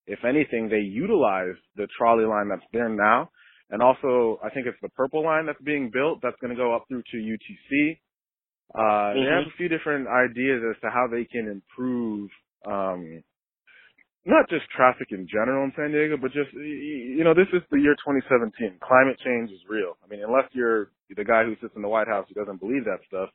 if 0.07 0.21
anything 0.25 0.69
they 0.69 0.81
utilize 0.81 1.57
the 1.77 1.89
trolley 1.99 2.25
line 2.25 2.49
that's 2.49 2.67
there 2.73 2.89
now 2.89 3.31
and 3.71 3.83
also 3.83 4.39
I 4.45 4.51
think 4.51 4.67
it's 4.67 4.79
the 4.83 4.89
purple 4.91 5.25
line 5.25 5.47
that's 5.47 5.63
being 5.63 5.91
built 5.93 6.21
that's 6.23 6.37
going 6.41 6.55
to 6.55 6.57
go 6.57 6.75
up 6.75 6.85
through 6.89 7.03
to 7.11 7.17
UTC. 7.17 7.99
Uh 8.75 9.15
they 9.15 9.27
have 9.29 9.47
a 9.49 9.57
few 9.57 9.69
different 9.69 10.09
ideas 10.09 10.63
as 10.71 10.81
to 10.83 10.91
how 10.91 11.07
they 11.11 11.25
can 11.25 11.49
improve 11.49 12.31
um 12.67 13.23
not 14.29 14.45
just 14.53 14.69
traffic 14.77 15.09
in 15.11 15.25
general 15.25 15.65
in 15.65 15.73
San 15.73 15.91
Diego, 15.91 16.21
but 16.21 16.29
just 16.37 16.53
you 16.53 17.25
know, 17.25 17.33
this 17.33 17.49
is 17.57 17.65
the 17.73 17.81
year 17.81 17.97
2017. 18.05 18.77
Climate 18.85 19.17
change 19.25 19.49
is 19.49 19.65
real. 19.65 19.97
I 20.05 20.07
mean, 20.07 20.21
unless 20.21 20.45
you're 20.53 20.93
the 21.09 21.25
guy 21.25 21.49
who 21.49 21.57
sits 21.65 21.73
in 21.75 21.81
the 21.81 21.89
White 21.89 22.07
House 22.07 22.29
who 22.29 22.37
doesn't 22.37 22.61
believe 22.61 22.85
that 22.85 23.01
stuff, 23.09 23.33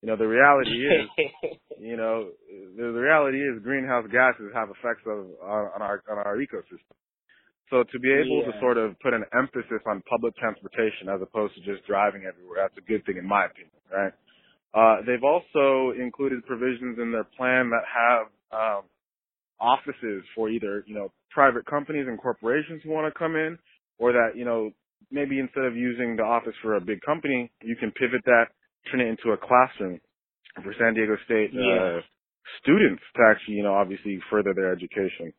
you 0.00 0.06
know, 0.06 0.14
the 0.14 0.30
reality 0.30 0.70
is, 0.70 1.04
you 1.82 1.98
know, 1.98 2.30
the, 2.78 2.94
the 2.94 3.02
reality 3.02 3.42
is 3.42 3.58
greenhouse 3.66 4.06
gases 4.06 4.54
have 4.54 4.70
effects 4.70 5.02
of, 5.10 5.26
on, 5.42 5.62
on 5.74 5.82
our 5.82 5.98
on 6.06 6.22
our 6.22 6.38
ecosystem. 6.38 6.94
So 7.66 7.82
to 7.82 7.98
be 7.98 8.14
able 8.14 8.46
to 8.46 8.54
sort 8.62 8.78
of 8.78 8.94
put 9.02 9.10
an 9.14 9.26
emphasis 9.34 9.82
on 9.90 9.98
public 10.06 10.38
transportation 10.38 11.10
as 11.10 11.18
opposed 11.18 11.58
to 11.58 11.60
just 11.66 11.82
driving 11.90 12.22
everywhere, 12.22 12.62
that's 12.62 12.78
a 12.78 12.86
good 12.86 13.02
thing 13.02 13.18
in 13.18 13.26
my 13.26 13.50
opinion, 13.50 13.74
right? 13.90 14.14
Uh, 14.70 15.02
they've 15.02 15.26
also 15.26 15.90
included 15.98 16.46
provisions 16.46 17.02
in 17.02 17.10
their 17.10 17.26
plan 17.34 17.70
that 17.74 17.82
have 17.82 18.30
um, 18.54 18.82
offices 19.60 20.24
for 20.34 20.48
either, 20.48 20.84
you 20.86 20.94
know, 20.94 21.10
private 21.30 21.66
companies 21.66 22.06
and 22.08 22.20
corporations 22.20 22.82
who 22.84 22.90
want 22.90 23.12
to 23.12 23.18
come 23.18 23.36
in 23.36 23.58
or 23.98 24.12
that, 24.12 24.30
you 24.34 24.44
know, 24.44 24.70
maybe 25.10 25.38
instead 25.38 25.64
of 25.64 25.76
using 25.76 26.16
the 26.16 26.22
office 26.22 26.54
for 26.62 26.76
a 26.76 26.80
big 26.80 27.00
company, 27.02 27.50
you 27.62 27.76
can 27.76 27.90
pivot 27.92 28.22
that, 28.24 28.46
turn 28.90 29.00
it 29.00 29.08
into 29.08 29.32
a 29.32 29.36
classroom 29.36 30.00
for 30.62 30.74
San 30.78 30.94
Diego 30.94 31.16
State 31.24 31.50
Yeah. 31.52 31.98
uh, 31.98 32.02
students 32.62 33.02
to 33.16 33.22
actually, 33.30 33.54
you 33.54 33.62
know, 33.62 33.74
obviously 33.74 34.20
further 34.30 34.54
their 34.54 34.72
education. 34.72 35.32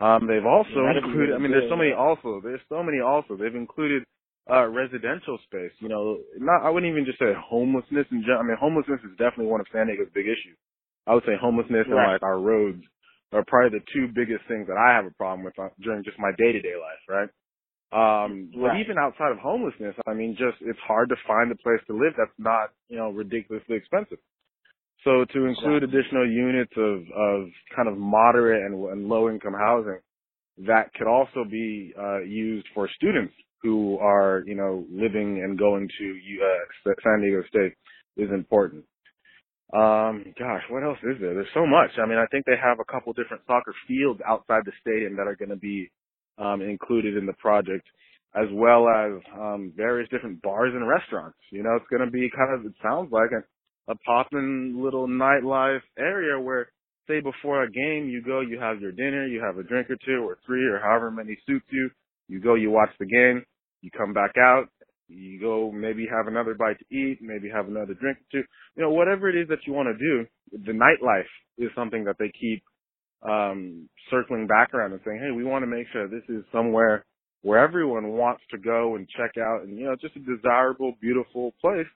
Um, 0.00 0.26
they've 0.26 0.46
also 0.46 0.86
That'd 0.86 1.04
included, 1.04 1.34
I 1.34 1.38
mean, 1.38 1.50
there's 1.50 1.68
so 1.68 1.76
many 1.76 1.92
also, 1.92 2.40
there's 2.42 2.62
so 2.68 2.82
many 2.82 3.00
also. 3.00 3.36
They've 3.36 3.54
included 3.54 4.04
uh, 4.48 4.66
residential 4.66 5.38
space. 5.44 5.72
You 5.80 5.88
know, 5.88 6.18
not 6.38 6.62
I 6.62 6.70
wouldn't 6.70 6.90
even 6.90 7.04
just 7.04 7.18
say 7.18 7.34
homelessness 7.34 8.06
in 8.10 8.22
general. 8.22 8.40
I 8.40 8.46
mean, 8.46 8.56
homelessness 8.58 9.00
is 9.04 9.10
definitely 9.18 9.46
one 9.46 9.60
of 9.60 9.66
San 9.72 9.86
Diego's 9.88 10.08
big 10.14 10.26
issues. 10.26 10.56
I 11.06 11.14
would 11.14 11.24
say 11.24 11.36
homelessness 11.40 11.86
and 11.86 11.96
like 11.96 12.22
our 12.22 12.38
roads 12.38 12.82
are 13.32 13.44
probably 13.46 13.78
the 13.78 13.84
two 13.92 14.08
biggest 14.14 14.46
things 14.48 14.66
that 14.68 14.76
I 14.76 14.94
have 14.96 15.06
a 15.06 15.14
problem 15.14 15.44
with 15.44 15.58
uh, 15.58 15.68
during 15.80 16.04
just 16.04 16.18
my 16.18 16.30
day 16.38 16.52
to 16.52 16.60
day 16.60 16.74
life, 16.76 17.02
right? 17.08 17.30
Um, 17.92 18.50
but 18.54 18.74
Right. 18.74 18.80
even 18.80 18.98
outside 18.98 19.32
of 19.32 19.38
homelessness, 19.38 19.94
I 20.06 20.14
mean, 20.14 20.36
just 20.38 20.58
it's 20.62 20.78
hard 20.86 21.08
to 21.10 21.16
find 21.26 21.50
a 21.52 21.56
place 21.56 21.80
to 21.88 21.94
live 21.94 22.14
that's 22.18 22.32
not, 22.38 22.70
you 22.88 22.96
know, 22.98 23.10
ridiculously 23.10 23.76
expensive. 23.76 24.18
So 25.04 25.24
to 25.24 25.46
include 25.46 25.84
additional 25.84 26.28
units 26.28 26.72
of, 26.76 27.00
of 27.14 27.48
kind 27.74 27.88
of 27.88 27.96
moderate 27.96 28.64
and, 28.64 28.74
and 28.90 29.08
low 29.08 29.30
income 29.30 29.54
housing 29.54 30.00
that 30.58 30.92
could 30.94 31.06
also 31.08 31.44
be 31.50 31.94
uh, 31.98 32.20
used 32.20 32.66
for 32.74 32.88
students 32.96 33.34
who 33.62 33.98
are, 33.98 34.42
you 34.46 34.54
know, 34.54 34.84
living 34.90 35.42
and 35.42 35.58
going 35.58 35.88
to 35.98 36.20
uh, 36.44 36.92
San 37.02 37.20
Diego 37.20 37.42
State 37.48 37.74
is 38.16 38.30
important. 38.32 38.84
Um, 39.72 40.32
gosh, 40.38 40.62
what 40.70 40.82
else 40.82 40.98
is 41.02 41.20
there? 41.20 41.34
There's 41.34 41.52
so 41.52 41.66
much. 41.66 41.90
I 42.02 42.06
mean, 42.08 42.18
I 42.18 42.26
think 42.30 42.46
they 42.46 42.56
have 42.56 42.80
a 42.80 42.90
couple 42.90 43.12
different 43.12 43.42
soccer 43.46 43.74
fields 43.86 44.20
outside 44.26 44.62
the 44.64 44.72
stadium 44.80 45.16
that 45.16 45.26
are 45.26 45.36
going 45.36 45.50
to 45.50 45.56
be 45.56 45.90
um, 46.38 46.62
included 46.62 47.16
in 47.16 47.26
the 47.26 47.34
project, 47.34 47.86
as 48.34 48.46
well 48.52 48.88
as 48.88 49.20
um, 49.38 49.72
various 49.76 50.08
different 50.08 50.40
bars 50.40 50.72
and 50.74 50.88
restaurants. 50.88 51.36
You 51.50 51.62
know, 51.62 51.76
it's 51.76 51.88
going 51.90 52.04
to 52.04 52.10
be 52.10 52.30
kind 52.34 52.54
of, 52.54 52.64
it 52.64 52.72
sounds 52.82 53.12
like 53.12 53.30
a, 53.32 53.92
a 53.92 53.96
poppin' 54.06 54.82
little 54.82 55.06
nightlife 55.06 55.84
area 55.98 56.40
where, 56.40 56.70
say, 57.06 57.20
before 57.20 57.62
a 57.62 57.70
game, 57.70 58.08
you 58.08 58.22
go, 58.22 58.40
you 58.40 58.58
have 58.58 58.80
your 58.80 58.92
dinner, 58.92 59.26
you 59.26 59.42
have 59.42 59.58
a 59.58 59.62
drink 59.62 59.90
or 59.90 59.96
two 60.06 60.26
or 60.26 60.38
three 60.46 60.64
or 60.64 60.78
however 60.78 61.10
many 61.10 61.36
suits 61.46 61.66
you. 61.70 61.90
You 62.28 62.40
go, 62.40 62.54
you 62.54 62.70
watch 62.70 62.90
the 62.98 63.06
game, 63.06 63.44
you 63.82 63.90
come 63.90 64.12
back 64.14 64.32
out, 64.38 64.68
you 65.08 65.40
go 65.40 65.70
maybe 65.72 66.06
have 66.06 66.26
another 66.26 66.54
bite 66.54 66.78
to 66.78 66.94
eat, 66.94 67.18
maybe 67.20 67.48
have 67.48 67.68
another 67.68 67.94
drink 67.94 68.18
or 68.18 68.28
two. 68.32 68.44
You 68.76 68.82
know, 68.82 68.90
whatever 68.90 69.28
it 69.28 69.36
is 69.36 69.48
that 69.48 69.66
you 69.66 69.72
want 69.72 69.88
to 69.88 69.98
do, 69.98 70.26
the 70.64 70.72
nightlife 70.72 71.28
is 71.58 71.70
something 71.74 72.04
that 72.04 72.16
they 72.18 72.30
keep 72.38 72.62
um 73.28 73.88
circling 74.10 74.46
back 74.46 74.74
around 74.74 74.92
and 74.92 75.00
saying, 75.04 75.20
Hey, 75.20 75.32
we 75.32 75.44
want 75.44 75.62
to 75.62 75.66
make 75.66 75.86
sure 75.92 76.08
this 76.08 76.28
is 76.28 76.44
somewhere 76.52 77.04
where 77.42 77.58
everyone 77.58 78.12
wants 78.12 78.42
to 78.50 78.58
go 78.58 78.96
and 78.96 79.08
check 79.16 79.32
out 79.38 79.62
and 79.62 79.78
you 79.78 79.86
know, 79.86 79.96
just 80.00 80.16
a 80.16 80.20
desirable, 80.20 80.94
beautiful 81.00 81.52
place 81.60 81.86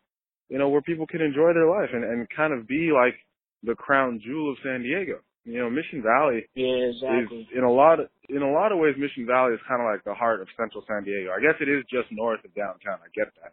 you 0.52 0.58
know, 0.58 0.68
where 0.68 0.82
people 0.82 1.06
can 1.06 1.22
enjoy 1.22 1.54
their 1.54 1.68
life 1.68 1.88
and, 1.94 2.04
and 2.04 2.28
kind 2.36 2.52
of 2.52 2.68
be 2.68 2.90
like 2.92 3.14
the 3.62 3.74
crown 3.74 4.20
jewel 4.22 4.52
of 4.52 4.58
San 4.62 4.82
Diego. 4.82 5.20
You 5.44 5.58
know, 5.58 5.70
Mission 5.70 6.02
Valley 6.02 6.46
yeah, 6.54 6.94
exactly. 6.94 7.42
is 7.42 7.46
in 7.50 7.64
a 7.64 7.70
lot 7.70 7.98
of 7.98 8.06
in 8.28 8.42
a 8.42 8.52
lot 8.52 8.70
of 8.70 8.78
ways 8.78 8.94
Mission 8.94 9.26
Valley 9.26 9.54
is 9.54 9.60
kind 9.66 9.82
of 9.82 9.90
like 9.90 10.04
the 10.04 10.14
heart 10.14 10.40
of 10.40 10.46
Central 10.54 10.84
San 10.86 11.02
Diego. 11.02 11.34
I 11.34 11.42
guess 11.42 11.58
it 11.58 11.66
is 11.68 11.82
just 11.90 12.06
north 12.14 12.38
of 12.44 12.54
downtown. 12.54 13.02
I 13.02 13.10
get 13.10 13.34
that. 13.42 13.50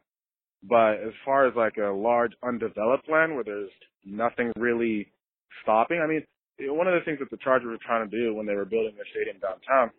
But 0.62 1.02
as 1.02 1.16
far 1.26 1.48
as 1.48 1.56
like 1.56 1.78
a 1.82 1.90
large 1.90 2.34
undeveloped 2.44 3.10
land 3.10 3.34
where 3.34 3.44
there's 3.44 3.74
nothing 4.06 4.52
really 4.56 5.10
stopping, 5.64 5.98
I 5.98 6.06
mean, 6.06 6.22
one 6.70 6.88
of 6.88 6.94
the 6.94 7.06
things 7.06 7.18
that 7.20 7.32
the 7.32 7.42
Chargers 7.42 7.72
were 7.72 7.82
trying 7.82 8.06
to 8.06 8.12
do 8.12 8.36
when 8.36 8.46
they 8.46 8.54
were 8.54 8.70
building 8.70 8.94
their 8.94 9.08
stadium 9.10 9.40
downtown, 9.42 9.90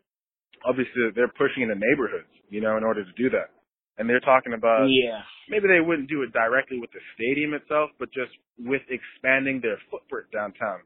obviously 0.62 1.11
they're 1.16 1.33
pushing 1.33 1.64
into 1.64 1.74
neighborhoods, 1.74 2.31
you 2.50 2.61
know, 2.61 2.76
in 2.76 2.85
order 2.85 3.03
to 3.03 3.14
do 3.16 3.31
that. 3.31 3.50
And 3.98 4.09
they're 4.09 4.22
talking 4.22 4.53
about 4.55 4.87
yeah. 4.88 5.26
maybe 5.48 5.66
they 5.68 5.81
wouldn't 5.81 6.09
do 6.09 6.22
it 6.22 6.33
directly 6.33 6.79
with 6.79 6.92
the 6.92 7.03
stadium 7.16 7.53
itself, 7.53 7.90
but 7.98 8.12
just 8.12 8.33
with 8.61 8.81
expanding 8.88 9.61
their 9.61 9.76
footprint 9.90 10.31
downtown 10.33 10.81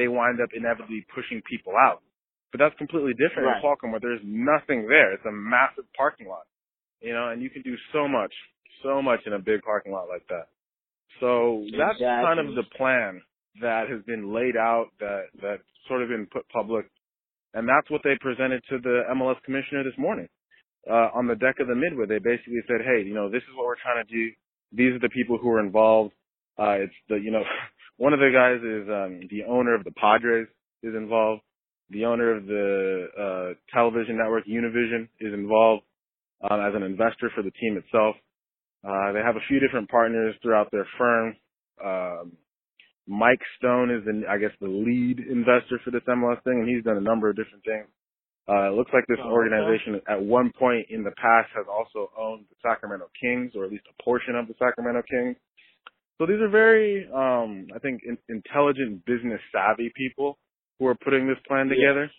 they 0.00 0.08
wind 0.08 0.40
up 0.40 0.48
inevitably 0.56 1.04
pushing 1.14 1.44
people 1.44 1.76
out. 1.76 2.00
But 2.52 2.58
that's 2.58 2.74
completely 2.80 3.12
different 3.12 3.52
right. 3.52 3.60
in 3.60 3.62
Qualcomm 3.62 3.92
where 3.92 4.00
there's 4.00 4.24
nothing 4.24 4.88
there. 4.88 5.12
It's 5.12 5.28
a 5.28 5.32
massive 5.32 5.84
parking 5.92 6.26
lot. 6.26 6.48
You 7.00 7.12
know, 7.12 7.28
and 7.28 7.40
you 7.42 7.50
can 7.50 7.62
do 7.62 7.76
so 7.92 8.08
much, 8.08 8.32
so 8.82 9.00
much 9.00 9.20
in 9.26 9.34
a 9.34 9.38
big 9.38 9.60
parking 9.62 9.92
lot 9.92 10.08
like 10.08 10.24
that. 10.28 10.48
So 11.20 11.64
that's 11.76 12.00
exactly. 12.00 12.24
kind 12.24 12.40
of 12.40 12.54
the 12.56 12.64
plan 12.76 13.20
that 13.60 13.88
has 13.92 14.02
been 14.04 14.32
laid 14.32 14.56
out, 14.56 14.88
that 15.00 15.28
that's 15.40 15.68
sort 15.86 16.02
of 16.02 16.08
been 16.08 16.26
put 16.32 16.48
public, 16.48 16.86
and 17.52 17.68
that's 17.68 17.90
what 17.90 18.00
they 18.04 18.16
presented 18.20 18.62
to 18.70 18.78
the 18.78 19.02
MLS 19.12 19.36
commissioner 19.44 19.84
this 19.84 19.96
morning 19.98 20.28
uh, 20.88 21.10
on 21.14 21.26
the 21.26 21.36
deck 21.36 21.56
of 21.60 21.68
the 21.68 21.74
Midway. 21.74 22.06
They 22.06 22.18
basically 22.18 22.62
said, 22.68 22.80
"Hey, 22.84 23.02
you 23.04 23.14
know, 23.14 23.28
this 23.28 23.42
is 23.42 23.52
what 23.56 23.66
we're 23.66 23.82
trying 23.82 24.04
to 24.04 24.08
do. 24.08 24.30
These 24.72 24.94
are 24.96 25.02
the 25.02 25.12
people 25.12 25.36
who 25.36 25.50
are 25.50 25.60
involved. 25.60 26.12
Uh, 26.58 26.84
it's 26.84 26.94
the, 27.08 27.16
you 27.16 27.30
know, 27.30 27.42
One 28.00 28.14
of 28.14 28.18
the 28.18 28.32
guys 28.32 28.64
is 28.64 28.88
um, 28.88 29.28
the 29.28 29.44
owner 29.44 29.74
of 29.74 29.84
the 29.84 29.92
Padres 29.92 30.48
is 30.82 30.94
involved. 30.96 31.42
The 31.90 32.06
owner 32.06 32.34
of 32.34 32.46
the 32.46 33.08
uh, 33.12 33.48
television 33.76 34.16
network 34.16 34.46
Univision 34.46 35.04
is 35.20 35.34
involved 35.34 35.84
um, 36.40 36.64
as 36.64 36.72
an 36.74 36.82
investor 36.82 37.30
for 37.34 37.42
the 37.42 37.50
team 37.60 37.76
itself. 37.76 38.16
Uh, 38.80 39.12
they 39.12 39.20
have 39.20 39.36
a 39.36 39.44
few 39.48 39.60
different 39.60 39.90
partners 39.90 40.34
throughout 40.40 40.70
their 40.72 40.88
firm. 40.96 41.36
Um, 41.84 42.32
Mike 43.06 43.44
Stone 43.58 43.90
is, 43.90 44.00
the, 44.06 44.24
I 44.24 44.38
guess, 44.38 44.56
the 44.62 44.72
lead 44.72 45.20
investor 45.20 45.76
for 45.84 45.90
this 45.90 46.00
MLS 46.08 46.40
thing, 46.40 46.64
and 46.64 46.68
he's 46.70 46.82
done 46.82 46.96
a 46.96 47.04
number 47.04 47.28
of 47.28 47.36
different 47.36 47.64
things. 47.68 47.92
Uh, 48.48 48.72
it 48.72 48.74
looks 48.80 48.92
like 48.94 49.04
this 49.12 49.20
oh, 49.20 49.28
organization 49.28 50.00
at 50.08 50.16
one 50.16 50.50
point 50.58 50.86
in 50.88 51.04
the 51.04 51.12
past 51.20 51.52
has 51.52 51.66
also 51.68 52.08
owned 52.16 52.46
the 52.48 52.56
Sacramento 52.64 53.12
Kings, 53.20 53.52
or 53.54 53.66
at 53.66 53.70
least 53.70 53.84
a 53.92 54.02
portion 54.02 54.36
of 54.36 54.48
the 54.48 54.54
Sacramento 54.58 55.02
Kings. 55.04 55.36
So 56.20 56.26
these 56.26 56.36
are 56.44 56.52
very, 56.52 57.08
um, 57.08 57.68
I 57.74 57.78
think, 57.78 58.02
in, 58.04 58.18
intelligent, 58.28 59.06
business 59.06 59.40
savvy 59.50 59.90
people 59.96 60.36
who 60.78 60.86
are 60.86 60.94
putting 60.94 61.26
this 61.26 61.38
plan 61.48 61.68
together. 61.72 62.12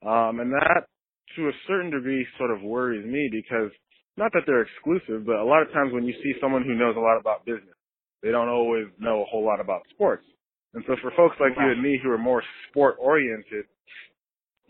Um, 0.00 0.40
and 0.40 0.50
that, 0.56 0.88
to 1.36 1.48
a 1.48 1.52
certain 1.68 1.90
degree, 1.90 2.26
sort 2.38 2.50
of 2.50 2.62
worries 2.62 3.04
me 3.04 3.28
because 3.30 3.70
not 4.16 4.32
that 4.32 4.44
they're 4.46 4.62
exclusive, 4.64 5.26
but 5.26 5.36
a 5.36 5.44
lot 5.44 5.60
of 5.60 5.68
times 5.68 5.92
when 5.92 6.04
you 6.04 6.14
see 6.24 6.32
someone 6.40 6.64
who 6.64 6.74
knows 6.74 6.96
a 6.96 7.00
lot 7.00 7.20
about 7.20 7.44
business, 7.44 7.76
they 8.22 8.30
don't 8.30 8.48
always 8.48 8.86
know 8.98 9.20
a 9.20 9.26
whole 9.26 9.44
lot 9.44 9.60
about 9.60 9.82
sports. 9.90 10.24
And 10.72 10.82
so 10.86 10.96
for 11.02 11.12
folks 11.14 11.36
like 11.38 11.54
right. 11.54 11.66
you 11.66 11.72
and 11.72 11.82
me 11.82 12.00
who 12.02 12.08
are 12.10 12.16
more 12.16 12.42
sport 12.70 12.96
oriented, 12.98 13.66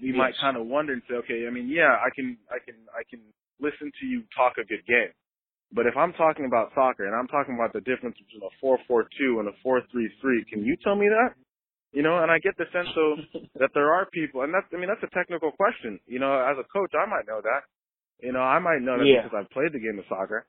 we 0.03 0.09
yes. 0.09 0.19
might 0.19 0.35
kind 0.41 0.57
of 0.57 0.67
wonder 0.67 0.93
and 0.93 1.03
say, 1.09 1.15
okay, 1.23 1.47
I 1.47 1.51
mean, 1.55 1.69
yeah, 1.69 1.95
I 2.03 2.11
can, 2.13 2.37
I 2.51 2.59
can, 2.59 2.75
I 2.91 3.07
can 3.09 3.21
listen 3.61 3.93
to 4.01 4.07
you 4.07 4.25
talk 4.35 4.55
a 4.59 4.67
good 4.67 4.83
game. 4.89 5.15
But 5.73 5.87
if 5.87 5.97
I'm 5.97 6.13
talking 6.15 6.45
about 6.45 6.73
soccer 6.75 7.07
and 7.09 7.17
I'm 7.17 7.29
talking 7.29 7.57
about 7.57 7.73
the 7.73 7.81
difference 7.81 8.17
between 8.21 8.45
a 8.45 8.53
4-4-2 8.61 9.41
and 9.41 9.49
a 9.49 9.57
4-3-3, 9.65 10.47
can 10.49 10.65
you 10.65 10.77
tell 10.85 10.95
me 10.95 11.09
that? 11.09 11.33
You 11.93 12.03
know, 12.03 12.21
and 12.23 12.31
I 12.31 12.39
get 12.39 12.57
the 12.57 12.65
sense 12.73 12.89
though 12.95 13.17
that 13.61 13.71
there 13.75 13.93
are 13.93 14.07
people, 14.13 14.43
and 14.43 14.53
that's, 14.53 14.67
I 14.73 14.77
mean, 14.77 14.89
that's 14.89 15.05
a 15.05 15.15
technical 15.17 15.53
question. 15.53 16.01
You 16.07 16.21
know, 16.21 16.33
as 16.33 16.57
a 16.61 16.69
coach, 16.69 16.93
I 16.93 17.09
might 17.09 17.27
know 17.27 17.41
that. 17.41 17.63
You 18.21 18.33
know, 18.33 18.41
I 18.41 18.59
might 18.61 18.81
know 18.81 18.99
that 18.99 19.07
yeah. 19.07 19.25
because 19.25 19.35
I've 19.35 19.51
played 19.51 19.73
the 19.73 19.81
game 19.81 19.99
of 19.99 20.05
soccer. 20.09 20.47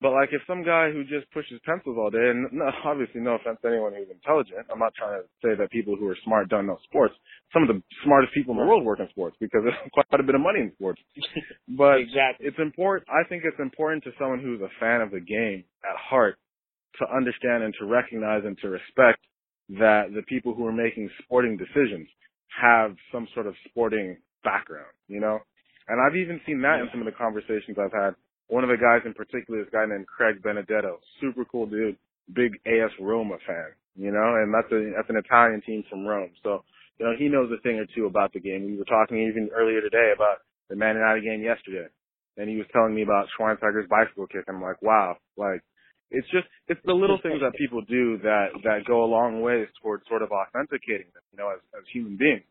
But 0.00 0.12
like 0.12 0.28
if 0.32 0.42
some 0.46 0.62
guy 0.62 0.92
who 0.92 1.04
just 1.04 1.30
pushes 1.32 1.60
pencils 1.64 1.96
all 1.98 2.10
day, 2.10 2.28
and 2.28 2.48
no, 2.52 2.68
obviously 2.84 3.20
no 3.20 3.36
offense 3.40 3.58
to 3.62 3.68
anyone 3.68 3.94
who's 3.94 4.12
intelligent, 4.12 4.68
I'm 4.70 4.78
not 4.78 4.92
trying 4.94 5.22
to 5.22 5.26
say 5.40 5.56
that 5.56 5.70
people 5.70 5.96
who 5.96 6.06
are 6.08 6.16
smart 6.24 6.48
don't 6.48 6.66
know 6.66 6.78
sports. 6.84 7.14
Some 7.52 7.62
of 7.62 7.68
the 7.68 7.80
smartest 8.04 8.34
people 8.34 8.52
in 8.52 8.60
the 8.60 8.66
world 8.66 8.84
work 8.84 9.00
in 9.00 9.08
sports 9.08 9.36
because 9.40 9.62
there's 9.64 9.80
quite 9.92 10.20
a 10.20 10.26
bit 10.26 10.34
of 10.34 10.40
money 10.40 10.60
in 10.60 10.72
sports. 10.74 11.00
But 11.68 12.00
exactly. 12.00 12.46
it's 12.46 12.58
important. 12.58 13.08
I 13.10 13.26
think 13.28 13.42
it's 13.44 13.58
important 13.58 14.04
to 14.04 14.10
someone 14.18 14.40
who's 14.40 14.60
a 14.60 14.70
fan 14.80 15.00
of 15.00 15.10
the 15.10 15.20
game 15.20 15.64
at 15.84 15.96
heart 15.96 16.38
to 17.00 17.04
understand 17.14 17.64
and 17.64 17.74
to 17.80 17.84
recognize 17.84 18.42
and 18.44 18.56
to 18.58 18.68
respect 18.68 19.20
that 19.80 20.14
the 20.14 20.22
people 20.28 20.54
who 20.54 20.64
are 20.64 20.72
making 20.72 21.10
sporting 21.22 21.56
decisions 21.56 22.08
have 22.48 22.94
some 23.12 23.26
sort 23.34 23.46
of 23.46 23.54
sporting 23.68 24.16
background, 24.44 24.94
you 25.08 25.20
know? 25.20 25.40
And 25.88 26.00
I've 26.00 26.16
even 26.16 26.40
seen 26.46 26.62
that 26.62 26.76
yeah. 26.78 26.82
in 26.84 26.88
some 26.92 27.00
of 27.00 27.06
the 27.06 27.18
conversations 27.18 27.76
I've 27.78 27.92
had 27.92 28.14
one 28.48 28.62
of 28.62 28.70
the 28.70 28.76
guys 28.76 29.02
in 29.04 29.14
particular 29.14 29.60
is 29.60 29.68
a 29.68 29.74
guy 29.74 29.86
named 29.86 30.06
Craig 30.06 30.42
Benedetto. 30.42 31.00
Super 31.20 31.44
cool 31.44 31.66
dude. 31.66 31.96
Big 32.32 32.58
AS 32.66 32.90
Roma 33.00 33.38
fan, 33.46 33.70
you 33.94 34.10
know, 34.10 34.34
and 34.42 34.52
that's 34.52 34.70
a 34.72 34.92
that's 34.96 35.10
an 35.10 35.16
Italian 35.16 35.62
team 35.62 35.84
from 35.88 36.04
Rome. 36.04 36.30
So, 36.42 36.64
you 36.98 37.06
know, 37.06 37.14
he 37.16 37.28
knows 37.28 37.50
a 37.54 37.60
thing 37.62 37.78
or 37.78 37.86
two 37.94 38.06
about 38.06 38.32
the 38.32 38.40
game. 38.40 38.66
We 38.66 38.76
were 38.76 38.84
talking 38.84 39.18
even 39.18 39.50
earlier 39.54 39.80
today 39.80 40.10
about 40.14 40.42
the 40.68 40.74
Man 40.74 40.96
United 40.96 41.22
game 41.22 41.42
yesterday. 41.42 41.86
And 42.36 42.50
he 42.50 42.56
was 42.56 42.66
telling 42.72 42.94
me 42.94 43.02
about 43.02 43.28
Schweinsteiger's 43.38 43.88
bicycle 43.88 44.26
kick. 44.26 44.44
I'm 44.48 44.60
like, 44.60 44.82
wow, 44.82 45.16
like 45.36 45.62
it's 46.10 46.26
just 46.30 46.46
it's 46.68 46.80
the 46.84 46.92
little 46.92 47.18
things 47.22 47.40
that 47.40 47.54
people 47.58 47.80
do 47.82 48.18
that 48.22 48.50
that 48.64 48.84
go 48.86 49.04
a 49.04 49.08
long 49.08 49.40
ways 49.40 49.68
towards 49.82 50.02
sort 50.08 50.22
of 50.22 50.30
authenticating 50.30 51.10
them, 51.14 51.22
you 51.32 51.38
know, 51.38 51.50
as 51.50 51.62
as 51.78 51.84
human 51.92 52.16
beings. 52.16 52.46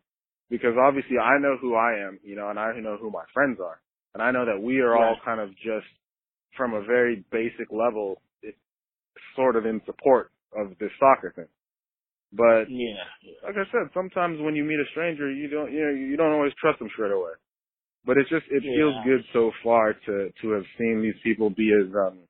Because 0.50 0.76
obviously 0.80 1.18
I 1.18 1.38
know 1.40 1.58
who 1.60 1.76
I 1.76 2.00
am, 2.08 2.20
you 2.24 2.36
know, 2.36 2.50
and 2.50 2.60
I 2.60 2.80
know 2.80 2.98
who 2.98 3.12
my 3.12 3.24
friends 3.34 3.60
are. 3.60 3.80
And 4.16 4.24
I 4.24 4.32
know 4.32 4.46
that 4.48 4.64
we 4.64 4.80
are 4.80 4.96
all 4.96 5.20
kind 5.26 5.42
of 5.42 5.52
just 5.60 5.92
from 6.56 6.74
a 6.74 6.82
very 6.82 7.26
basic 7.36 7.68
level, 7.70 8.22
it's 8.42 8.58
sort 9.36 9.58
of 9.58 9.66
in 9.66 9.82
support 9.86 10.32
of 10.56 10.72
this 10.80 10.90
soccer 10.98 11.34
thing. 11.36 11.52
But 12.32 12.72
yeah, 12.72 13.04
like 13.44 13.60
I 13.60 13.68
said, 13.76 13.92
sometimes 13.94 14.40
when 14.40 14.56
you 14.56 14.64
meet 14.64 14.80
a 14.80 14.88
stranger, 14.92 15.30
you 15.30 15.50
don't 15.50 15.72
you 15.72 15.84
know 15.84 15.92
you 15.92 16.16
don't 16.16 16.32
always 16.32 16.56
trust 16.60 16.80
them 16.80 16.88
straight 16.96 17.12
away. 17.12 17.36
But 18.06 18.16
it's 18.16 18.30
just 18.30 18.48
it 18.50 18.64
yeah. 18.64 18.76
feels 18.80 18.96
good 19.04 19.24
so 19.34 19.52
far 19.62 19.92
to 19.94 20.32
to 20.32 20.48
have 20.52 20.64
seen 20.80 21.04
these 21.04 21.20
people 21.22 21.50
be 21.50 21.76
as 21.76 21.92
um 21.92 22.24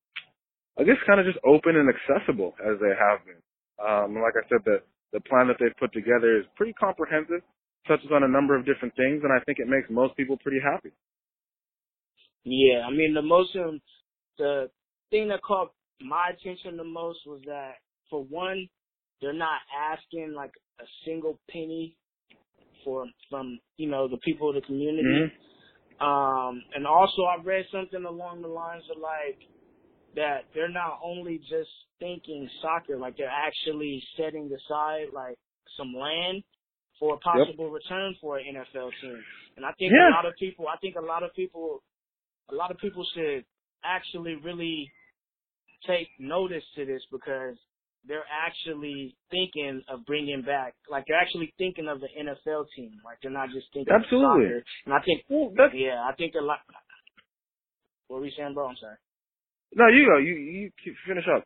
I 0.78 0.84
guess 0.84 0.98
kind 1.06 1.22
of 1.22 1.26
just 1.30 1.40
open 1.46 1.78
and 1.78 1.86
accessible 1.86 2.58
as 2.66 2.82
they 2.82 2.98
have 2.98 3.22
been. 3.30 3.42
Um 3.78 4.18
like 4.26 4.34
I 4.34 4.46
said 4.50 4.66
the 4.66 4.82
the 5.14 5.22
plan 5.22 5.48
that 5.54 5.58
they've 5.62 5.78
put 5.78 5.94
together 5.94 6.38
is 6.38 6.50
pretty 6.58 6.74
comprehensive, 6.74 7.46
touches 7.88 8.10
on 8.10 8.26
a 8.26 8.28
number 8.28 8.58
of 8.58 8.66
different 8.66 8.98
things 8.98 9.22
and 9.22 9.30
I 9.30 9.38
think 9.46 9.62
it 9.62 9.70
makes 9.70 9.86
most 9.90 10.18
people 10.18 10.38
pretty 10.42 10.62
happy. 10.66 10.90
Yeah, 12.46 12.86
I 12.88 12.92
mean 12.92 13.14
the 13.14 13.22
most 13.22 13.54
the 14.38 14.70
thing 15.10 15.28
that 15.30 15.42
caught 15.42 15.72
my 16.02 16.30
attention 16.30 16.78
the 16.78 16.84
most 16.84 17.20
was 17.26 17.42
that 17.46 17.76
for 18.10 18.24
one, 18.24 18.68
they're 19.22 19.34
not 19.34 19.60
asking 19.92 20.34
like 20.36 20.52
a 20.80 20.84
single 21.06 21.40
penny 21.50 21.98
for 22.84 23.06
from 23.30 23.60
you 23.78 23.90
know 23.90 24.08
the 24.08 24.18
people 24.18 24.50
of 24.50 24.56
the 24.56 24.62
community. 24.62 25.04
Mm-hmm. 25.04 26.06
Um, 26.06 26.62
and 26.76 26.86
also 26.86 27.24
I 27.24 27.42
read 27.42 27.66
something 27.72 28.04
along 28.04 28.42
the 28.42 28.50
lines 28.50 28.84
of 28.94 29.02
like 29.02 29.40
that 30.16 30.46
they're 30.54 30.70
not 30.70 31.00
only 31.04 31.40
just 31.40 31.70
thinking 32.00 32.50
soccer, 32.62 32.98
like 32.98 33.18
they're 33.18 33.28
actually 33.28 34.04
setting 34.18 34.52
aside 34.52 35.08
like 35.14 35.36
some 35.78 35.94
land 35.94 36.44
for 37.00 37.16
a 37.16 37.18
possible 37.20 37.72
yep. 37.72 37.82
return 37.84 38.16
for 38.22 38.38
an 38.38 38.46
NFL 38.56 38.92
team. 39.02 39.24
And 39.58 39.66
I 39.66 39.72
think 39.80 39.92
yeah. 39.92 40.12
a 40.12 40.16
lot 40.16 40.26
of 40.26 40.34
people, 40.40 40.68
I 40.68 40.78
think 40.78 40.96
a 40.96 41.06
lot 41.06 41.24
of 41.24 41.34
people 41.34 41.82
a 42.52 42.56
lot 42.56 42.72
of 42.72 42.78
people 42.78 43.06
should 43.16 43.46
actually 43.84 44.36
really 44.44 44.92
take 45.88 46.08
notice 46.20 46.64
to 46.76 46.86
this 46.86 47.02
because 47.12 47.56
they're 48.08 48.26
actually 48.30 49.16
thinking 49.32 49.82
of 49.90 50.06
bringing 50.06 50.42
back, 50.42 50.76
like 50.90 51.06
they're 51.08 51.20
actually 51.20 51.54
thinking 51.58 51.88
of 51.88 52.00
the 52.00 52.08
NFL 52.08 52.66
team. 52.76 52.92
Like 53.04 53.18
they're 53.22 53.32
not 53.32 53.50
just 53.50 53.68
thinking 53.74 53.94
Absolutely. 53.94 54.46
of 54.46 54.52
soccer. 54.52 54.64
And 54.86 54.94
I 54.94 55.00
think, 55.02 55.24
well, 55.30 55.52
yeah, 55.74 56.06
I 56.08 56.14
think 56.16 56.34
a 56.40 56.44
lot. 56.44 56.60
What 58.08 58.20
were 58.20 58.26
you 58.26 58.32
saying, 58.38 58.54
bro? 58.54 58.68
I'm 58.68 58.76
sorry. 58.80 58.98
No, 59.74 59.88
you 59.88 60.06
go. 60.06 60.18
You 60.18 60.36
you 60.36 60.72
finish 61.08 61.26
up. 61.36 61.44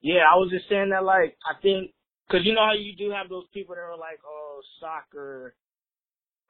Yeah, 0.00 0.22
I 0.30 0.36
was 0.36 0.50
just 0.50 0.68
saying 0.68 0.90
that, 0.90 1.02
like, 1.02 1.36
I 1.42 1.60
think, 1.60 1.90
cause 2.30 2.42
you 2.44 2.54
know 2.54 2.64
how 2.64 2.74
you 2.74 2.94
do 2.94 3.10
have 3.10 3.28
those 3.28 3.46
people 3.52 3.74
that 3.74 3.80
are 3.80 3.98
like, 3.98 4.20
oh, 4.24 4.60
soccer, 4.78 5.54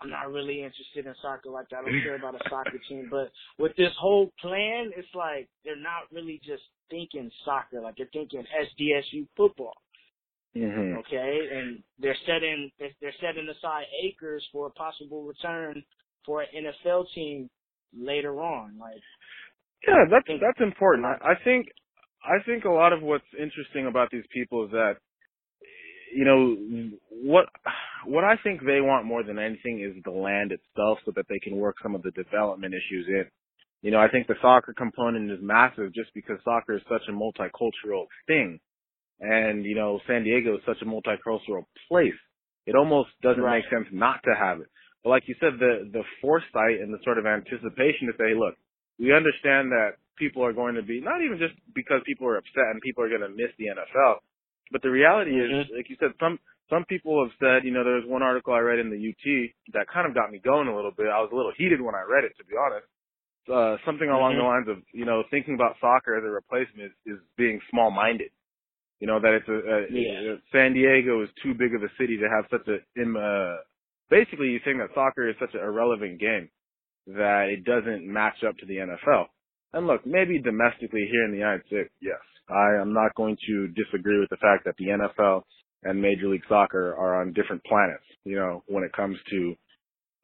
I'm 0.00 0.10
not 0.10 0.30
really 0.30 0.62
interested 0.62 1.06
in 1.06 1.14
soccer 1.20 1.50
like 1.50 1.68
that. 1.70 1.80
I 1.80 1.90
don't 1.90 2.02
care 2.02 2.16
about 2.16 2.34
a 2.34 2.44
soccer 2.50 2.78
team. 2.88 3.08
But 3.10 3.30
with 3.58 3.74
this 3.76 3.92
whole 3.98 4.32
plan, 4.40 4.90
it's 4.96 5.08
like 5.14 5.48
they're 5.64 5.76
not 5.76 6.10
really 6.12 6.40
just 6.44 6.62
thinking 6.90 7.30
soccer. 7.44 7.80
Like 7.80 7.96
they're 7.96 8.08
thinking 8.12 8.44
SDSU 8.44 9.26
football. 9.36 9.74
Mm-hmm. 10.56 10.98
Okay, 10.98 11.48
and 11.52 11.82
they're 11.98 12.16
setting 12.26 12.70
they're 12.78 13.12
setting 13.20 13.46
aside 13.48 13.84
acres 14.02 14.44
for 14.50 14.66
a 14.66 14.70
possible 14.70 15.22
return 15.24 15.84
for 16.24 16.40
an 16.40 16.48
NFL 16.56 17.04
team 17.14 17.50
later 17.96 18.40
on. 18.40 18.78
Like 18.78 19.02
yeah, 19.86 20.04
that's 20.10 20.26
that's 20.40 20.60
important. 20.60 21.06
I, 21.06 21.32
I 21.32 21.34
think 21.44 21.68
I 22.24 22.42
think 22.44 22.64
a 22.64 22.70
lot 22.70 22.92
of 22.92 23.02
what's 23.02 23.24
interesting 23.40 23.86
about 23.86 24.08
these 24.10 24.24
people 24.32 24.64
is 24.64 24.70
that, 24.72 24.94
you 26.14 26.24
know, 26.24 26.90
what 27.10 27.46
what 28.06 28.24
I 28.24 28.36
think 28.42 28.60
they 28.64 28.80
want 28.80 29.06
more 29.06 29.22
than 29.22 29.38
anything 29.38 29.80
is 29.80 30.02
the 30.04 30.10
land 30.10 30.52
itself, 30.52 30.98
so 31.04 31.12
that 31.16 31.26
they 31.28 31.38
can 31.38 31.56
work 31.56 31.76
some 31.82 31.94
of 31.94 32.02
the 32.02 32.10
development 32.12 32.74
issues 32.74 33.06
in. 33.08 33.24
You 33.82 33.90
know, 33.92 34.00
I 34.00 34.08
think 34.08 34.26
the 34.26 34.34
soccer 34.42 34.74
component 34.76 35.30
is 35.30 35.38
massive 35.40 35.94
just 35.94 36.12
because 36.14 36.38
soccer 36.44 36.74
is 36.76 36.82
such 36.88 37.02
a 37.08 37.12
multicultural 37.12 38.06
thing, 38.26 38.58
and 39.20 39.64
you 39.64 39.74
know, 39.74 40.00
San 40.06 40.24
Diego 40.24 40.56
is 40.56 40.62
such 40.66 40.82
a 40.82 40.84
multicultural 40.86 41.64
place. 41.88 42.18
It 42.66 42.74
almost 42.74 43.10
doesn't 43.22 43.42
Right. 43.42 43.62
make 43.62 43.70
sense 43.70 43.88
not 43.92 44.22
to 44.24 44.34
have 44.34 44.60
it. 44.60 44.68
But 45.02 45.10
like 45.10 45.28
you 45.28 45.34
said, 45.40 45.58
the 45.58 45.88
the 45.92 46.04
foresight 46.20 46.80
and 46.80 46.92
the 46.92 46.98
sort 47.04 47.18
of 47.18 47.26
anticipation 47.26 48.08
to 48.08 48.14
say, 48.18 48.34
look, 48.34 48.56
we 48.98 49.12
understand 49.12 49.70
that 49.72 49.94
people 50.16 50.44
are 50.44 50.52
going 50.52 50.74
to 50.74 50.82
be 50.82 51.00
not 51.00 51.22
even 51.22 51.38
just 51.38 51.54
because 51.74 52.02
people 52.04 52.26
are 52.26 52.36
upset 52.36 52.66
and 52.72 52.80
people 52.82 53.04
are 53.04 53.08
going 53.08 53.22
to 53.22 53.28
miss 53.28 53.54
the 53.58 53.66
NFL, 53.66 54.18
but 54.72 54.82
the 54.82 54.90
reality 54.90 55.38
is, 55.40 55.50
Mhm. 55.50 55.76
like 55.76 55.88
you 55.88 55.96
said, 56.00 56.12
some 56.18 56.38
some 56.70 56.84
people 56.84 57.24
have 57.24 57.32
said, 57.40 57.64
you 57.64 57.72
know, 57.72 57.84
there 57.84 57.94
was 57.96 58.04
one 58.06 58.22
article 58.22 58.52
I 58.54 58.60
read 58.60 58.78
in 58.78 58.90
the 58.90 58.96
UT 59.00 59.50
that 59.72 59.88
kind 59.92 60.06
of 60.06 60.14
got 60.14 60.30
me 60.30 60.38
going 60.38 60.68
a 60.68 60.74
little 60.76 60.92
bit. 60.96 61.06
I 61.08 61.20
was 61.20 61.30
a 61.32 61.36
little 61.36 61.52
heated 61.56 61.80
when 61.80 61.94
I 61.94 62.02
read 62.08 62.24
it, 62.24 62.32
to 62.38 62.44
be 62.44 62.54
honest. 62.56 62.86
Uh, 63.48 63.78
something 63.86 64.08
along 64.10 64.36
the 64.36 64.42
Mhm. 64.42 64.52
lines 64.52 64.68
of, 64.68 64.82
you 64.92 65.06
know, 65.06 65.22
thinking 65.30 65.54
about 65.54 65.78
soccer 65.80 66.16
as 66.16 66.24
a 66.24 66.28
replacement 66.28 66.92
is, 67.06 67.16
is 67.16 67.18
being 67.36 67.60
small-minded. 67.70 68.30
You 69.00 69.06
know 69.06 69.20
that 69.20 69.32
it's 69.32 69.48
a, 69.48 69.52
a, 69.54 69.86
Yeah. 69.88 70.32
a 70.34 70.42
San 70.52 70.74
Diego 70.74 71.22
is 71.22 71.30
too 71.42 71.54
big 71.54 71.72
of 71.74 71.82
a 71.82 71.88
city 71.96 72.18
to 72.18 72.28
have 72.28 72.44
such 72.50 72.66
a 72.68 72.80
im- 73.00 73.16
uh, 73.16 73.56
basically 74.10 74.48
you 74.50 74.58
think 74.64 74.78
that 74.80 74.92
soccer 74.92 75.28
is 75.28 75.36
such 75.38 75.54
an 75.54 75.60
irrelevant 75.60 76.18
game 76.18 76.50
that 77.06 77.48
it 77.48 77.64
doesn't 77.64 78.04
match 78.06 78.42
up 78.44 78.56
to 78.58 78.66
the 78.66 78.78
NFL. 78.78 79.28
And 79.72 79.86
look, 79.86 80.04
maybe 80.04 80.38
domestically 80.40 81.06
here 81.06 81.24
in 81.24 81.30
the 81.30 81.38
United 81.38 81.64
States, 81.66 81.90
yes, 82.02 82.20
I 82.50 82.74
am 82.80 82.92
not 82.92 83.14
going 83.14 83.36
to 83.46 83.68
disagree 83.68 84.18
with 84.18 84.30
the 84.30 84.36
fact 84.38 84.64
that 84.64 84.76
the 84.76 84.88
NFL 84.90 85.44
and 85.84 86.00
Major 86.00 86.28
League 86.28 86.42
Soccer 86.48 86.94
are 86.96 87.20
on 87.20 87.32
different 87.32 87.62
planets. 87.64 88.04
You 88.24 88.36
know, 88.36 88.62
when 88.66 88.84
it 88.84 88.92
comes 88.92 89.16
to 89.30 89.54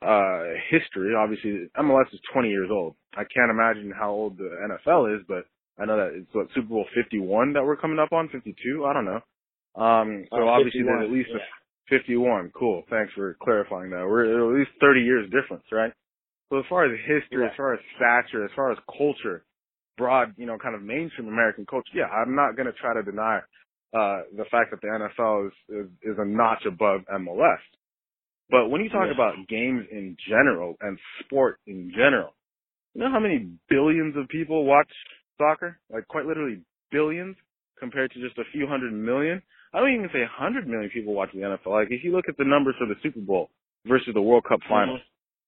uh 0.02 0.42
history, 0.70 1.14
obviously 1.16 1.68
MLS 1.78 2.12
is 2.12 2.20
20 2.32 2.48
years 2.50 2.68
old. 2.70 2.94
I 3.16 3.24
can't 3.24 3.50
imagine 3.50 3.92
how 3.96 4.10
old 4.10 4.36
the 4.38 4.50
NFL 4.68 5.16
is, 5.16 5.22
but 5.28 5.46
I 5.78 5.86
know 5.86 5.96
that 5.96 6.14
it's 6.14 6.34
what 6.34 6.48
Super 6.54 6.68
Bowl 6.68 6.86
51 6.94 7.52
that 7.54 7.64
we're 7.64 7.76
coming 7.76 7.98
up 7.98 8.12
on, 8.12 8.28
52. 8.28 8.84
I 8.86 8.92
don't 8.92 9.04
know. 9.06 9.20
Um, 9.80 10.24
so 10.30 10.46
Uh, 10.46 10.50
obviously 10.50 10.82
there's 10.82 11.04
at 11.04 11.10
least 11.10 11.30
yeah. 11.30 11.36
a 11.96 11.98
51. 11.98 12.50
Cool. 12.54 12.84
Thanks 12.90 13.12
for 13.14 13.36
clarifying 13.42 13.90
that. 13.90 14.06
We're 14.06 14.24
at 14.52 14.58
least 14.58 14.70
30 14.80 15.00
years 15.02 15.30
difference, 15.30 15.64
right? 15.72 15.92
So 16.50 16.58
as 16.58 16.64
far 16.68 16.84
as 16.84 16.92
history, 17.06 17.38
Right. 17.42 17.50
as 17.50 17.56
far 17.56 17.74
as 17.74 17.80
stature, 17.96 18.44
as 18.44 18.50
far 18.54 18.70
as 18.70 18.78
culture, 18.96 19.44
broad, 19.96 20.34
you 20.36 20.46
know, 20.46 20.58
kind 20.58 20.74
of 20.74 20.82
mainstream 20.82 21.28
American 21.28 21.66
culture, 21.66 21.90
yeah, 21.94 22.06
I'm 22.06 22.34
not 22.34 22.56
going 22.56 22.66
to 22.66 22.72
try 22.78 22.94
to 22.94 23.02
deny 23.02 23.40
uh 23.94 24.22
the 24.36 24.44
fact 24.50 24.70
that 24.72 24.80
the 24.82 24.88
NFL 24.88 25.46
is, 25.48 25.52
is 25.68 25.86
is 26.02 26.16
a 26.18 26.24
notch 26.24 26.64
above 26.66 27.02
MLS. 27.12 27.60
But 28.50 28.68
when 28.68 28.82
you 28.82 28.90
talk 28.90 29.06
Yeah. 29.06 29.12
about 29.14 29.34
games 29.48 29.86
in 29.90 30.16
general 30.28 30.76
and 30.80 30.98
sport 31.20 31.60
in 31.66 31.90
general, 31.96 32.34
you 32.94 33.00
know 33.02 33.10
how 33.10 33.20
many 33.20 33.48
billions 33.68 34.16
of 34.16 34.28
people 34.28 34.64
watch 34.64 34.90
soccer? 35.38 35.78
Like 35.90 36.06
quite 36.08 36.26
literally 36.26 36.60
billions 36.90 37.36
compared 37.78 38.10
to 38.12 38.20
just 38.20 38.38
a 38.38 38.44
few 38.52 38.66
hundred 38.66 38.92
million. 38.92 39.42
I 39.72 39.80
don't 39.80 39.92
even 39.94 40.10
say 40.12 40.22
a 40.22 40.28
hundred 40.30 40.68
million 40.68 40.90
people 40.90 41.14
watch 41.14 41.30
the 41.32 41.40
NFL. 41.40 41.66
Like 41.72 41.88
if 41.90 42.04
you 42.04 42.12
look 42.12 42.28
at 42.28 42.36
the 42.36 42.44
numbers 42.44 42.74
for 42.78 42.86
the 42.86 42.94
Super 43.02 43.20
Bowl 43.20 43.50
versus 43.86 44.14
the 44.14 44.22
World 44.22 44.44
Cup 44.48 44.60
finals, 44.68 45.00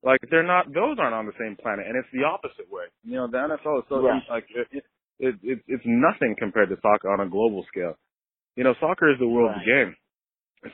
like 0.03 0.21
they're 0.31 0.43
not; 0.43 0.73
those 0.73 0.99
aren't 0.99 1.15
on 1.15 1.27
the 1.27 1.37
same 1.39 1.57
planet, 1.57 1.87
and 1.87 1.97
it's 1.97 2.09
the 2.13 2.25
opposite 2.25 2.71
way. 2.71 2.85
You 3.05 3.15
know, 3.17 3.27
the 3.29 3.39
NFL 3.39 3.79
is 3.81 3.85
so 3.89 4.01
Right. 4.01 4.23
like 4.29 4.47
it, 4.55 4.85
it, 5.19 5.35
it 5.43 5.59
it's 5.69 5.85
nothing 5.87 6.35
compared 6.39 6.69
to 6.71 6.77
soccer 6.83 7.11
on 7.13 7.21
a 7.21 7.29
global 7.29 7.65
scale. 7.69 7.97
You 8.57 8.65
know, 8.65 8.75
soccer 8.81 9.09
is 9.13 9.19
the 9.19 9.29
world's 9.29 9.57
Right. 9.59 9.67
game. 9.67 9.97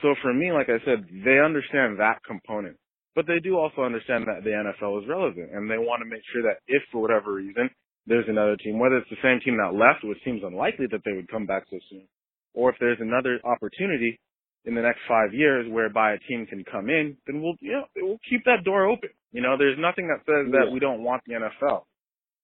So 0.01 0.15
for 0.21 0.33
me, 0.33 0.51
like 0.51 0.69
I 0.69 0.79
said, 0.85 1.05
they 1.23 1.37
understand 1.39 1.99
that 1.99 2.23
component, 2.23 2.77
but 3.15 3.27
they 3.27 3.39
do 3.39 3.57
also 3.59 3.83
understand 3.83 4.25
that 4.27 4.43
the 4.43 4.51
NFL 4.51 5.01
is 5.03 5.07
relevant, 5.07 5.51
and 5.51 5.69
they 5.69 5.77
want 5.77 6.01
to 6.01 6.05
make 6.09 6.23
sure 6.31 6.41
that 6.43 6.59
if 6.67 6.81
for 6.91 7.01
whatever 7.01 7.33
reason 7.33 7.69
there's 8.07 8.27
another 8.27 8.55
team, 8.57 8.79
whether 8.79 8.97
it's 8.97 9.09
the 9.09 9.21
same 9.21 9.39
team 9.41 9.57
that 9.57 9.73
left, 9.75 10.03
which 10.03 10.17
seems 10.23 10.43
unlikely 10.43 10.87
that 10.87 11.03
they 11.05 11.11
would 11.13 11.27
come 11.27 11.45
back 11.45 11.63
so 11.69 11.77
soon, 11.89 12.07
or 12.53 12.69
if 12.71 12.77
there's 12.79 12.99
another 13.01 13.39
opportunity 13.43 14.19
in 14.65 14.73
the 14.75 14.81
next 14.81 15.01
five 15.07 15.33
years 15.33 15.67
whereby 15.69 16.13
a 16.13 16.19
team 16.19 16.45
can 16.47 16.63
come 16.63 16.89
in, 16.89 17.15
then 17.27 17.41
we'll, 17.41 17.55
you 17.59 17.73
know, 17.73 17.85
we'll 17.97 18.19
keep 18.29 18.43
that 18.45 18.63
door 18.63 18.85
open. 18.85 19.09
You 19.31 19.41
know, 19.41 19.57
there's 19.57 19.77
nothing 19.77 20.07
that 20.07 20.25
says 20.25 20.51
that 20.51 20.67
Yeah. 20.67 20.71
we 20.73 20.79
don't 20.79 21.03
want 21.03 21.23
the 21.25 21.33
NFL. 21.35 21.85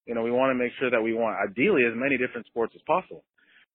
You 0.05 0.15
know, 0.15 0.23
we 0.23 0.31
want 0.31 0.51
to 0.51 0.55
make 0.55 0.73
sure 0.79 0.89
that 0.89 1.01
we 1.01 1.13
want 1.13 1.37
ideally 1.39 1.85
as 1.85 1.95
many 1.95 2.17
different 2.17 2.45
sports 2.47 2.73
as 2.75 2.81
possible. 2.83 3.23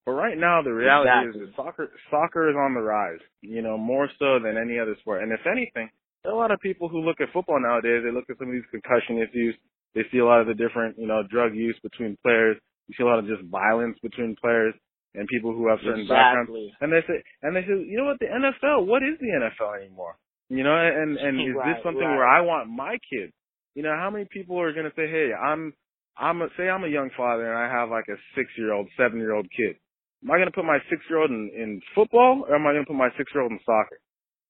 But 0.05 0.13
right 0.13 0.37
now, 0.37 0.61
the 0.61 0.73
reality 0.73 1.09
Exactly. 1.09 1.41
is 1.41 1.49
that 1.49 1.55
soccer 1.55 1.91
soccer 2.11 2.49
is 2.49 2.55
on 2.55 2.73
the 2.75 2.81
rise. 2.81 3.19
You 3.41 3.61
know, 3.61 3.77
more 3.77 4.09
so 4.19 4.39
than 4.39 4.57
any 4.57 4.77
other 4.79 4.95
sport. 5.01 5.23
And 5.23 5.31
if 5.31 5.41
anything, 5.49 5.89
there 6.23 6.31
are 6.31 6.35
a 6.35 6.37
lot 6.39 6.51
of 6.51 6.59
people 6.61 6.89
who 6.89 7.01
look 7.01 7.21
at 7.21 7.29
football 7.33 7.59
nowadays. 7.59 8.03
They 8.05 8.11
look 8.11 8.29
at 8.29 8.37
some 8.37 8.47
of 8.49 8.53
these 8.53 8.69
concussion 8.71 9.17
issues. 9.17 9.55
They 9.95 10.01
see 10.11 10.19
a 10.19 10.25
lot 10.25 10.41
of 10.41 10.47
the 10.47 10.53
different, 10.53 10.97
you 10.99 11.07
know, 11.07 11.23
drug 11.29 11.55
use 11.55 11.77
between 11.81 12.17
players. 12.21 12.57
You 12.87 12.95
see 12.97 13.03
a 13.03 13.07
lot 13.07 13.19
of 13.19 13.25
just 13.25 13.41
violence 13.49 13.97
between 14.03 14.35
players 14.39 14.75
and 15.15 15.27
people 15.27 15.53
who 15.53 15.69
have 15.69 15.79
certain 15.83 16.05
backgrounds. 16.07 16.51
And 16.81 16.91
they 16.91 17.01
say, 17.07 17.23
and 17.41 17.55
they 17.55 17.61
say, 17.61 17.73
you 17.87 17.97
know 17.97 18.05
what, 18.05 18.19
the 18.19 18.27
NFL, 18.27 18.85
what 18.85 19.01
is 19.01 19.17
the 19.19 19.31
NFL 19.31 19.79
anymore? 19.81 20.17
You 20.49 20.63
know, 20.63 20.75
and 20.75 21.17
and 21.17 21.39
is 21.41 21.55
Right, 21.55 21.73
this 21.73 21.83
something 21.83 22.03
right. 22.03 22.15
where 22.17 22.27
I 22.27 22.41
want 22.41 22.69
my 22.69 22.97
kid? 23.09 23.31
You 23.73 23.81
know, 23.83 23.95
how 23.97 24.09
many 24.11 24.25
people 24.29 24.59
are 24.61 24.73
going 24.73 24.85
to 24.85 24.93
say, 24.95 25.07
hey, 25.09 25.31
I'm, 25.33 25.73
I'm 26.17 26.41
a, 26.41 26.47
say 26.57 26.69
I'm 26.69 26.83
a 26.83 26.87
young 26.87 27.09
father 27.17 27.49
and 27.51 27.57
I 27.57 27.71
have 27.73 27.89
like 27.89 28.05
a 28.09 28.17
six 28.35 28.49
year 28.57 28.71
old, 28.73 28.87
seven 28.97 29.17
year 29.19 29.33
old 29.33 29.47
kid. 29.55 29.77
Am 30.25 30.31
I 30.31 30.37
going 30.37 30.49
to 30.49 30.55
put 30.55 30.65
my 30.65 30.79
six 30.89 31.03
year 31.09 31.21
old 31.21 31.31
in, 31.31 31.51
in 31.55 31.81
football 31.95 32.45
or 32.49 32.55
am 32.55 32.67
I 32.67 32.73
going 32.73 32.85
to 32.85 32.89
put 32.89 32.97
my 32.97 33.09
six 33.17 33.31
year 33.33 33.43
old 33.43 33.53
in 33.53 33.59
soccer? 33.65 33.99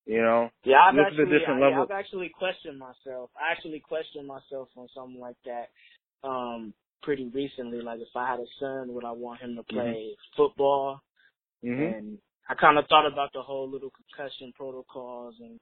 You 0.08 0.22
know, 0.24 0.50
Yeah, 0.66 0.78
I've 0.84 0.96
Look 0.96 1.08
actually, 1.08 1.26
different 1.40 1.62
I, 1.62 1.70
level- 1.70 1.84
I've 1.84 1.92
actually 1.92 2.30
questioned 2.38 2.80
myself. 2.80 3.32
I 3.38 3.52
actually 3.52 3.82
questioned 3.82 4.28
myself 4.28 4.70
on 4.78 4.88
something 4.96 5.20
like 5.22 5.38
that, 5.46 5.70
um, 6.28 6.74
pretty 7.04 7.28
recently. 7.34 7.82
Like 7.82 8.00
if 8.02 8.10
I 8.16 8.32
had 8.32 8.40
a 8.40 8.48
son, 8.60 8.94
would 8.94 9.06
I 9.06 9.12
want 9.12 9.42
him 9.42 9.56
to 9.58 9.64
play 9.64 10.16
football? 10.38 11.02
hmm 11.64 11.92
And 11.94 12.20
I 12.50 12.56
kind 12.56 12.78
of 12.80 12.86
thought 12.88 13.08
about 13.12 13.32
the 13.34 13.42
whole 13.42 13.70
little 13.70 13.92
concussion 13.92 14.54
protocols 14.56 15.36
and 15.40 15.60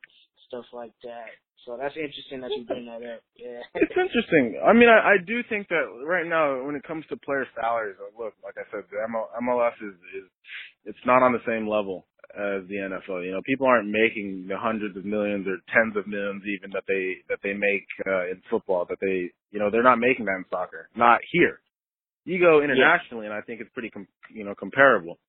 stuff 0.47 0.65
like 0.73 0.93
that. 1.03 1.31
So 1.65 1.79
that's 1.79 1.95
interesting 1.95 2.41
that 2.41 2.51
you 2.51 2.65
bring 2.67 2.85
that 2.91 2.99
up. 2.99 3.23
Yeah. 3.39 3.63
It's 3.75 3.95
interesting. 3.95 4.59
I 4.59 4.73
mean, 4.73 4.89
I, 4.89 5.15
I 5.15 5.17
do 5.25 5.39
think 5.47 5.69
that 5.69 5.87
right 6.03 6.27
now, 6.27 6.59
when 6.65 6.75
it 6.75 6.83
comes 6.83 7.05
to 7.07 7.17
player 7.17 7.47
salaries, 7.55 7.95
look, 8.19 8.33
like 8.43 8.55
I 8.59 8.67
said, 8.71 8.83
the 8.91 8.99
ML, 8.99 9.31
MLS 9.39 9.77
is, 9.79 9.95
is 10.11 10.27
it's 10.85 11.05
not 11.05 11.23
on 11.23 11.31
the 11.31 11.43
same 11.47 11.67
level 11.67 12.05
as 12.35 12.67
the 12.67 12.83
NFL. 12.83 13.23
You 13.23 13.31
know, 13.31 13.41
people 13.45 13.67
aren't 13.67 13.87
making 13.87 14.47
the 14.49 14.57
hundreds 14.57 14.97
of 14.97 15.05
millions 15.05 15.47
or 15.47 15.57
tens 15.71 15.95
of 15.95 16.07
millions 16.07 16.43
even 16.43 16.71
that 16.71 16.83
they 16.87 17.23
that 17.29 17.39
they 17.43 17.53
make 17.53 17.87
uh, 18.07 18.27
in 18.27 18.41
football. 18.49 18.85
That 18.89 18.99
they, 18.99 19.31
you 19.51 19.59
know, 19.59 19.71
they're 19.71 19.87
not 19.87 19.99
making 19.99 20.25
that 20.25 20.43
in 20.43 20.45
soccer. 20.49 20.89
Not 20.95 21.21
here. 21.31 21.59
You 22.25 22.39
go 22.39 22.63
internationally, 22.63 23.25
and 23.25 23.35
I 23.35 23.41
think 23.41 23.59
it's 23.59 23.69
pretty, 23.73 23.89
com- 23.89 24.07
you 24.31 24.43
know, 24.45 24.55
comparable. 24.55 25.19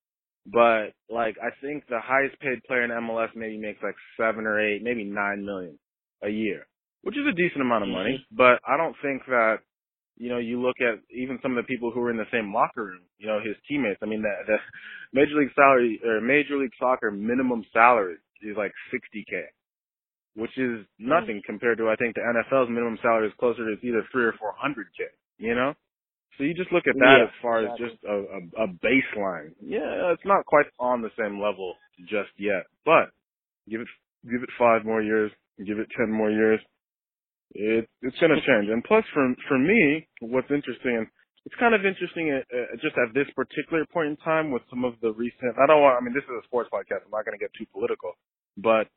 But 0.47 0.93
like, 1.09 1.37
I 1.41 1.51
think 1.61 1.85
the 1.89 2.01
highest 2.03 2.39
paid 2.41 2.63
player 2.65 2.85
in 2.85 2.91
MLS 2.91 3.35
maybe 3.35 3.59
makes 3.59 3.83
like 3.83 3.97
seven 4.19 4.47
or 4.47 4.61
eight, 4.61 4.83
maybe 4.83 5.05
nine 5.05 5.45
million 5.45 5.79
a 6.23 6.29
year, 6.29 6.67
which 7.03 7.17
is 7.17 7.27
a 7.27 7.33
decent 7.33 7.63
amount 7.63 7.85
of 7.85 7.91
money. 7.91 8.21
Mm-hmm. 8.21 8.37
But 8.37 8.61
I 8.69 8.77
don't 8.77 8.97
think 9.03 9.25
that, 9.27 9.59
you 10.17 10.29
know, 10.29 10.39
you 10.39 10.61
look 10.61 10.77
at 10.81 11.01
even 11.11 11.39
some 11.43 11.57
of 11.57 11.65
the 11.65 11.67
people 11.67 11.91
who 11.91 12.01
are 12.01 12.11
in 12.11 12.19
the 12.19 12.31
same 12.31 12.53
locker 12.53 12.85
room, 12.85 13.03
you 13.19 13.27
know, 13.27 13.41
his 13.41 13.57
teammates. 13.69 14.01
I 14.03 14.07
mean, 14.07 14.23
the, 14.23 14.35
the 14.47 14.57
Major 15.19 15.41
League 15.41 15.55
salary 15.55 16.01
or 16.05 16.21
Major 16.21 16.59
League 16.59 16.77
Soccer 16.79 17.11
minimum 17.11 17.65
salary 17.73 18.17
is 18.43 18.57
like 18.57 18.73
60k, 18.93 19.49
which 20.37 20.53
is 20.59 20.85
mm-hmm. 20.85 21.09
nothing 21.09 21.43
compared 21.47 21.79
to 21.79 21.89
I 21.89 21.97
think 21.97 22.15
the 22.15 22.21
NFL's 22.21 22.69
minimum 22.69 22.99
salary 23.01 23.29
is 23.29 23.35
closer 23.41 23.65
to 23.65 23.81
either 23.81 24.05
three 24.13 24.25
or 24.25 24.33
400k. 24.33 25.09
You 25.39 25.55
know. 25.55 25.73
So 26.39 26.45
you 26.45 26.55
just 26.55 26.73
look 26.73 26.87
at 26.87 26.97
that 26.99 27.19
Yeah, 27.19 27.25
as 27.25 27.35
far 27.43 27.63
exactly. 27.63 27.87
as 27.87 27.93
just 27.93 28.05
a, 28.05 28.17
a, 28.17 28.65
a 28.65 28.69
baseline. 28.83 29.53
Yeah, 29.63 30.13
it's 30.13 30.25
not 30.25 30.45
quite 30.47 30.67
on 30.79 31.03
the 31.03 31.11
same 31.19 31.41
level 31.41 31.75
just 32.09 32.31
yet, 32.39 32.65
but 32.85 33.11
give 33.71 33.81
it 33.81 33.89
give 34.31 34.43
it 34.43 34.51
five 34.59 34.85
more 34.85 35.03
years, 35.03 35.31
give 35.59 35.79
it 35.79 35.89
ten 35.97 36.11
more 36.11 36.31
years, 36.31 36.61
it 37.55 37.89
it's 38.03 38.19
gonna 38.21 38.41
change. 38.47 38.69
And 38.71 38.83
plus, 38.85 39.05
for 39.15 39.35
for 39.49 39.59
me, 39.59 40.07
what's 40.21 40.51
interesting, 40.51 40.97
and 40.99 41.07
it's 41.47 41.55
kind 41.61 41.75
of 41.75 41.85
interesting 41.87 42.33
uh, 42.33 42.43
uh, 42.57 42.77
just 42.83 42.97
at 42.99 43.15
this 43.15 43.29
particular 43.37 43.85
point 43.93 44.09
in 44.11 44.17
time 44.19 44.51
with 44.51 44.63
some 44.71 44.85
of 44.85 44.95
the 45.03 45.13
recent. 45.13 45.55
I 45.63 45.67
don't 45.67 45.83
want. 45.83 45.99
I 46.01 46.05
mean, 46.05 46.15
this 46.15 46.25
is 46.25 46.35
a 46.43 46.45
sports 46.47 46.71
podcast. 46.73 47.05
I'm 47.07 47.13
not 47.13 47.25
gonna 47.25 47.39
get 47.39 47.51
too 47.59 47.67
political, 47.73 48.13
but 48.57 48.89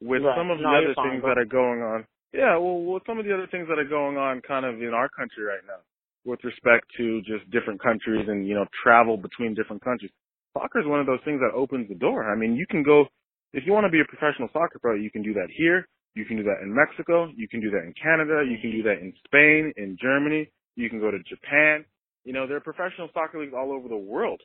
with 0.00 0.22
Right. 0.22 0.36
some 0.36 0.50
of 0.50 0.58
the 0.58 0.64
No, 0.64 0.72
you're 0.78 0.92
other 0.92 0.94
fine, 0.94 1.10
things 1.10 1.20
bro. 1.22 1.30
that 1.34 1.38
are 1.40 1.48
going 1.50 1.82
on. 1.82 2.06
Yeah, 2.32 2.56
well, 2.58 2.82
with 2.82 3.02
some 3.06 3.18
of 3.18 3.24
the 3.24 3.32
other 3.32 3.46
things 3.48 3.66
that 3.68 3.78
are 3.78 3.88
going 3.88 4.16
on, 4.18 4.42
kind 4.42 4.66
of 4.66 4.76
in 4.82 4.92
our 4.92 5.08
country 5.08 5.44
right 5.44 5.64
now, 5.66 5.80
with 6.26 6.42
respect 6.44 6.84
to 6.98 7.22
just 7.22 7.48
different 7.50 7.80
countries 7.80 8.26
and 8.28 8.46
you 8.46 8.54
know 8.54 8.66
travel 8.82 9.16
between 9.16 9.54
different 9.54 9.82
countries. 9.82 10.10
Soccer 10.52 10.80
is 10.80 10.86
one 10.86 11.00
of 11.00 11.06
those 11.06 11.20
things 11.24 11.40
that 11.40 11.56
opens 11.56 11.88
the 11.88 11.94
door. 11.94 12.30
I 12.30 12.36
mean, 12.36 12.56
you 12.56 12.66
can 12.68 12.82
go 12.82 13.06
if 13.52 13.64
you 13.64 13.72
want 13.72 13.84
to 13.86 13.90
be 13.90 14.00
a 14.00 14.04
professional 14.04 14.48
soccer 14.52 14.78
player, 14.78 14.96
you 14.96 15.10
can 15.10 15.22
do 15.22 15.32
that 15.34 15.48
here. 15.56 15.88
You 16.14 16.24
can 16.24 16.36
do 16.36 16.42
that 16.44 16.60
in 16.62 16.74
Mexico. 16.74 17.28
You 17.36 17.46
can 17.48 17.60
do 17.60 17.70
that 17.70 17.84
in 17.84 17.94
Canada. 18.00 18.42
You 18.44 18.58
can 18.60 18.70
do 18.72 18.82
that 18.84 18.98
in 19.00 19.12
Spain, 19.24 19.72
in 19.76 19.96
Germany. 20.00 20.50
You 20.74 20.90
can 20.90 20.98
go 21.00 21.10
to 21.10 21.18
Japan. 21.28 21.84
You 22.24 22.32
know, 22.32 22.46
there 22.46 22.56
are 22.56 22.64
professional 22.64 23.08
soccer 23.14 23.38
leagues 23.40 23.54
all 23.56 23.72
over 23.72 23.88
the 23.88 23.96
world. 23.96 24.40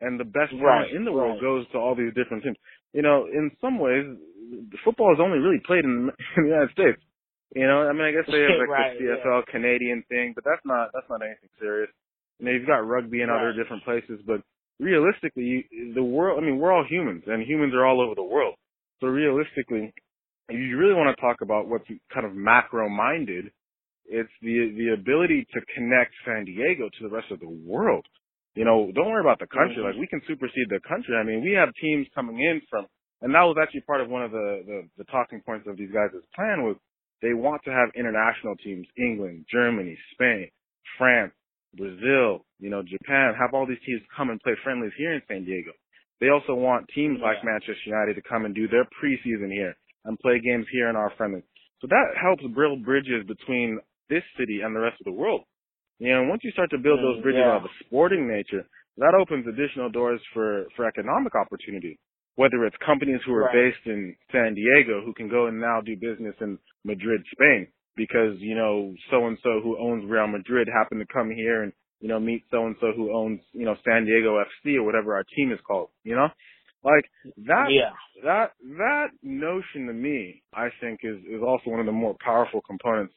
and 0.00 0.20
the 0.20 0.24
best 0.24 0.52
Right, 0.60 0.92
in 0.92 1.04
the 1.04 1.12
world 1.12 1.40
goes 1.40 1.64
to 1.72 1.78
all 1.78 1.94
these 1.94 2.12
different 2.12 2.42
teams. 2.44 2.56
You 2.92 3.00
know, 3.00 3.26
in 3.26 3.50
some 3.60 3.78
ways, 3.78 4.04
football 4.84 5.12
is 5.14 5.20
only 5.20 5.38
really 5.38 5.60
played 5.64 5.84
in, 5.84 6.10
in 6.36 6.42
the 6.44 6.48
United 6.48 6.72
States. 6.72 7.00
You 7.54 7.66
know, 7.66 7.88
I 7.88 7.92
mean, 7.92 8.02
I 8.02 8.12
guess 8.12 8.26
they 8.26 8.40
have 8.42 8.58
like 8.60 8.68
Right, 8.68 8.98
the 8.98 9.16
CFL 9.24 9.46
Canadian 9.46 10.02
thing, 10.08 10.32
but 10.34 10.44
that's 10.44 10.64
not 10.64 10.90
that's 10.92 11.08
not 11.08 11.22
anything 11.22 11.48
serious. 11.60 11.90
You 12.38 12.46
know, 12.46 12.52
you've 12.52 12.66
got 12.66 12.86
rugby 12.86 13.22
in 13.22 13.30
other 13.30 13.52
different 13.52 13.84
places, 13.84 14.20
but 14.26 14.42
realistically, 14.80 15.64
you, 15.70 15.94
the 15.94 16.02
world. 16.02 16.42
I 16.42 16.44
mean, 16.44 16.58
we're 16.58 16.72
all 16.72 16.84
humans, 16.88 17.24
and 17.26 17.42
humans 17.42 17.72
are 17.74 17.86
all 17.86 18.00
over 18.00 18.14
the 18.14 18.22
world. 18.24 18.56
So 19.00 19.06
realistically, 19.08 19.92
if 20.48 20.56
you 20.58 20.76
really 20.76 20.94
want 20.94 21.14
to 21.14 21.20
talk 21.20 21.40
about 21.40 21.68
what's 21.68 21.86
kind 22.12 22.26
of 22.26 22.34
macro-minded, 22.34 23.50
it's 24.06 24.30
the 24.42 24.72
the 24.76 24.94
ability 24.94 25.46
to 25.54 25.60
connect 25.74 26.12
San 26.24 26.44
Diego 26.44 26.88
to 26.88 27.08
the 27.08 27.14
rest 27.14 27.30
of 27.30 27.40
the 27.40 27.48
world. 27.48 28.04
You 28.54 28.64
know, 28.64 28.90
don't 28.94 29.10
worry 29.10 29.20
about 29.20 29.38
the 29.38 29.46
country. 29.46 29.76
Mhm. 29.78 29.84
Like 29.84 29.96
we 29.96 30.06
can 30.06 30.20
supersede 30.26 30.68
the 30.68 30.80
country. 30.80 31.16
I 31.16 31.22
mean, 31.22 31.42
we 31.42 31.52
have 31.52 31.68
teams 31.80 32.06
coming 32.14 32.38
in 32.40 32.60
from, 32.70 32.86
and 33.22 33.34
that 33.34 33.42
was 33.42 33.56
actually 33.60 33.82
part 33.82 34.00
of 34.00 34.08
one 34.08 34.22
of 34.22 34.30
the 34.30 34.62
the, 34.66 34.78
the 34.98 35.04
talking 35.04 35.40
points 35.40 35.66
of 35.66 35.76
these 35.76 35.90
guys' 35.92 36.12
plan 36.34 36.62
was 36.64 36.76
they 37.22 37.34
want 37.34 37.62
to 37.64 37.70
have 37.70 37.88
international 37.96 38.56
teams, 38.62 38.86
England, 38.96 39.46
Germany, 39.50 39.96
Spain, 40.12 40.48
France, 40.98 41.32
Brazil, 41.76 42.44
you 42.58 42.70
know, 42.70 42.82
Japan, 42.82 43.34
have 43.38 43.52
all 43.54 43.66
these 43.66 43.80
teams 43.86 44.02
come 44.16 44.30
and 44.30 44.40
play 44.40 44.54
friendlies 44.64 44.92
here 44.96 45.14
in 45.14 45.22
San 45.28 45.44
Diego. 45.44 45.72
They 46.20 46.28
also 46.30 46.54
want 46.54 46.88
teams 46.94 47.18
like 47.22 47.44
Manchester 47.44 47.84
United 47.84 48.14
to 48.14 48.22
come 48.22 48.44
and 48.44 48.54
do 48.54 48.68
their 48.68 48.84
preseason 49.02 49.52
here 49.52 49.76
and 50.04 50.18
play 50.20 50.40
games 50.40 50.66
here 50.72 50.88
in 50.88 50.96
our 50.96 51.12
friendlies. 51.16 51.44
So 51.80 51.88
that 51.88 52.16
helps 52.20 52.42
build 52.56 52.84
bridges 52.84 53.26
between 53.26 53.78
this 54.08 54.22
city 54.38 54.60
and 54.64 54.74
the 54.74 54.80
rest 54.80 54.96
of 55.00 55.04
the 55.04 55.12
world. 55.12 55.42
You 55.98 56.12
know, 56.12 56.24
once 56.28 56.40
you 56.44 56.50
start 56.52 56.70
to 56.70 56.78
build 56.78 57.00
those 57.00 57.18
Mm, 57.20 57.22
bridges 57.22 57.40
yeah. 57.44 57.56
of 57.56 57.64
a 57.64 57.72
sporting 57.84 58.28
nature, 58.28 58.66
that 58.96 59.14
opens 59.14 59.46
additional 59.46 59.90
doors 59.90 60.20
for, 60.32 60.66
for 60.76 60.86
economic 60.86 61.34
opportunity. 61.34 61.98
Whether 62.36 62.64
it's 62.66 62.76
companies 62.84 63.20
who 63.24 63.34
are 63.34 63.44
Right. 63.44 63.52
based 63.72 63.86
in 63.86 64.14
San 64.30 64.54
Diego 64.54 65.00
who 65.04 65.12
can 65.14 65.28
go 65.28 65.46
and 65.46 65.60
now 65.60 65.80
do 65.80 65.96
business 65.96 66.34
in 66.40 66.58
Madrid, 66.84 67.24
Spain, 67.32 67.68
because, 67.96 68.38
you 68.40 68.54
know, 68.54 68.94
so 69.10 69.26
and 69.26 69.38
so 69.42 69.60
who 69.60 69.78
owns 69.78 70.04
Real 70.04 70.26
Madrid 70.28 70.68
happened 70.68 71.00
to 71.00 71.12
come 71.12 71.30
here 71.30 71.62
and, 71.62 71.72
you 72.00 72.08
know, 72.08 72.20
meet 72.20 72.44
so 72.50 72.66
and 72.66 72.76
so 72.80 72.92
who 72.92 73.10
owns, 73.12 73.40
you 73.52 73.64
know, 73.64 73.74
San 73.84 74.04
Diego 74.04 74.36
FC 74.38 74.76
or 74.76 74.82
whatever 74.84 75.14
our 75.16 75.24
team 75.34 75.50
is 75.50 75.60
called, 75.66 75.88
you 76.04 76.14
know? 76.14 76.28
Like 76.84 77.10
that 77.38 77.72
Yeah. 77.72 77.92
that 78.22 78.52
that 78.78 79.10
notion 79.22 79.86
to 79.86 79.92
me, 79.92 80.42
I 80.52 80.68
think, 80.80 81.00
is 81.02 81.18
is 81.24 81.42
also 81.42 81.70
one 81.70 81.80
of 81.80 81.86
the 81.86 81.92
more 81.92 82.14
powerful 82.20 82.60
components 82.60 83.14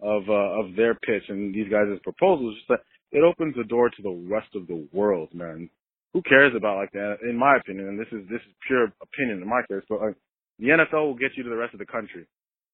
of 0.00 0.28
uh, 0.28 0.32
of 0.60 0.74
their 0.76 0.94
pitch 0.94 1.28
and 1.28 1.54
these 1.54 1.68
guys' 1.68 1.98
proposals. 2.02 2.56
Just 2.56 2.68
that 2.68 2.80
it 3.12 3.22
opens 3.22 3.54
the 3.54 3.64
door 3.64 3.90
to 3.90 4.02
the 4.02 4.10
rest 4.28 4.54
of 4.56 4.66
the 4.66 4.88
world, 4.92 5.32
man. 5.34 5.70
Who 6.16 6.22
cares 6.22 6.54
about 6.56 6.78
like 6.78 6.92
that? 6.92 7.20
In 7.28 7.36
my 7.36 7.60
opinion, 7.60 7.88
and 7.88 8.00
this 8.00 8.08
is 8.08 8.24
this 8.32 8.40
is 8.40 8.54
pure 8.66 8.88
opinion 9.04 9.42
in 9.42 9.46
my 9.46 9.60
case, 9.68 9.84
but 9.86 10.00
like 10.00 10.16
the 10.58 10.68
NFL 10.72 11.12
will 11.12 11.14
get 11.14 11.36
you 11.36 11.42
to 11.42 11.50
the 11.50 11.60
rest 11.60 11.74
of 11.74 11.78
the 11.78 11.84
country, 11.84 12.24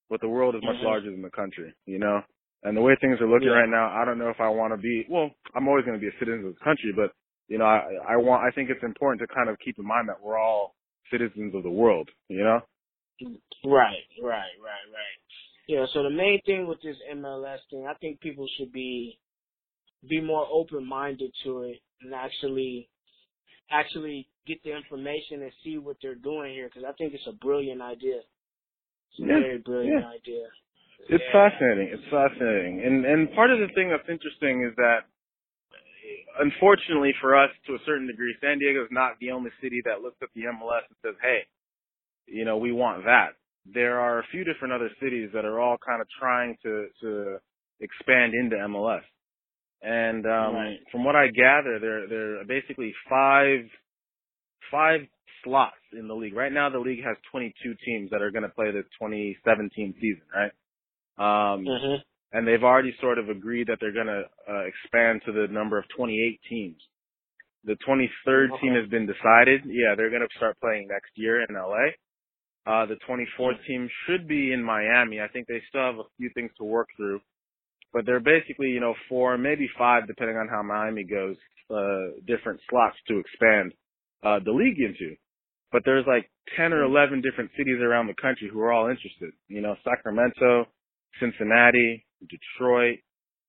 but 0.09 0.21
the 0.21 0.29
world 0.29 0.55
is 0.55 0.63
much 0.63 0.77
Mhm. 0.77 0.85
larger 0.85 1.11
than 1.11 1.23
the 1.23 1.31
country, 1.31 1.75
you 1.85 1.99
know. 1.99 2.23
And 2.63 2.77
the 2.77 2.81
way 2.81 2.95
things 3.01 3.21
are 3.21 3.27
looking 3.27 3.49
Yeah. 3.49 3.59
right 3.59 3.69
now, 3.69 3.91
I 3.91 4.05
don't 4.05 4.19
know 4.19 4.31
if 4.31 4.41
I 4.41 4.49
want 4.49 4.73
to 4.75 4.77
be. 4.77 5.07
Well, 5.09 5.35
I'm 5.57 5.67
always 5.67 5.85
going 5.85 5.99
to 5.99 6.01
be 6.01 6.07
a 6.07 6.19
citizen 6.21 6.47
of 6.47 6.55
the 6.55 6.61
country, 6.61 6.93
but 6.93 7.11
you 7.49 7.59
know, 7.59 7.65
I 7.65 8.15
I 8.15 8.17
want. 8.17 8.45
I 8.45 8.53
think 8.53 8.71
it's 8.71 8.85
important 8.85 9.19
to 9.29 9.35
kind 9.35 9.49
of 9.51 9.59
keep 9.59 9.77
in 9.77 9.85
mind 9.85 10.09
that 10.09 10.23
we're 10.23 10.39
all 10.39 10.77
citizens 11.11 11.53
of 11.53 11.65
the 11.65 11.71
world, 11.71 12.09
you 12.29 12.45
know. 12.45 12.63
Right, 13.65 14.07
right, 14.23 14.55
right, 14.63 14.87
right. 14.95 15.19
Yeah, 15.67 15.87
so 15.87 16.05
the 16.05 16.11
main 16.11 16.41
thing 16.43 16.69
with 16.69 16.81
this 16.81 16.97
MLS 17.11 17.59
thing, 17.71 17.89
I 17.89 17.95
think 17.95 18.21
people 18.21 18.47
should 18.57 18.71
be 18.71 19.19
be 20.09 20.21
more 20.21 20.47
open 20.49 20.85
minded 20.87 21.35
to 21.43 21.63
it 21.63 21.81
and 22.03 22.15
actually 22.15 22.89
actually 23.73 24.29
get 24.47 24.63
the 24.65 24.77
information 24.77 25.43
and 25.43 25.53
see 25.65 25.79
what 25.79 25.97
they're 26.03 26.15
doing 26.15 26.53
here 26.55 26.69
because 26.69 26.85
I 26.89 26.93
think 26.93 27.15
it's 27.15 27.27
a 27.27 27.33
brilliant 27.33 27.81
idea. 27.81 28.21
It's 29.11 29.21
a 29.21 29.27
Yeah, 29.27 29.41
very 29.41 29.59
brilliant 29.59 30.03
yeah. 30.03 30.09
idea. 30.09 30.47
It's 31.09 31.25
Yeah. 31.25 31.33
fascinating. 31.33 31.89
It's 31.89 32.05
fascinating. 32.11 32.83
And 32.83 33.05
and 33.05 33.33
part 33.35 33.51
of 33.51 33.59
the 33.59 33.69
thing 33.75 33.89
that's 33.91 34.09
interesting 34.09 34.63
is 34.63 34.75
that 34.77 35.05
unfortunately 36.39 37.13
for 37.21 37.37
us 37.37 37.51
to 37.67 37.75
a 37.75 37.79
certain 37.85 38.07
degree, 38.07 38.35
San 38.41 38.59
Diego 38.59 38.83
is 38.85 38.91
not 38.91 39.19
the 39.19 39.31
only 39.31 39.51
city 39.61 39.81
that 39.85 40.03
looks 40.03 40.17
at 40.23 40.29
the 40.35 40.43
MLS 40.43 40.83
and 40.89 40.97
says, 41.03 41.15
Hey, 41.21 41.47
you 42.27 42.45
know, 42.45 42.57
we 42.57 42.73
want 42.73 43.05
that. 43.05 43.35
There 43.67 44.01
are 44.01 44.19
a 44.21 44.27
few 44.33 44.45
different 44.45 44.75
other 44.75 44.91
cities 45.01 45.31
that 45.35 45.45
are 45.45 45.61
all 45.61 45.79
kind 45.79 46.01
of 46.01 46.09
trying 46.19 46.57
to 46.63 46.89
to 47.01 47.39
expand 47.81 48.35
into 48.35 48.57
MLS. 48.57 49.03
And 49.83 50.27
um 50.27 50.55
Right. 50.55 50.79
from 50.93 51.05
what 51.05 51.17
I 51.17 51.29
gather 51.29 51.79
there 51.81 52.09
there 52.09 52.41
are 52.41 52.45
basically 52.45 52.95
five 53.11 53.61
five 54.71 55.01
slots 55.45 55.77
in 55.93 56.09
the 56.09 56.15
league. 56.15 56.35
Right 56.37 56.53
now 56.53 56.71
the 56.71 56.79
league 56.81 57.05
has 57.05 57.17
twenty 57.31 57.55
two 57.63 57.75
teams 57.85 58.11
that 58.11 58.23
are 58.23 58.31
gonna 58.31 58.49
play 58.51 58.71
the 58.71 58.85
twenty 58.99 59.37
seventeen 59.45 59.95
season, 60.01 60.27
right? 60.35 60.53
Um 61.57 61.67
Mhm. 61.67 62.03
and 62.33 62.49
they've 62.49 62.65
already 62.65 62.95
sort 63.01 63.19
of 63.19 63.29
agreed 63.29 63.69
that 63.69 63.79
they're 63.81 63.93
going 63.93 64.07
to 64.09 64.25
uh, 64.51 64.65
expand 64.65 65.23
to 65.27 65.33
the 65.33 65.53
number 65.53 65.79
of 65.79 65.85
28 65.97 66.41
teams. 66.49 66.77
The 67.65 67.77
23rd 67.87 68.53
Okay. 68.53 68.61
team 68.63 68.75
has 68.75 68.89
been 68.91 69.07
decided. 69.07 69.63
Yeah, 69.67 69.95
they're 69.97 70.11
going 70.11 70.27
to 70.29 70.37
start 70.37 70.59
playing 70.61 70.89
next 70.89 71.13
year 71.17 71.43
in 71.43 71.55
LA. 71.55 71.93
Uh, 72.67 72.87
the 72.87 72.97
24th 73.09 73.65
team 73.67 73.89
should 74.07 74.29
be 74.29 74.53
in 74.53 74.63
Miami. 74.63 75.21
I 75.21 75.29
think 75.29 75.47
they 75.49 75.63
still 75.69 75.83
have 75.83 75.99
a 75.99 76.09
few 76.19 76.31
things 76.35 76.51
to 76.59 76.65
work 76.65 76.89
through, 76.97 77.21
but 77.93 78.07
they're 78.07 78.21
basically, 78.21 78.69
you 78.69 78.81
know, 78.81 78.95
four, 79.09 79.37
maybe 79.37 79.69
five, 79.79 80.07
depending 80.07 80.37
on 80.37 80.49
how 80.49 80.63
Miami 80.63 81.05
goes, 81.05 81.37
uh, 81.71 82.19
different 82.27 82.61
slots 82.69 82.97
to 83.09 83.19
expand, 83.19 83.73
uh, 84.23 84.39
the 84.45 84.53
league 84.53 84.81
into. 84.81 85.15
But 85.71 85.83
there's 85.85 86.07
like 86.07 86.31
10 86.57 86.73
or 86.73 86.85
11 86.85 87.23
different 87.23 87.51
cities 87.57 87.81
around 87.81 88.07
the 88.07 88.21
country 88.21 88.49
who 88.53 88.61
are 88.61 88.73
all 88.73 88.89
interested. 88.89 89.33
You 89.49 89.61
know, 89.61 89.77
Sacramento, 89.85 90.67
Cincinnati, 91.21 92.05
Detroit, 92.21 92.99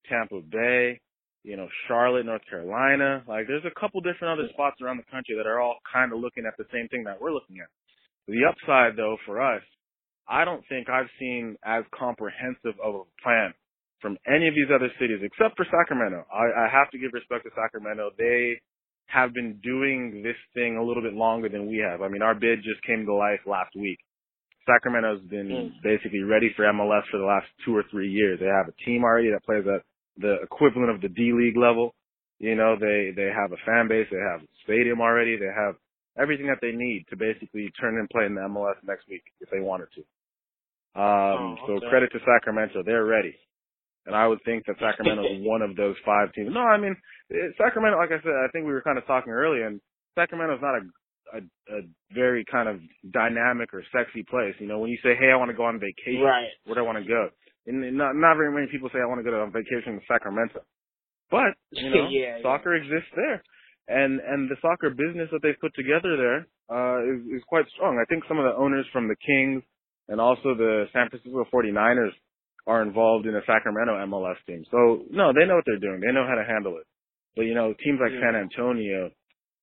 Tampa 0.08 0.42
Bay, 0.42 1.00
you 1.44 1.58
know, 1.58 1.68
Charlotte, 1.88 2.26
North 2.26 2.44
Carolina. 2.50 3.24
Like 3.28 3.48
there's 3.48 3.66
a 3.66 3.80
couple 3.80 4.00
different 4.02 4.40
other 4.40 4.50
spots 4.54 4.78
around 4.82 4.98
the 4.98 5.12
country 5.12 5.36
that 5.38 5.48
are 5.48 5.60
all 5.60 5.78
kind 5.92 6.14
of 6.14 6.20
looking 6.20 6.46
at 6.46 6.56
the 6.58 6.66
same 6.72 6.88
thing 6.88 7.04
that 7.06 7.20
we're 7.20 7.34
looking 7.34 7.58
at. 7.60 7.68
The 8.28 8.46
upside 8.48 8.96
though 8.96 9.18
for 9.26 9.42
us, 9.42 9.62
I 10.28 10.46
don't 10.46 10.64
think 10.70 10.88
I've 10.90 11.12
seen 11.20 11.58
as 11.66 11.84
comprehensive 11.94 12.80
of 12.82 12.96
a 12.96 13.04
plan 13.22 13.54
from 14.04 14.18
any 14.28 14.48
of 14.48 14.54
these 14.54 14.68
other 14.70 14.92
cities 15.00 15.24
except 15.24 15.56
for 15.58 15.66
Sacramento. 15.72 16.28
I, 16.30 16.68
I 16.68 16.68
have 16.70 16.92
to 16.92 17.00
give 17.00 17.10
respect 17.16 17.46
to 17.48 17.52
Sacramento. 17.56 18.12
They 18.20 18.60
have 19.08 19.34
been 19.34 19.60
doing 19.64 20.22
this 20.22 20.36
thing 20.54 20.76
a 20.78 20.84
little 20.84 21.02
bit 21.02 21.14
longer 21.14 21.48
than 21.50 21.66
we 21.68 21.78
have. 21.80 22.02
I 22.04 22.10
mean, 22.10 22.22
our 22.22 22.36
bid 22.36 22.60
just 22.62 22.84
came 22.84 23.06
to 23.08 23.14
life 23.16 23.40
last 23.48 23.74
week. 23.76 23.98
Sacramento's 24.68 25.22
been 25.28 25.48
Mm. 25.48 25.82
basically 25.82 26.22
ready 26.24 26.50
for 26.56 26.64
MLS 26.66 27.04
for 27.12 27.18
the 27.18 27.26
last 27.26 27.48
two 27.66 27.76
or 27.76 27.84
three 27.92 28.10
years. 28.10 28.40
They 28.40 28.46
have 28.48 28.68
a 28.68 28.76
team 28.86 29.04
already 29.04 29.32
that 29.32 29.44
plays 29.44 29.66
at 29.68 29.82
the 30.18 30.42
equivalent 30.44 30.92
of 30.92 31.02
the 31.02 31.10
D 31.10 31.32
League 31.34 31.58
level. 31.58 31.96
You 32.40 32.56
know, 32.56 32.76
they 32.80 33.12
they 33.16 33.30
have 33.32 33.52
a 33.52 33.58
fan 33.66 33.88
base, 33.88 34.08
they 34.12 34.20
have 34.20 34.42
a 34.42 34.48
stadium 34.64 35.02
already, 35.02 35.38
they 35.38 35.52
have 35.52 35.76
everything 36.18 36.48
that 36.48 36.60
they 36.62 36.72
need 36.72 37.06
to 37.10 37.16
basically 37.18 37.72
turn 37.80 37.98
and 38.00 38.10
play 38.10 38.26
in 38.26 38.36
the 38.36 38.42
MLS 38.42 38.76
next 38.84 39.08
week 39.10 39.24
if 39.42 39.50
they 39.50 39.60
wanted 39.60 39.88
to. 39.96 40.02
Um, 40.96 41.58
Oh, 41.64 41.80
so 41.80 41.90
credit 41.90 42.12
to 42.14 42.20
Sacramento, 42.26 42.84
they're 42.84 43.06
ready. 43.06 43.36
And 44.06 44.16
I 44.16 44.28
would 44.28 44.40
think 44.44 44.66
that 44.68 44.76
Sacramento 44.80 45.24
is 45.24 45.40
one 45.42 45.62
of 45.62 45.76
those 45.76 45.96
five 46.06 46.34
teams. 46.34 46.52
No, 46.54 46.60
I 46.60 46.78
mean 46.78 46.96
Sacramento. 47.58 47.98
Like 47.98 48.12
I 48.12 48.22
said, 48.22 48.36
I 48.36 48.52
think 48.52 48.66
we 48.68 48.74
were 48.74 48.82
kind 48.84 48.98
of 48.98 49.06
talking 49.08 49.32
earlier, 49.32 49.66
and 49.68 49.80
Sacramento's 50.16 50.60
not 50.62 50.76
a, 50.76 50.82
a 51.38 51.40
a 51.78 51.82
very 52.14 52.44
kind 52.46 52.68
of 52.68 52.80
dynamic 53.12 53.74
or 53.74 53.82
sexy 53.96 54.24
place. 54.24 54.56
You 54.60 54.68
know, 54.68 54.80
when 54.80 54.90
you 54.92 54.98
say, 55.04 55.16
"Hey, 55.16 55.32
I 55.32 55.38
want 55.38 55.50
to 55.52 55.58
go 55.58 55.64
on 55.64 55.80
vacation," 55.80 56.22
Right. 56.22 56.52
where 56.66 56.76
do 56.76 56.82
I 56.82 56.84
want 56.84 57.00
to 57.00 57.08
go? 57.08 57.30
And 57.66 57.80
not 57.98 58.16
not 58.16 58.36
very 58.36 58.52
many 58.52 58.68
people 58.68 58.90
say, 58.92 59.00
"I 59.00 59.08
want 59.08 59.24
to 59.24 59.30
go 59.30 59.40
on 59.42 59.52
vacation 59.54 59.96
to 59.96 60.02
Sacramento," 60.06 60.62
but 61.32 61.56
you 61.72 61.90
know, 61.96 62.08
Yeah, 62.12 62.38
yeah. 62.38 62.42
soccer 62.44 62.76
exists 62.76 63.10
there, 63.16 63.42
and 63.88 64.20
and 64.20 64.50
the 64.52 64.58
soccer 64.62 64.90
business 64.92 65.30
that 65.32 65.42
they've 65.42 65.60
put 65.62 65.74
together 65.76 66.18
there 66.20 66.40
uh, 66.70 67.00
is 67.08 67.40
is 67.40 67.44
quite 67.48 67.66
strong. 67.74 67.98
I 67.98 68.06
think 68.12 68.26
some 68.28 68.38
of 68.38 68.44
the 68.46 68.56
owners 68.60 68.86
from 68.92 69.08
the 69.08 69.16
Kings 69.16 69.64
and 70.10 70.20
also 70.20 70.54
the 70.54 70.86
San 70.92 71.08
Francisco 71.10 71.48
49ers 71.54 72.12
are 72.68 72.82
involved 72.82 73.26
in 73.26 73.34
the 73.34 73.42
Sacramento 73.46 73.94
MLS 74.08 74.38
team. 74.48 74.64
So 74.72 75.04
no, 75.12 75.34
they 75.34 75.46
know 75.46 75.56
what 75.56 75.66
they're 75.66 75.80
doing. 75.84 76.00
They 76.00 76.14
know 76.14 76.26
how 76.28 76.36
to 76.36 76.46
handle 76.48 76.78
it. 76.78 76.88
But 77.36 77.44
you 77.44 77.56
know, 77.56 77.74
teams 77.84 78.00
like 78.02 78.12
Yeah. 78.14 78.22
San 78.22 78.36
Antonio, 78.36 79.12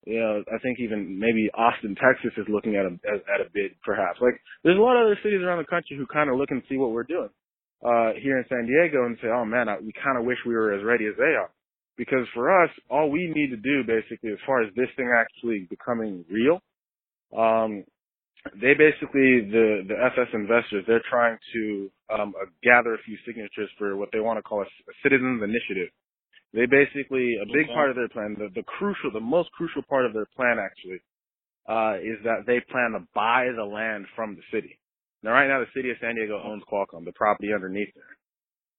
you 0.07 0.21
know, 0.21 0.43
I 0.53 0.59
think 0.59 0.81
even 0.81 1.19
maybe 1.19 1.51
Austin, 1.55 1.95
Texas 1.97 2.33
is 2.37 2.47
looking 2.49 2.77
at 2.77 2.85
a 2.85 2.93
at, 3.09 3.21
at 3.29 3.41
a 3.47 3.49
bid 3.53 3.73
perhaps. 3.85 4.21
Like 4.21 4.37
there's 4.65 4.79
a 4.79 4.83
lot 4.83 4.97
of 4.97 5.07
other 5.07 5.19
cities 5.23 5.41
around 5.43 5.59
the 5.59 5.71
country 5.71 5.97
who 5.97 6.07
kind 6.07 6.31
of 6.31 6.37
look 6.37 6.51
and 6.51 6.63
see 6.69 6.77
what 6.77 6.91
we're 6.93 7.05
doing 7.09 7.31
uh 7.85 8.13
here 8.21 8.37
in 8.39 8.45
San 8.49 8.67
Diego 8.67 9.07
and 9.07 9.17
say, 9.23 9.29
"Oh 9.29 9.45
man, 9.45 9.69
I, 9.69 9.79
we 9.81 9.93
kind 10.05 10.19
of 10.19 10.25
wish 10.25 10.39
we 10.47 10.55
were 10.55 10.73
as 10.75 10.85
ready 10.85 11.07
as 11.07 11.17
they 11.17 11.33
are." 11.37 11.51
Because 11.97 12.27
for 12.35 12.49
us, 12.65 12.71
all 12.91 13.11
we 13.11 13.33
need 13.35 13.51
to 13.51 13.57
do 13.61 13.85
basically 13.85 14.33
as 14.33 14.39
far 14.47 14.63
as 14.63 14.69
this 14.75 14.89
thing 14.97 15.09
actually 15.17 15.67
becoming 15.71 16.25
real, 16.31 16.61
um 17.37 17.85
they 18.61 18.75
basically 18.75 19.47
the 19.51 19.85
the 19.89 19.97
FS 20.13 20.29
investors 20.35 20.85
they're 20.87 21.05
trying 21.11 21.39
to 21.55 21.91
um 22.13 22.35
uh, 22.41 22.47
gather 22.63 22.95
a 22.95 23.03
few 23.05 23.17
signatures 23.27 23.71
for 23.79 23.97
what 23.97 24.11
they 24.13 24.21
want 24.21 24.39
to 24.39 24.43
call 24.43 24.61
a, 24.63 24.65
a 24.65 24.95
citizens 25.03 25.43
initiative 25.43 25.89
They 26.55 26.65
basically 26.67 27.37
a 27.37 27.47
big 27.47 27.67
Okay. 27.69 27.75
part 27.75 27.91
of 27.91 27.97
their 27.97 28.09
plan, 28.09 28.35
the, 28.39 28.49
the 28.55 28.63
crucial, 28.65 29.11
the 29.13 29.21
most 29.21 29.51
crucial 29.53 29.83
part 29.83 30.07
of 30.07 30.15
their 30.15 30.27
plan 30.37 30.59
actually, 30.59 31.01
uh, 31.69 31.97
is 32.01 32.19
that 32.25 32.47
they 32.47 32.61
plan 32.71 32.93
to 32.93 33.07
buy 33.15 33.49
the 33.57 33.65
land 33.65 34.07
from 34.17 34.37
the 34.37 34.43
city. 34.53 34.79
Now, 35.23 35.33
right 35.33 35.49
now, 35.49 35.61
the 35.61 35.71
city 35.75 35.91
of 35.91 35.99
San 36.01 36.17
Diego 36.17 36.41
owns 36.43 36.63
Qualcomm, 36.71 37.05
the 37.05 37.13
property 37.13 37.53
underneath 37.55 37.93
there. 37.95 38.15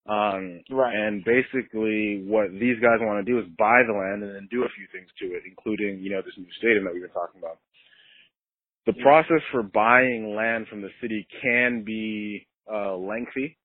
Um, 0.07 0.61
Right. 0.69 0.95
and 0.95 1.23
basically, 1.25 2.23
what 2.25 2.51
these 2.53 2.79
guys 2.81 2.99
want 3.01 3.25
to 3.25 3.29
do 3.31 3.39
is 3.39 3.45
buy 3.57 3.83
the 3.87 3.93
land 3.93 4.23
and 4.23 4.35
then 4.35 4.47
do 4.51 4.63
a 4.65 4.69
few 4.75 4.87
things 4.91 5.09
to 5.21 5.25
it, 5.35 5.43
including, 5.47 5.99
you 6.01 6.11
know, 6.11 6.21
this 6.23 6.37
new 6.37 6.49
stadium 6.59 6.85
that 6.85 6.93
we've 6.93 7.03
been 7.03 7.11
talking 7.15 7.39
about. 7.39 7.59
The 8.85 8.93
process 8.93 9.41
for 9.51 9.63
buying 9.63 10.35
land 10.35 10.67
from 10.67 10.81
the 10.81 10.89
city 11.01 11.27
can 11.41 11.83
be 11.85 12.47
uh, 12.71 12.95
lengthy, 12.95 13.57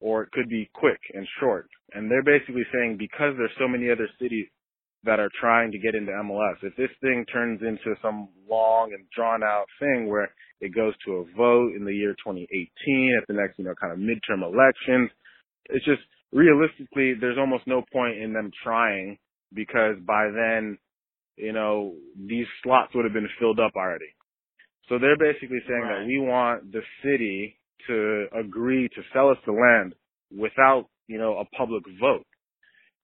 or 0.00 0.22
it 0.22 0.30
could 0.32 0.48
be 0.48 0.70
quick 0.74 1.00
and 1.12 1.26
short. 1.40 1.68
And 1.92 2.10
they're 2.10 2.22
basically 2.22 2.64
saying 2.72 2.96
because 2.98 3.34
there's 3.36 3.50
so 3.58 3.68
many 3.68 3.90
other 3.90 4.08
cities 4.20 4.46
that 5.04 5.20
are 5.20 5.30
trying 5.40 5.70
to 5.72 5.78
get 5.78 5.94
into 5.94 6.12
MLS, 6.12 6.56
if 6.62 6.74
this 6.76 6.90
thing 7.00 7.24
turns 7.32 7.60
into 7.62 7.94
some 8.02 8.28
long 8.48 8.92
and 8.92 9.04
drawn 9.14 9.42
out 9.42 9.66
thing 9.78 10.08
where 10.08 10.30
it 10.60 10.74
goes 10.74 10.94
to 11.06 11.12
a 11.12 11.24
vote 11.36 11.74
in 11.76 11.84
the 11.84 11.94
year 11.94 12.14
2018 12.24 13.18
at 13.20 13.26
the 13.28 13.34
next, 13.34 13.58
you 13.58 13.64
know, 13.64 13.74
kind 13.80 13.92
of 13.92 13.98
midterm 13.98 14.42
elections, 14.42 15.10
it's 15.66 15.84
just 15.84 16.02
realistically, 16.32 17.14
there's 17.14 17.38
almost 17.38 17.66
no 17.66 17.82
point 17.92 18.18
in 18.18 18.32
them 18.32 18.50
trying 18.64 19.18
because 19.54 19.96
by 20.06 20.30
then, 20.34 20.78
you 21.36 21.52
know, 21.52 21.94
these 22.16 22.46
slots 22.62 22.92
would 22.94 23.04
have 23.04 23.14
been 23.14 23.28
filled 23.38 23.60
up 23.60 23.72
already. 23.76 24.12
So 24.88 24.98
they're 24.98 25.18
basically 25.18 25.60
saying 25.68 25.82
Right. 25.82 26.00
that 26.00 26.06
we 26.06 26.18
want 26.18 26.72
the 26.72 26.82
city 27.02 27.56
to 27.88 28.26
agree 28.38 28.88
to 28.88 29.02
sell 29.12 29.30
us 29.30 29.38
the 29.46 29.52
land 29.52 29.94
without, 30.36 30.86
you 31.08 31.18
know, 31.18 31.38
a 31.38 31.44
public 31.56 31.84
vote. 32.00 32.26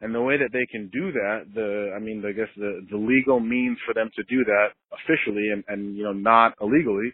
And 0.01 0.15
the 0.15 0.21
way 0.21 0.37
that 0.37 0.51
they 0.53 0.67
can 0.71 0.89
do 0.93 1.13
that, 1.13 1.47
the, 1.55 1.93
I 1.97 2.01
mean, 2.01 2.25
I 2.27 2.33
guess 2.33 2.49
the, 2.57 2.87
the 2.91 2.97
legal 2.97 3.41
means 3.41 3.79
for 3.87 3.95
them 3.95 4.11
to 4.17 4.23
do 4.25 4.45
that 4.45 4.69
officially 4.93 5.51
and, 5.51 5.65
and, 5.69 5.97
you 5.97 6.05
know, 6.05 6.13
not 6.13 6.55
illegally 6.61 7.13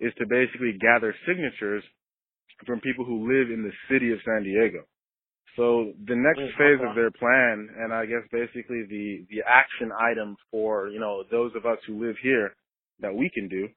is 0.00 0.12
to 0.18 0.26
basically 0.26 0.76
gather 0.80 1.14
signatures 1.26 1.84
from 2.66 2.80
people 2.80 3.04
who 3.04 3.28
live 3.28 3.50
in 3.50 3.62
the 3.62 3.72
city 3.92 4.12
of 4.12 4.18
San 4.24 4.42
Diego. 4.44 4.84
So 5.56 5.92
the 6.06 6.16
next 6.16 6.40
Mm, 6.40 6.58
phase 6.58 6.80
of 6.88 6.94
their 6.94 7.10
plan, 7.10 7.68
and 7.78 7.92
I 7.92 8.06
guess 8.06 8.22
basically 8.30 8.84
the, 8.88 9.26
the 9.30 9.42
action 9.46 9.90
item 9.92 10.36
for, 10.50 10.88
you 10.88 11.00
know, 11.00 11.24
those 11.30 11.52
of 11.56 11.66
us 11.66 11.78
who 11.86 12.04
live 12.04 12.16
here 12.22 12.54
that 13.00 13.14
we 13.14 13.30
can 13.34 13.48
do, 13.48 13.68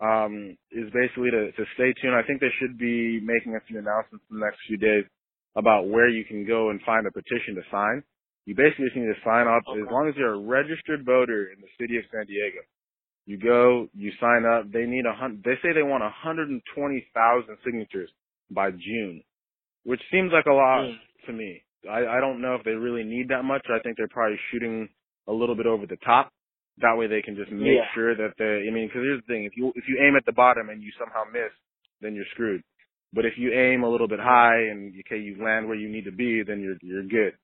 um, 0.00 0.56
is 0.70 0.90
basically 0.92 1.30
to, 1.30 1.50
to 1.52 1.64
stay 1.74 1.92
tuned. 2.00 2.14
I 2.14 2.22
think 2.22 2.40
they 2.40 2.52
should 2.60 2.78
be 2.78 3.20
making 3.22 3.56
a 3.56 3.62
few 3.66 3.78
announcements 3.78 4.24
in 4.30 4.38
the 4.38 4.44
next 4.44 4.58
few 4.66 4.76
days 4.78 5.04
about 5.56 5.88
where 5.88 6.08
you 6.08 6.24
can 6.24 6.46
go 6.46 6.70
and 6.70 6.80
find 6.86 7.06
a 7.06 7.10
petition 7.10 7.54
to 7.56 7.62
sign. 7.70 8.02
You 8.46 8.54
basically 8.54 8.86
just 8.86 8.96
need 8.96 9.10
to 9.12 9.20
sign 9.26 9.46
up 9.46 9.62
as 9.74 9.84
long 9.90 10.08
as 10.08 10.14
you're 10.16 10.34
a 10.34 10.38
registered 10.40 11.04
voter 11.04 11.50
in 11.52 11.60
the 11.60 11.68
city 11.80 11.98
of 11.98 12.04
San 12.12 12.24
Diego. 12.26 12.62
You 13.26 13.36
go, 13.36 13.88
you 13.92 14.10
sign 14.20 14.46
up. 14.46 14.72
They 14.72 14.86
need 14.86 15.04
a 15.04 15.12
hun. 15.12 15.42
They 15.44 15.58
say 15.60 15.74
they 15.74 15.82
want 15.82 16.00
120,000 16.00 17.56
signatures 17.64 18.10
by 18.50 18.70
June, 18.70 19.22
which 19.84 20.00
seems 20.10 20.32
like 20.32 20.46
a 20.46 20.52
lot 20.54 20.84
Mm. 20.88 20.96
to 21.26 21.32
me. 21.32 21.62
I, 21.88 22.06
I 22.16 22.20
don't 22.20 22.40
know 22.40 22.54
if 22.54 22.64
they 22.64 22.72
really 22.72 23.04
need 23.04 23.28
that 23.28 23.44
much. 23.44 23.66
I 23.68 23.78
think 23.80 23.96
they're 23.96 24.08
probably 24.08 24.38
shooting 24.50 24.88
a 25.26 25.32
little 25.32 25.54
bit 25.54 25.66
over 25.66 25.86
the 25.86 25.96
top. 26.04 26.32
That 26.80 26.96
way 26.96 27.06
they 27.08 27.22
can 27.22 27.36
just 27.36 27.50
make 27.52 27.76
Yeah. 27.76 27.86
sure 27.94 28.14
that 28.16 28.34
they. 28.38 28.66
I 28.68 28.70
mean, 28.72 28.88
because 28.88 29.02
here's 29.02 29.20
the 29.22 29.26
thing: 29.26 29.44
if 29.44 29.56
you 29.56 29.72
if 29.76 29.84
you 29.88 29.98
aim 30.00 30.16
at 30.16 30.24
the 30.26 30.32
bottom 30.32 30.70
and 30.70 30.82
you 30.82 30.92
somehow 30.98 31.24
miss, 31.32 31.52
then 32.00 32.14
you're 32.14 32.26
screwed. 32.32 32.62
But 33.12 33.26
if 33.26 33.34
you 33.38 33.52
aim 33.52 33.84
a 33.84 33.88
little 33.88 34.08
bit 34.08 34.20
high 34.20 34.58
and 34.70 34.92
okay, 35.06 35.18
you 35.20 35.42
land 35.42 35.66
where 35.68 35.76
you 35.76 35.88
need 35.88 36.04
to 36.06 36.12
be, 36.12 36.42
then 36.42 36.60
you're 36.60 36.76
you're 36.82 37.04
good. 37.04 37.34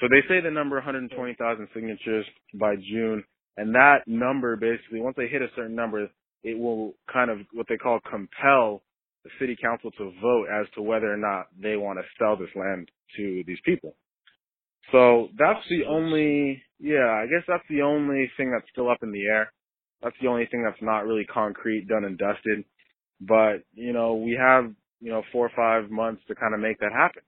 So 0.00 0.08
they 0.08 0.22
say 0.28 0.40
the 0.40 0.50
number 0.50 0.76
120,000 0.76 1.68
signatures 1.74 2.26
by 2.54 2.76
June, 2.76 3.24
and 3.58 3.74
that 3.74 4.00
number 4.06 4.56
basically, 4.56 5.00
once 5.00 5.16
they 5.16 5.28
hit 5.28 5.42
a 5.42 5.48
certain 5.56 5.74
number, 5.76 6.08
it 6.44 6.58
will 6.58 6.94
kind 7.12 7.30
of 7.30 7.40
what 7.52 7.66
they 7.68 7.76
call 7.76 8.00
compel 8.10 8.82
the 9.24 9.30
city 9.40 9.56
council 9.60 9.90
to 9.92 10.12
vote 10.22 10.46
as 10.50 10.66
to 10.74 10.82
whether 10.82 11.12
or 11.12 11.18
not 11.18 11.48
they 11.60 11.76
want 11.76 11.98
to 11.98 12.04
sell 12.18 12.36
this 12.36 12.48
land 12.56 12.90
to 13.16 13.44
these 13.46 13.58
people. 13.64 13.94
So 14.92 15.28
that's 15.38 15.60
the 15.70 15.84
only, 15.88 16.62
yeah, 16.80 17.10
I 17.22 17.26
guess 17.26 17.44
that's 17.48 17.64
the 17.70 17.82
only 17.82 18.30
thing 18.36 18.50
that's 18.52 18.68
still 18.72 18.90
up 18.90 19.02
in 19.02 19.12
the 19.12 19.26
air. 19.26 19.52
That's 20.02 20.16
the 20.22 20.28
only 20.28 20.46
thing 20.46 20.62
that's 20.64 20.82
not 20.82 21.06
really 21.06 21.26
concrete, 21.26 21.88
done 21.88 22.04
and 22.04 22.18
dusted. 22.18 22.64
But, 23.20 23.64
you 23.74 23.92
know, 23.92 24.14
we 24.16 24.32
have, 24.40 24.72
you 25.00 25.10
know, 25.12 25.22
four 25.32 25.46
or 25.46 25.52
five 25.56 25.90
months 25.90 26.22
to 26.28 26.34
kind 26.34 26.54
of 26.54 26.60
make 26.60 26.78
that 26.80 26.92
happen. 26.92 27.22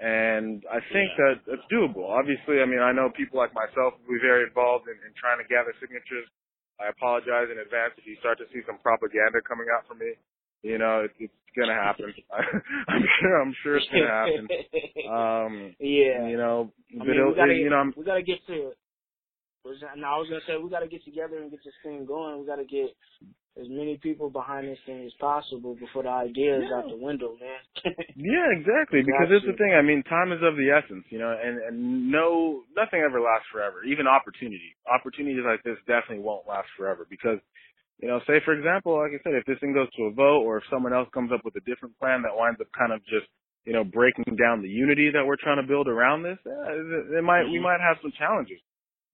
And 0.00 0.64
I 0.70 0.80
think 0.92 1.10
Yeah. 1.18 1.34
that 1.34 1.54
it's 1.54 1.66
doable. 1.72 2.08
Obviously, 2.10 2.60
I 2.62 2.66
mean, 2.66 2.80
I 2.80 2.92
know 2.92 3.10
people 3.10 3.38
like 3.38 3.54
myself 3.54 3.94
will 4.00 4.14
be 4.14 4.20
very 4.20 4.44
involved 4.44 4.88
in, 4.88 4.94
in 5.06 5.14
trying 5.14 5.38
to 5.38 5.44
gather 5.48 5.74
signatures. 5.80 6.26
I 6.80 6.88
apologize 6.88 7.50
in 7.50 7.58
advance 7.58 7.94
if 7.98 8.06
you 8.06 8.16
start 8.16 8.38
to 8.38 8.46
see 8.52 8.62
some 8.66 8.78
propaganda 8.78 9.40
coming 9.42 9.68
out 9.74 9.86
from 9.86 9.98
me. 9.98 10.14
You 10.62 10.78
know, 10.78 11.04
it, 11.04 11.12
it's 11.18 11.32
gonna 11.56 11.74
happen. 11.74 12.12
I'm 12.88 13.04
sure. 13.20 13.40
I'm 13.40 13.54
sure 13.62 13.76
it's 13.76 13.86
gonna 13.92 14.06
happen. 14.08 14.48
Um, 15.08 15.74
yeah. 15.80 16.28
you 16.28 16.36
know, 16.36 16.70
I 16.92 16.98
but 16.98 17.06
mean, 17.08 17.28
we 17.28 17.34
gotta, 17.34 17.54
you 17.54 17.70
know, 17.70 17.76
I'm, 17.76 17.94
we 17.96 18.04
gotta 18.04 18.22
get 18.22 18.44
to. 18.46 18.72
That, 19.64 19.96
no, 19.96 20.06
I 20.06 20.16
was 20.20 20.28
gonna 20.28 20.44
say 20.46 20.60
we 20.62 20.68
gotta 20.68 20.86
get 20.86 21.04
together 21.04 21.38
and 21.38 21.50
get 21.50 21.60
this 21.64 21.74
thing 21.82 22.04
going. 22.04 22.38
We 22.40 22.46
gotta 22.46 22.64
get 22.64 22.92
as 23.60 23.66
many 23.68 23.98
people 23.98 24.30
behind 24.30 24.68
this 24.68 24.78
thing 24.86 25.04
as 25.04 25.12
possible 25.18 25.74
before 25.74 26.04
the 26.04 26.08
idea 26.08 26.58
is 26.58 26.70
out 26.74 26.88
the 26.88 26.96
window, 26.96 27.36
man. 27.40 27.58
Yeah, 28.18 28.50
exactly. 28.50 29.02
Because 29.02 29.30
it's 29.30 29.46
the 29.46 29.54
thing. 29.54 29.74
I 29.78 29.82
mean, 29.82 30.02
time 30.02 30.32
is 30.32 30.42
of 30.42 30.56
the 30.58 30.74
essence, 30.74 31.06
you 31.10 31.18
know, 31.18 31.30
and 31.30 31.58
and 31.62 32.10
no, 32.10 32.62
nothing 32.76 33.00
ever 33.00 33.20
lasts 33.20 33.46
forever. 33.52 33.84
Even 33.86 34.06
opportunity, 34.06 34.74
opportunities 34.90 35.46
like 35.46 35.62
this 35.62 35.78
definitely 35.86 36.22
won't 36.22 36.46
last 36.46 36.66
forever. 36.76 37.06
Because, 37.08 37.38
you 38.00 38.08
know, 38.08 38.20
say 38.26 38.40
for 38.44 38.52
example, 38.54 38.96
like 38.96 39.12
I 39.12 39.22
said, 39.22 39.34
if 39.34 39.44
this 39.46 39.58
thing 39.60 39.72
goes 39.74 39.90
to 39.96 40.04
a 40.04 40.12
vote, 40.12 40.42
or 40.46 40.58
if 40.58 40.64
someone 40.70 40.92
else 40.92 41.08
comes 41.12 41.30
up 41.32 41.44
with 41.44 41.56
a 41.56 41.60
different 41.66 41.98
plan 41.98 42.22
that 42.22 42.36
winds 42.36 42.60
up 42.60 42.68
kind 42.76 42.92
of 42.92 43.00
just, 43.06 43.26
you 43.64 43.72
know, 43.72 43.84
breaking 43.84 44.36
down 44.36 44.62
the 44.62 44.68
unity 44.68 45.10
that 45.10 45.24
we're 45.26 45.36
trying 45.36 45.60
to 45.60 45.66
build 45.66 45.88
around 45.88 46.22
this, 46.22 46.38
eh, 46.46 47.18
it 47.18 47.24
might 47.24 47.44
we 47.44 47.58
Mhm. 47.58 47.62
might 47.62 47.80
have 47.80 47.98
some 48.00 48.12
challenges. 48.12 48.60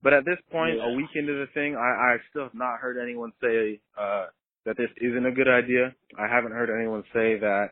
But 0.03 0.13
at 0.13 0.25
this 0.25 0.39
point, 0.51 0.77
Yeah. 0.77 0.85
a 0.85 0.91
week 0.93 1.15
into 1.15 1.33
the 1.33 1.47
thing, 1.47 1.75
I, 1.75 2.13
I 2.13 2.17
still 2.29 2.43
have 2.43 2.53
not 2.53 2.77
heard 2.79 2.97
anyone 2.97 3.31
say 3.41 3.79
uh, 3.97 4.27
that 4.65 4.77
this 4.77 4.91
isn't 5.01 5.25
a 5.25 5.31
good 5.31 5.47
idea. 5.47 5.95
I 6.17 6.27
haven't 6.27 6.51
heard 6.51 6.69
anyone 6.69 7.03
say 7.13 7.37
that 7.39 7.71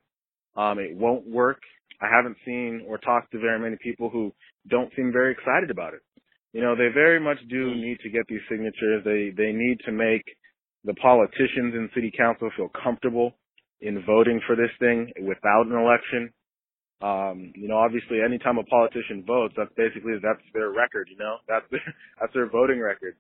um, 0.56 0.80
it 0.80 0.96
won't 0.96 1.28
work. 1.28 1.62
I 2.02 2.08
haven't 2.10 2.38
seen 2.46 2.86
or 2.88 2.98
talked 2.98 3.32
to 3.32 3.40
very 3.40 3.60
many 3.60 3.78
people 3.78 4.10
who 4.10 4.34
don't 4.68 4.92
seem 4.96 5.12
very 5.12 5.32
excited 5.32 5.70
about 5.70 5.94
it. 5.94 6.02
You 6.54 6.62
know, 6.62 6.76
they 6.76 6.90
very 6.90 7.20
much 7.20 7.40
do 7.48 7.72
Mm. 7.72 7.82
need 7.82 8.00
to 8.02 8.10
get 8.10 8.28
these 8.28 8.42
signatures. 8.50 9.04
They 9.04 9.30
they 9.30 9.52
need 9.52 9.80
to 9.82 9.92
make 9.92 10.24
the 10.86 10.94
politicians 10.96 11.74
in 11.76 11.90
city 11.96 12.12
council 12.16 12.50
feel 12.58 12.70
comfortable 12.84 13.34
in 13.82 14.04
voting 14.06 14.42
for 14.48 14.56
this 14.56 14.72
thing 14.80 15.12
without 15.22 15.66
an 15.68 15.74
election. 15.74 16.34
Um, 17.02 17.52
you 17.56 17.68
know, 17.68 17.78
obviously 17.78 18.22
anytime 18.24 18.58
a 18.58 18.64
politician 18.64 19.24
votes, 19.28 19.54
that's 19.58 19.74
basically 19.76 20.14
that's 20.24 20.42
their 20.54 20.70
record, 20.72 21.10
you 21.12 21.18
know. 21.18 21.38
That's 21.48 21.66
their 21.72 21.82
that's 22.20 22.34
their 22.34 22.50
voting 22.50 22.80
record. 22.80 23.16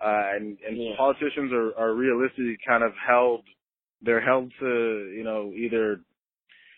Uh 0.00 0.34
and, 0.36 0.58
and 0.66 0.76
Yeah. 0.76 0.96
politicians 0.96 1.52
are, 1.52 1.72
are 1.78 1.94
realistically 1.94 2.58
kind 2.66 2.82
of 2.84 2.92
held 3.06 3.42
they're 4.02 4.20
held 4.20 4.52
to, 4.60 5.12
you 5.16 5.24
know, 5.24 5.52
either 5.56 6.00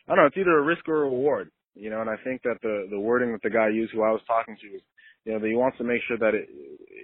I 0.09 0.15
don't 0.15 0.19
know, 0.19 0.27
it's 0.27 0.37
either 0.37 0.59
a 0.59 0.63
risk 0.63 0.89
or 0.89 0.99
a 1.03 1.11
reward. 1.11 1.51
You 1.75 1.91
know, 1.91 2.01
and 2.01 2.09
I 2.09 2.17
think 2.25 2.43
that 2.43 2.57
the 2.63 2.87
the 2.91 2.99
wording 3.01 3.33
that 3.33 3.43
the 3.43 3.51
guy 3.51 3.69
used 3.69 3.93
who 3.93 4.03
I 4.03 4.11
was 4.11 4.23
talking 4.27 4.57
to 4.57 4.67
is, 4.77 4.83
you 5.27 5.33
know, 5.35 5.41
that 5.41 5.49
he 5.49 5.55
wants 5.55 5.77
to 5.79 5.85
make 5.85 6.01
sure 6.09 6.19
that 6.19 6.35
it 6.35 6.49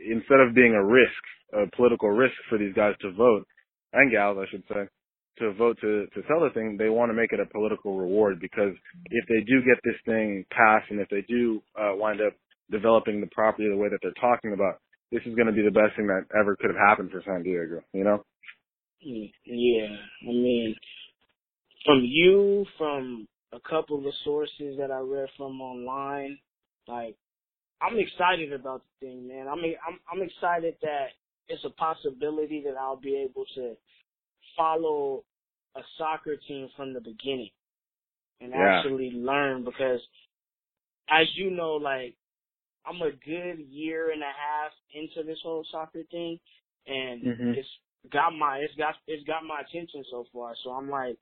instead 0.09 0.41
of 0.41 0.55
being 0.55 0.75
a 0.75 0.85
risk, 0.85 1.23
a 1.53 1.77
political 1.77 2.09
risk 2.11 2.35
for 2.49 2.59
these 2.59 2.75
guys 2.75 2.95
to 3.03 3.13
vote, 3.13 3.47
and 3.93 4.11
gals 4.11 4.39
I 4.41 4.51
should 4.51 4.65
say, 4.69 4.89
to 5.39 5.53
vote 5.55 5.77
to 5.83 6.07
to 6.15 6.23
sell 6.29 6.41
the 6.41 6.51
thing, 6.55 6.77
they 6.79 6.89
want 6.89 7.11
to 7.11 7.15
make 7.15 7.33
it 7.33 7.41
a 7.41 7.47
political 7.47 7.99
reward 7.99 8.41
because 8.41 8.73
if 9.11 9.25
they 9.29 9.43
do 9.45 9.61
get 9.67 9.79
this 9.85 10.01
thing 10.07 10.47
passed 10.51 10.91
and 10.91 11.01
if 11.01 11.09
they 11.11 11.23
do 11.29 11.61
uh 11.79 11.93
wind 11.95 12.21
up 12.21 12.33
developing 12.71 13.21
the 13.21 13.29
property 13.35 13.69
the 13.69 13.77
way 13.77 13.89
that 13.91 13.99
they're 14.03 14.17
talking 14.21 14.55
about, 14.55 14.81
this 15.11 15.23
is 15.27 15.35
going 15.35 15.47
to 15.47 15.53
be 15.53 15.63
the 15.63 15.71
best 15.71 15.95
thing 15.97 16.07
that 16.07 16.25
ever 16.39 16.57
could 16.57 16.71
have 16.71 16.89
happened 16.89 17.11
for 17.11 17.23
San 17.27 17.43
Diego, 17.43 17.83
you 17.93 18.05
know? 18.05 18.25
Mm, 19.07 19.31
Yeah, 19.45 19.97
I 20.23 20.33
mean, 20.33 20.75
from 21.85 22.01
you, 22.03 22.65
from 22.79 23.29
a 23.53 23.61
couple 23.69 23.99
of 23.99 24.05
the 24.05 24.13
sources 24.25 24.79
that 24.79 24.91
I 24.91 25.01
read 25.01 25.29
from 25.37 25.61
online, 25.61 26.39
like, 26.89 27.17
I'm 27.83 27.99
excited 27.99 28.53
about 28.55 28.83
the 29.01 29.09
thing, 29.09 29.29
man. 29.29 29.49
I 29.49 29.57
mean, 29.57 29.77
I'm 29.87 30.01
I'm 30.13 30.23
excited 30.27 30.77
that 30.83 31.09
it's 31.49 31.65
a 31.67 31.71
possibility 31.73 32.63
that 32.67 32.77
I'll 32.79 32.97
be 33.01 33.17
able 33.31 33.47
to 33.57 33.77
follow 34.57 35.25
a 35.77 35.83
soccer 35.99 36.37
team 36.49 36.69
from 36.77 36.95
the 36.95 37.01
beginning 37.01 37.51
and 38.41 38.55
Yeah. 38.55 38.55
actually 38.55 39.11
learn 39.13 39.65
because, 39.65 40.01
as 41.11 41.27
you 41.37 41.51
know, 41.51 41.75
like, 41.75 42.17
I'm 42.87 43.03
a 43.03 43.13
good 43.13 43.67
year 43.69 44.13
and 44.13 44.23
a 44.23 44.27
half 44.27 44.73
into 44.95 45.25
this 45.27 45.41
whole 45.45 45.65
soccer 45.73 46.03
thing, 46.11 46.41
and 46.87 47.27
Mhm. 47.27 47.53
it's 47.53 47.69
got 48.13 48.33
my 48.33 48.59
it's 48.59 48.75
got 48.77 48.97
it's 49.09 49.27
got 49.27 49.45
my 49.45 49.63
attention 49.63 50.05
so 50.11 50.27
far. 50.33 50.55
So 50.65 50.71
I'm 50.73 50.91
like, 50.91 51.19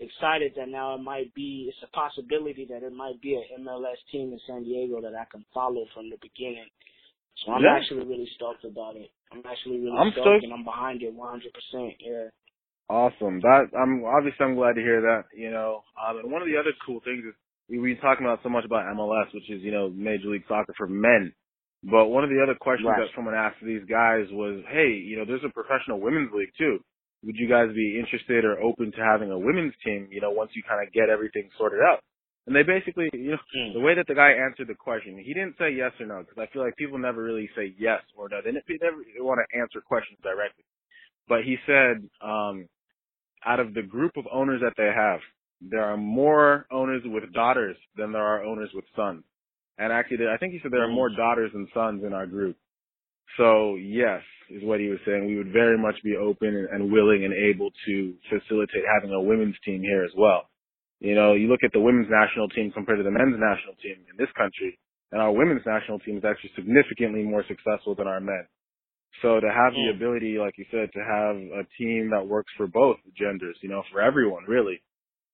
excited 0.00 0.52
that 0.56 0.68
now 0.68 0.94
it 0.94 1.02
might 1.02 1.32
be 1.34 1.66
it's 1.68 1.82
a 1.82 1.90
possibility 1.96 2.64
that 2.70 2.82
it 2.82 2.92
might 2.92 3.20
be 3.20 3.34
an 3.34 3.64
MLS 3.64 3.98
team 4.12 4.32
in 4.32 4.40
San 4.46 4.64
Diego 4.64 5.00
that 5.00 5.14
I 5.14 5.24
can 5.30 5.44
follow 5.54 5.86
from 5.94 6.10
the 6.10 6.16
beginning. 6.22 6.66
So 7.44 7.52
I'm 7.52 7.62
Yeah. 7.62 7.76
actually 7.76 8.04
really 8.06 8.26
stoked 8.34 8.64
about 8.64 8.96
it. 8.96 9.10
I'm 9.32 9.42
actually 9.46 9.80
really 9.80 9.96
I'm 9.98 10.12
stoked, 10.12 10.24
stoked. 10.26 10.44
and 10.44 10.52
I'm 10.52 10.64
behind 10.64 11.02
it 11.02 11.12
100. 11.14 11.52
percent 11.52 11.94
Yeah. 12.00 12.28
Awesome. 12.88 13.40
That 13.40 13.68
I'm 13.76 14.04
obviously 14.04 14.44
I'm 14.46 14.54
glad 14.54 14.74
to 14.76 14.80
hear 14.82 15.00
that. 15.02 15.24
You 15.36 15.50
know, 15.50 15.84
um, 16.00 16.18
and 16.18 16.32
one 16.32 16.42
of 16.42 16.48
the 16.48 16.56
other 16.56 16.72
cool 16.86 17.00
things 17.04 17.24
is 17.24 17.34
we 17.68 17.78
we 17.78 17.94
talking 17.96 18.24
about 18.26 18.42
so 18.42 18.48
much 18.48 18.64
about 18.64 18.86
MLS, 18.96 19.32
which 19.34 19.50
is 19.50 19.62
you 19.62 19.70
know 19.72 19.90
Major 19.90 20.28
League 20.28 20.44
Soccer 20.48 20.72
for 20.76 20.86
men. 20.88 21.32
But 21.84 22.06
one 22.06 22.24
of 22.24 22.30
the 22.30 22.42
other 22.42 22.54
questions 22.56 22.88
Right. 22.88 23.00
that 23.00 23.14
someone 23.14 23.34
asked 23.34 23.60
these 23.62 23.84
guys 23.84 24.26
was, 24.32 24.64
"Hey, 24.68 24.92
you 24.94 25.16
know, 25.16 25.24
there's 25.26 25.44
a 25.44 25.50
professional 25.50 26.00
women's 26.00 26.32
league 26.32 26.52
too. 26.56 26.82
Would 27.24 27.36
you 27.36 27.48
guys 27.48 27.74
be 27.74 27.98
interested 27.98 28.44
or 28.44 28.60
open 28.60 28.92
to 28.92 29.02
having 29.02 29.30
a 29.30 29.38
women's 29.38 29.74
team? 29.84 30.08
You 30.10 30.20
know, 30.20 30.30
once 30.30 30.50
you 30.54 30.62
kind 30.62 30.86
of 30.86 30.92
get 30.92 31.10
everything 31.10 31.50
sorted 31.58 31.80
out." 31.80 32.00
And 32.46 32.56
they 32.56 32.62
basically, 32.62 33.10
you 33.12 33.32
know, 33.32 33.38
Mm. 33.54 33.74
the 33.74 33.80
way 33.80 33.94
that 33.94 34.06
the 34.06 34.14
guy 34.14 34.32
answered 34.32 34.68
the 34.68 34.74
question, 34.74 35.18
he 35.18 35.34
didn't 35.34 35.58
say 35.58 35.70
yes 35.70 35.92
or 36.00 36.06
no 36.06 36.20
because 36.20 36.38
I 36.38 36.46
feel 36.46 36.62
like 36.62 36.76
people 36.76 36.96
never 36.98 37.22
really 37.22 37.48
say 37.54 37.74
yes 37.78 38.02
or 38.16 38.28
no. 38.30 38.40
They 38.40 38.52
ne- 38.52 38.62
they 38.66 38.78
never 38.80 38.96
want 39.20 39.40
to 39.46 39.58
answer 39.58 39.80
questions 39.82 40.18
directly. 40.22 40.64
But 41.28 41.44
he 41.44 41.58
said, 41.66 42.08
um, 42.22 42.66
out 43.44 43.60
of 43.60 43.74
the 43.74 43.82
group 43.82 44.16
of 44.16 44.26
owners 44.32 44.62
that 44.62 44.74
they 44.76 44.90
have, 44.90 45.20
there 45.60 45.84
are 45.84 45.96
more 45.96 46.66
owners 46.70 47.02
with 47.04 47.30
daughters 47.32 47.76
than 47.96 48.12
there 48.12 48.24
are 48.24 48.44
owners 48.44 48.72
with 48.72 48.84
sons. 48.96 49.24
And 49.76 49.92
actually, 49.92 50.26
I 50.26 50.38
think 50.38 50.52
he 50.54 50.60
said 50.60 50.70
there 50.72 50.82
are 50.84 50.88
more 50.88 51.10
daughters 51.10 51.52
than 51.52 51.68
sons 51.74 52.02
in 52.04 52.12
our 52.12 52.26
group. 52.26 52.56
So 53.36 53.76
yes, 53.76 54.22
is 54.50 54.64
what 54.64 54.80
he 54.80 54.88
was 54.88 54.98
saying. 55.06 55.26
We 55.26 55.36
would 55.36 55.52
very 55.52 55.76
much 55.78 55.96
be 56.02 56.16
open 56.16 56.48
and, 56.48 56.68
and 56.70 56.92
willing 56.92 57.24
and 57.24 57.34
able 57.34 57.70
to 57.86 58.14
facilitate 58.30 58.84
having 58.94 59.12
a 59.12 59.20
women's 59.20 59.56
team 59.64 59.82
here 59.82 60.04
as 60.04 60.12
well. 60.16 60.48
You 61.00 61.14
know, 61.14 61.34
you 61.34 61.46
look 61.48 61.62
at 61.62 61.72
the 61.72 61.80
women's 61.80 62.08
national 62.10 62.48
team 62.48 62.72
compared 62.72 62.98
to 62.98 63.04
the 63.04 63.10
men's 63.10 63.38
national 63.38 63.74
team 63.82 63.96
in 64.10 64.16
this 64.16 64.32
country, 64.36 64.78
and 65.12 65.20
our 65.20 65.30
women's 65.32 65.62
national 65.66 66.00
team 66.00 66.18
is 66.18 66.24
actually 66.24 66.50
significantly 66.56 67.22
more 67.22 67.44
successful 67.46 67.94
than 67.94 68.08
our 68.08 68.20
men. 68.20 68.46
So 69.22 69.40
to 69.40 69.50
have 69.50 69.72
the 69.74 69.88
Mm. 69.92 69.96
ability, 69.96 70.38
like 70.38 70.56
you 70.58 70.64
said, 70.70 70.92
to 70.92 71.04
have 71.04 71.36
a 71.36 71.64
team 71.78 72.10
that 72.10 72.26
works 72.26 72.52
for 72.56 72.66
both 72.66 72.98
genders, 73.14 73.56
you 73.62 73.68
know, 73.68 73.82
for 73.92 74.00
everyone 74.00 74.44
really, 74.46 74.80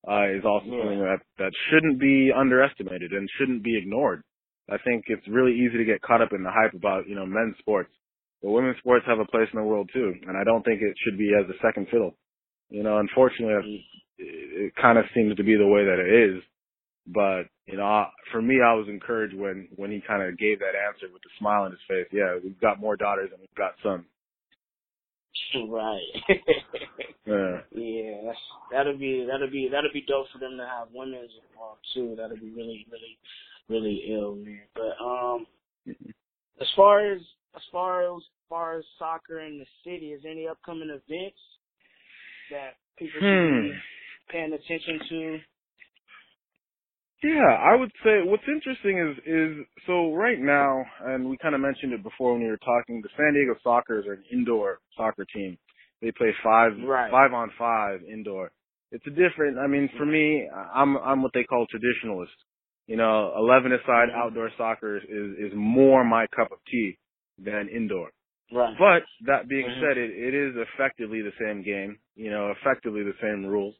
uh, 0.07 0.27
is 0.29 0.45
also 0.45 0.67
Yeah. 0.67 0.77
something 0.79 0.99
that, 0.99 1.21
that 1.37 1.53
shouldn't 1.69 1.99
be 1.99 2.31
underestimated 2.31 3.11
and 3.11 3.29
shouldn't 3.31 3.63
be 3.63 3.77
ignored. 3.77 4.23
I 4.69 4.77
think 4.83 5.05
it's 5.07 5.27
really 5.27 5.53
easy 5.53 5.77
to 5.77 5.85
get 5.85 6.01
caught 6.01 6.21
up 6.21 6.33
in 6.33 6.43
the 6.43 6.51
hype 6.51 6.73
about, 6.73 7.07
you 7.07 7.15
know, 7.15 7.25
men's 7.25 7.55
sports. 7.59 7.91
But 8.41 8.51
women's 8.51 8.77
sports 8.79 9.05
have 9.07 9.19
a 9.19 9.25
place 9.25 9.47
in 9.53 9.59
the 9.59 9.65
world 9.65 9.89
too, 9.93 10.13
and 10.27 10.37
I 10.37 10.43
don't 10.43 10.63
think 10.63 10.81
it 10.81 10.95
should 11.03 11.17
be 11.17 11.31
as 11.33 11.49
a 11.49 11.57
second 11.65 11.87
fiddle. 11.91 12.15
You 12.69 12.83
know, 12.83 12.97
unfortunately, 12.97 13.53
that's- 13.53 14.01
it, 14.17 14.67
it 14.67 14.75
kind 14.75 14.97
of 14.97 15.05
seems 15.13 15.35
to 15.35 15.43
be 15.43 15.55
the 15.55 15.67
way 15.67 15.83
that 15.85 15.99
it 15.99 16.11
is. 16.35 16.43
But 17.07 17.43
you 17.67 17.77
know, 17.77 18.05
for 18.31 18.41
me, 18.41 18.61
I 18.61 18.73
was 18.73 18.87
encouraged 18.89 19.35
when 19.35 19.67
when 19.75 19.91
he 19.91 20.01
kind 20.07 20.23
of 20.23 20.37
gave 20.37 20.59
that 20.59 20.73
answer 20.73 21.07
with 21.13 21.21
a 21.25 21.33
smile 21.37 21.63
on 21.63 21.71
his 21.71 21.79
face. 21.87 22.07
Yeah, 22.11 22.37
we've 22.43 22.59
got 22.59 22.79
more 22.79 22.95
daughters 22.95 23.29
than 23.31 23.39
we've 23.39 23.55
got 23.55 23.73
sons. 23.83 24.05
Right. 25.69 26.01
Yeah. 27.27 27.61
yeah, 27.71 28.31
that'll 28.71 28.97
be 28.99 29.25
that'll 29.29 29.49
be 29.49 29.67
that'll 29.71 29.91
be 29.91 30.05
dope 30.07 30.27
for 30.31 30.37
them 30.37 30.57
to 30.57 30.63
have 30.65 30.89
women's 30.93 31.31
involved 31.49 31.81
too. 31.93 32.13
That'll 32.15 32.37
be 32.37 32.51
really 32.53 32.85
really 32.91 33.17
really 33.69 34.03
ill, 34.11 34.35
man. 34.35 34.61
But 34.75 35.03
um, 35.03 35.47
as 36.61 36.67
far 36.75 37.11
as 37.11 37.21
as 37.55 37.61
far 37.71 38.15
as, 38.15 38.21
far 38.49 38.77
as 38.77 38.85
soccer 38.99 39.39
in 39.41 39.59
the 39.59 39.65
city, 39.83 40.07
is 40.11 40.23
there 40.23 40.31
any 40.31 40.47
upcoming 40.47 40.89
events 40.89 41.39
that 42.51 42.75
people 42.97 43.21
should 43.21 43.39
Hmm. 43.39 43.49
be 43.49 43.73
paying 44.29 44.53
attention 44.53 44.99
to? 45.09 45.39
Yeah, 47.23 47.47
I 47.47 47.75
would 47.75 47.91
say 48.03 48.21
what's 48.23 48.43
interesting 48.47 48.99
is 48.99 49.17
is 49.25 49.65
so 49.87 50.13
right 50.13 50.39
now, 50.39 50.83
and 51.05 51.27
we 51.29 51.37
kind 51.37 51.55
of 51.55 51.61
mentioned 51.61 51.93
it 51.93 52.03
before 52.03 52.33
when 52.33 52.43
we 52.43 52.49
were 52.49 52.57
talking. 52.57 53.01
The 53.01 53.09
San 53.17 53.33
Diego 53.33 53.55
Sockers 53.65 54.05
are 54.05 54.13
an 54.13 54.23
indoor 54.31 54.79
soccer 54.95 55.25
team. 55.33 55.57
They 56.01 56.11
play 56.11 56.31
five 56.43 56.73
Right. 56.77 57.09
five 57.09 57.33
on 57.33 57.49
five 57.57 58.01
indoor. 58.03 58.51
It's 58.91 59.07
a 59.07 59.09
different. 59.09 59.57
I 59.57 59.65
mean, 59.67 59.89
for 59.97 60.05
me, 60.05 60.47
I'm 60.73 60.97
I'm 60.97 61.23
what 61.23 61.31
they 61.33 61.43
call 61.45 61.65
traditionalist. 61.73 62.35
You 62.87 62.97
know, 62.97 63.33
eleven 63.37 63.71
aside 63.73 64.09
outdoor 64.13 64.51
soccer 64.57 64.97
is 64.97 65.37
is 65.37 65.51
more 65.55 66.03
my 66.03 66.27
cup 66.27 66.51
of 66.51 66.59
tea 66.69 66.97
than 67.39 67.67
indoor. 67.69 68.11
Right. 68.53 68.75
But 68.77 69.03
that 69.25 69.47
being 69.47 69.65
Mhm. 69.65 69.79
said, 69.81 69.97
it, 69.97 70.11
it 70.11 70.33
is 70.35 70.55
effectively 70.55 71.21
the 71.21 71.33
same 71.39 71.63
game. 71.63 71.97
You 72.15 72.29
know, 72.29 72.51
effectively 72.51 73.03
the 73.03 73.17
same 73.21 73.45
rules. 73.45 73.75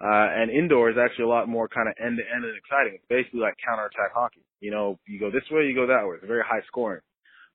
Uh, 0.00 0.26
and 0.34 0.50
indoor 0.50 0.90
is 0.90 0.98
actually 0.98 1.24
a 1.24 1.28
lot 1.28 1.46
more 1.48 1.68
kind 1.68 1.86
of 1.88 1.94
end 2.02 2.18
to 2.18 2.24
end 2.34 2.44
and 2.44 2.56
exciting. 2.56 2.94
It's 2.94 3.06
basically 3.06 3.38
like 3.40 3.54
counterattack 3.64 4.10
hockey. 4.12 4.42
You 4.60 4.72
know, 4.72 4.98
you 5.06 5.20
go 5.20 5.30
this 5.30 5.48
way, 5.50 5.66
you 5.66 5.74
go 5.74 5.86
that 5.86 6.02
way. 6.06 6.16
It's 6.16 6.26
very 6.26 6.42
high 6.42 6.62
scoring. 6.66 7.00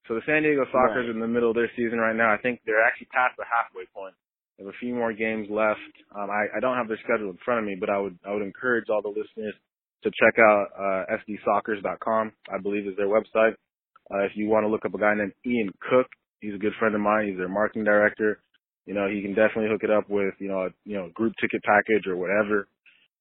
So 0.07 0.15
the 0.15 0.21
San 0.25 0.43
Diego 0.43 0.63
Sockers 0.71 1.03
Right. 1.07 1.09
in 1.09 1.19
the 1.19 1.27
middle 1.27 1.49
of 1.49 1.55
their 1.57 1.69
season 1.75 1.99
right 1.99 2.15
now. 2.15 2.31
I 2.31 2.37
think 2.37 2.61
they're 2.65 2.81
actually 2.81 3.07
past 3.07 3.35
the 3.35 3.43
halfway 3.43 3.85
point. 3.87 4.15
They 4.57 4.63
have 4.63 4.73
a 4.73 4.77
few 4.77 4.95
more 4.95 5.11
games 5.11 5.49
left. 5.49 5.81
Um, 6.15 6.31
I, 6.31 6.47
I 6.55 6.59
don't 6.61 6.77
have 6.77 6.87
their 6.87 6.97
schedule 7.03 7.29
in 7.29 7.37
front 7.43 7.59
of 7.59 7.65
me, 7.65 7.75
but 7.75 7.89
I 7.89 7.99
would 7.99 8.17
I 8.25 8.31
would 8.31 8.41
encourage 8.41 8.89
all 8.89 9.01
the 9.01 9.09
listeners 9.09 9.53
to 10.03 10.11
check 10.11 10.39
out 10.39 10.67
uh, 10.77 11.17
sdsoccers.com. 11.17 12.31
I 12.53 12.61
believe 12.61 12.87
is 12.87 12.95
their 12.97 13.07
website. 13.07 13.53
Uh, 14.11 14.23
if 14.23 14.31
you 14.35 14.47
want 14.47 14.63
to 14.63 14.69
look 14.69 14.85
up 14.85 14.93
a 14.93 14.97
guy 14.97 15.15
named 15.15 15.33
Ian 15.45 15.71
Cook, 15.89 16.07
he's 16.39 16.53
a 16.53 16.57
good 16.57 16.73
friend 16.79 16.95
of 16.95 17.01
mine. 17.01 17.27
He's 17.27 17.37
their 17.37 17.49
marketing 17.49 17.83
director. 17.83 18.39
You 18.85 18.93
know, 18.93 19.07
he 19.09 19.21
can 19.21 19.33
definitely 19.33 19.69
hook 19.69 19.83
it 19.83 19.91
up 19.91 20.09
with 20.09 20.33
you 20.39 20.47
know 20.47 20.67
a, 20.67 20.69
you 20.85 20.95
know 20.95 21.09
group 21.13 21.33
ticket 21.41 21.61
package 21.63 22.07
or 22.07 22.15
whatever. 22.15 22.67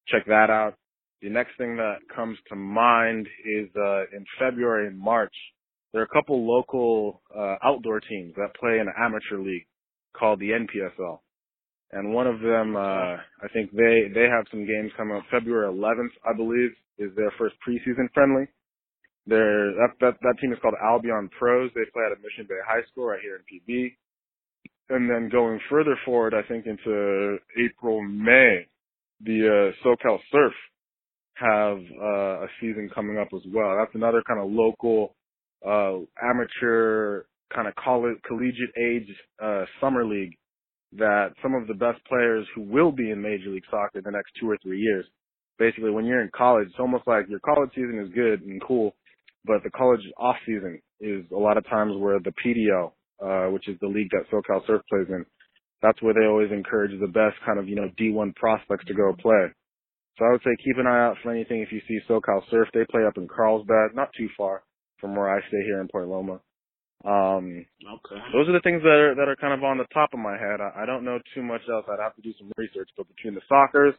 Check 0.07 0.25
that 0.27 0.49
out. 0.49 0.75
The 1.21 1.29
next 1.29 1.57
thing 1.57 1.75
that 1.77 1.97
comes 2.15 2.37
to 2.49 2.55
mind 2.55 3.27
is 3.43 3.67
uh, 3.75 4.03
in 4.15 4.23
February 4.39 4.87
and 4.87 4.97
March. 4.97 5.33
There 5.91 6.01
are 6.01 6.05
a 6.05 6.15
couple 6.15 6.47
local 6.47 7.21
uh, 7.35 7.55
outdoor 7.63 7.99
teams 8.01 8.33
that 8.37 8.55
play 8.59 8.79
in 8.79 8.87
an 8.87 8.93
amateur 8.97 9.39
league 9.39 9.65
called 10.15 10.39
the 10.39 10.51
NPSL, 10.51 11.19
and 11.91 12.13
one 12.13 12.27
of 12.27 12.41
them, 12.41 12.75
uh, 12.75 13.15
I 13.15 13.47
think 13.53 13.71
they 13.71 14.09
they 14.13 14.27
have 14.29 14.45
some 14.51 14.65
games 14.65 14.91
coming 14.97 15.15
up. 15.17 15.23
February 15.31 15.71
11th, 15.73 16.11
I 16.25 16.35
believe, 16.35 16.71
is 16.97 17.15
their 17.15 17.31
first 17.37 17.55
preseason 17.65 18.11
friendly. 18.13 18.45
They're, 19.25 19.71
that, 19.73 19.89
that 20.01 20.13
that 20.21 20.35
team 20.41 20.51
is 20.51 20.59
called 20.61 20.75
Albion 20.83 21.29
Pros. 21.37 21.71
They 21.75 21.89
play 21.93 22.03
at 22.11 22.17
Mission 22.21 22.45
Bay 22.47 22.59
High 22.67 22.85
School 22.91 23.07
right 23.07 23.19
here 23.21 23.39
in 23.39 23.43
PB. 23.43 23.95
And 24.89 25.09
then 25.09 25.29
going 25.29 25.59
further 25.69 25.97
forward, 26.05 26.33
I 26.33 26.47
think 26.47 26.65
into 26.65 27.37
April, 27.63 28.01
May, 28.01 28.67
the 29.21 29.73
uh, 29.83 29.87
SoCal 29.87 30.19
Surf 30.31 30.53
have 31.35 31.77
uh, 32.01 32.45
a 32.45 32.47
season 32.61 32.89
coming 32.93 33.17
up 33.17 33.27
as 33.35 33.41
well. 33.53 33.75
That's 33.77 33.93
another 33.95 34.23
kind 34.25 34.39
of 34.39 34.49
local, 34.49 35.15
uh, 35.65 35.97
amateur, 36.23 37.23
kind 37.53 37.67
of 37.67 37.75
college, 37.75 38.15
collegiate 38.25 38.71
age 38.77 39.09
uh, 39.43 39.65
summer 39.81 40.05
league 40.05 40.33
that 40.93 41.33
some 41.41 41.53
of 41.53 41.67
the 41.67 41.73
best 41.73 42.03
players 42.05 42.47
who 42.55 42.61
will 42.61 42.91
be 42.91 43.11
in 43.11 43.21
Major 43.21 43.49
League 43.49 43.65
Soccer 43.69 44.01
the 44.01 44.11
next 44.11 44.31
two 44.39 44.49
or 44.49 44.57
three 44.63 44.79
years. 44.79 45.05
Basically, 45.59 45.89
when 45.89 46.05
you're 46.05 46.21
in 46.21 46.29
college, 46.35 46.67
it's 46.69 46.79
almost 46.79 47.07
like 47.07 47.25
your 47.29 47.39
college 47.39 47.71
season 47.75 47.99
is 47.99 48.13
good 48.13 48.41
and 48.41 48.61
cool, 48.61 48.95
but 49.45 49.63
the 49.63 49.71
college 49.71 50.01
off 50.17 50.35
season 50.45 50.79
is 50.99 51.25
a 51.31 51.37
lot 51.37 51.57
of 51.57 51.67
times 51.67 51.93
where 51.97 52.19
the 52.19 52.33
PDL, 52.45 52.91
uh, 53.23 53.51
which 53.51 53.67
is 53.67 53.77
the 53.81 53.87
league 53.87 54.09
that 54.11 54.29
SoCal 54.31 54.65
Surf 54.67 54.81
plays 54.89 55.07
in, 55.09 55.25
that's 55.81 56.01
where 56.01 56.13
they 56.13 56.25
always 56.25 56.51
encourage 56.51 56.91
the 56.99 57.07
best 57.07 57.35
kind 57.45 57.59
of, 57.59 57.67
you 57.67 57.75
know, 57.75 57.89
D1 57.99 58.35
prospects 58.35 58.85
to 58.85 58.93
go 58.93 59.13
play. 59.19 59.47
So 60.17 60.25
I 60.25 60.31
would 60.31 60.41
say 60.43 60.55
keep 60.63 60.77
an 60.77 60.87
eye 60.87 61.05
out 61.05 61.17
for 61.21 61.31
anything 61.31 61.61
if 61.61 61.71
you 61.71 61.81
see 61.87 61.99
SoCal 62.09 62.41
Surf. 62.49 62.67
They 62.73 62.85
play 62.89 63.05
up 63.05 63.17
in 63.17 63.27
Carlsbad, 63.27 63.93
not 63.93 64.09
too 64.17 64.29
far 64.35 64.63
from 64.99 65.15
where 65.15 65.29
I 65.29 65.39
stay 65.47 65.61
here 65.63 65.79
in 65.79 65.87
Point 65.87 66.09
Loma. 66.09 66.39
Um, 67.05 67.65
Okay. 67.85 68.19
those 68.33 68.49
are 68.49 68.53
the 68.53 68.61
things 68.63 68.81
that 68.83 68.89
are 68.97 69.15
that 69.15 69.27
are 69.29 69.35
kind 69.35 69.53
of 69.53 69.63
on 69.63 69.77
the 69.77 69.85
top 69.93 70.09
of 70.13 70.19
my 70.19 70.37
head. 70.37 70.59
I, 70.61 70.83
I 70.83 70.85
don't 70.85 71.05
know 71.05 71.19
too 71.35 71.43
much 71.43 71.61
else. 71.71 71.85
I'd 71.89 72.01
have 72.01 72.15
to 72.15 72.21
do 72.21 72.33
some 72.39 72.51
research, 72.57 72.89
but 72.97 73.07
between 73.07 73.35
the 73.35 73.41
Sockers, 73.49 73.93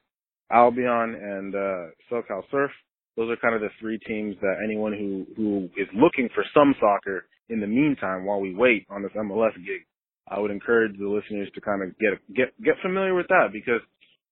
Albion, 0.50 1.14
and 1.14 1.54
uh, 1.54 1.86
SoCal 2.10 2.42
Surf, 2.50 2.70
those 3.16 3.30
are 3.30 3.36
kind 3.36 3.54
of 3.54 3.60
the 3.60 3.70
three 3.80 3.98
teams 4.00 4.36
that 4.40 4.56
anyone 4.64 4.92
who 4.92 5.26
who 5.36 5.68
is 5.80 5.88
looking 5.94 6.28
for 6.34 6.44
some 6.54 6.74
soccer 6.80 7.26
in 7.48 7.60
the 7.60 7.66
meantime 7.66 8.24
while 8.24 8.40
we 8.40 8.54
wait 8.54 8.86
on 8.90 9.02
this 9.02 9.12
MLS 9.16 9.54
gig, 9.56 9.86
I 10.28 10.38
would 10.38 10.50
encourage 10.50 10.98
the 10.98 11.08
listeners 11.08 11.48
to 11.54 11.60
kind 11.60 11.82
of 11.82 11.96
get 11.98 12.12
get 12.34 12.48
get 12.62 12.74
familiar 12.82 13.14
with 13.14 13.28
that 13.28 13.48
because 13.52 13.80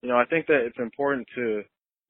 you 0.02 0.08
know 0.08 0.16
I 0.16 0.24
think 0.26 0.46
that 0.48 0.66
it's 0.66 0.78
important 0.78 1.26
to 1.36 1.62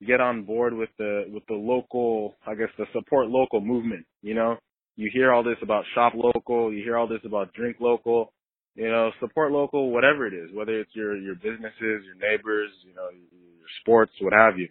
get 0.07 0.21
on 0.21 0.43
board 0.45 0.75
with 0.75 0.91
the 0.99 1.25
with 1.29 1.45
the 1.49 1.55
local 1.55 2.35
I 2.47 2.55
guess 2.55 2.69
the 2.79 2.87
support 2.93 3.29
local 3.29 3.61
movement. 3.61 4.05
You 4.23 4.35
know, 4.35 4.57
you 4.97 5.11
hear 5.13 5.33
all 5.33 5.43
this 5.43 5.59
about 5.63 5.85
shop 5.95 6.15
local, 6.15 6.73
you 6.73 6.83
hear 6.83 6.97
all 6.97 7.07
this 7.07 7.21
about 7.25 7.53
drink 7.53 7.77
local, 7.81 8.33
you 8.75 8.89
know, 8.89 9.11
support 9.21 9.53
local, 9.53 9.91
whatever 9.91 10.27
it 10.27 10.35
is, 10.35 10.51
whether 10.55 10.79
it's 10.81 10.95
your 10.95 11.17
your 11.17 11.35
businesses, 11.35 12.05
your 12.05 12.17
neighbors, 12.19 12.71
you 12.85 12.95
know, 12.95 13.09
your 13.13 13.69
sports, 13.81 14.13
what 14.21 14.33
have 14.33 14.55
you. 14.59 14.69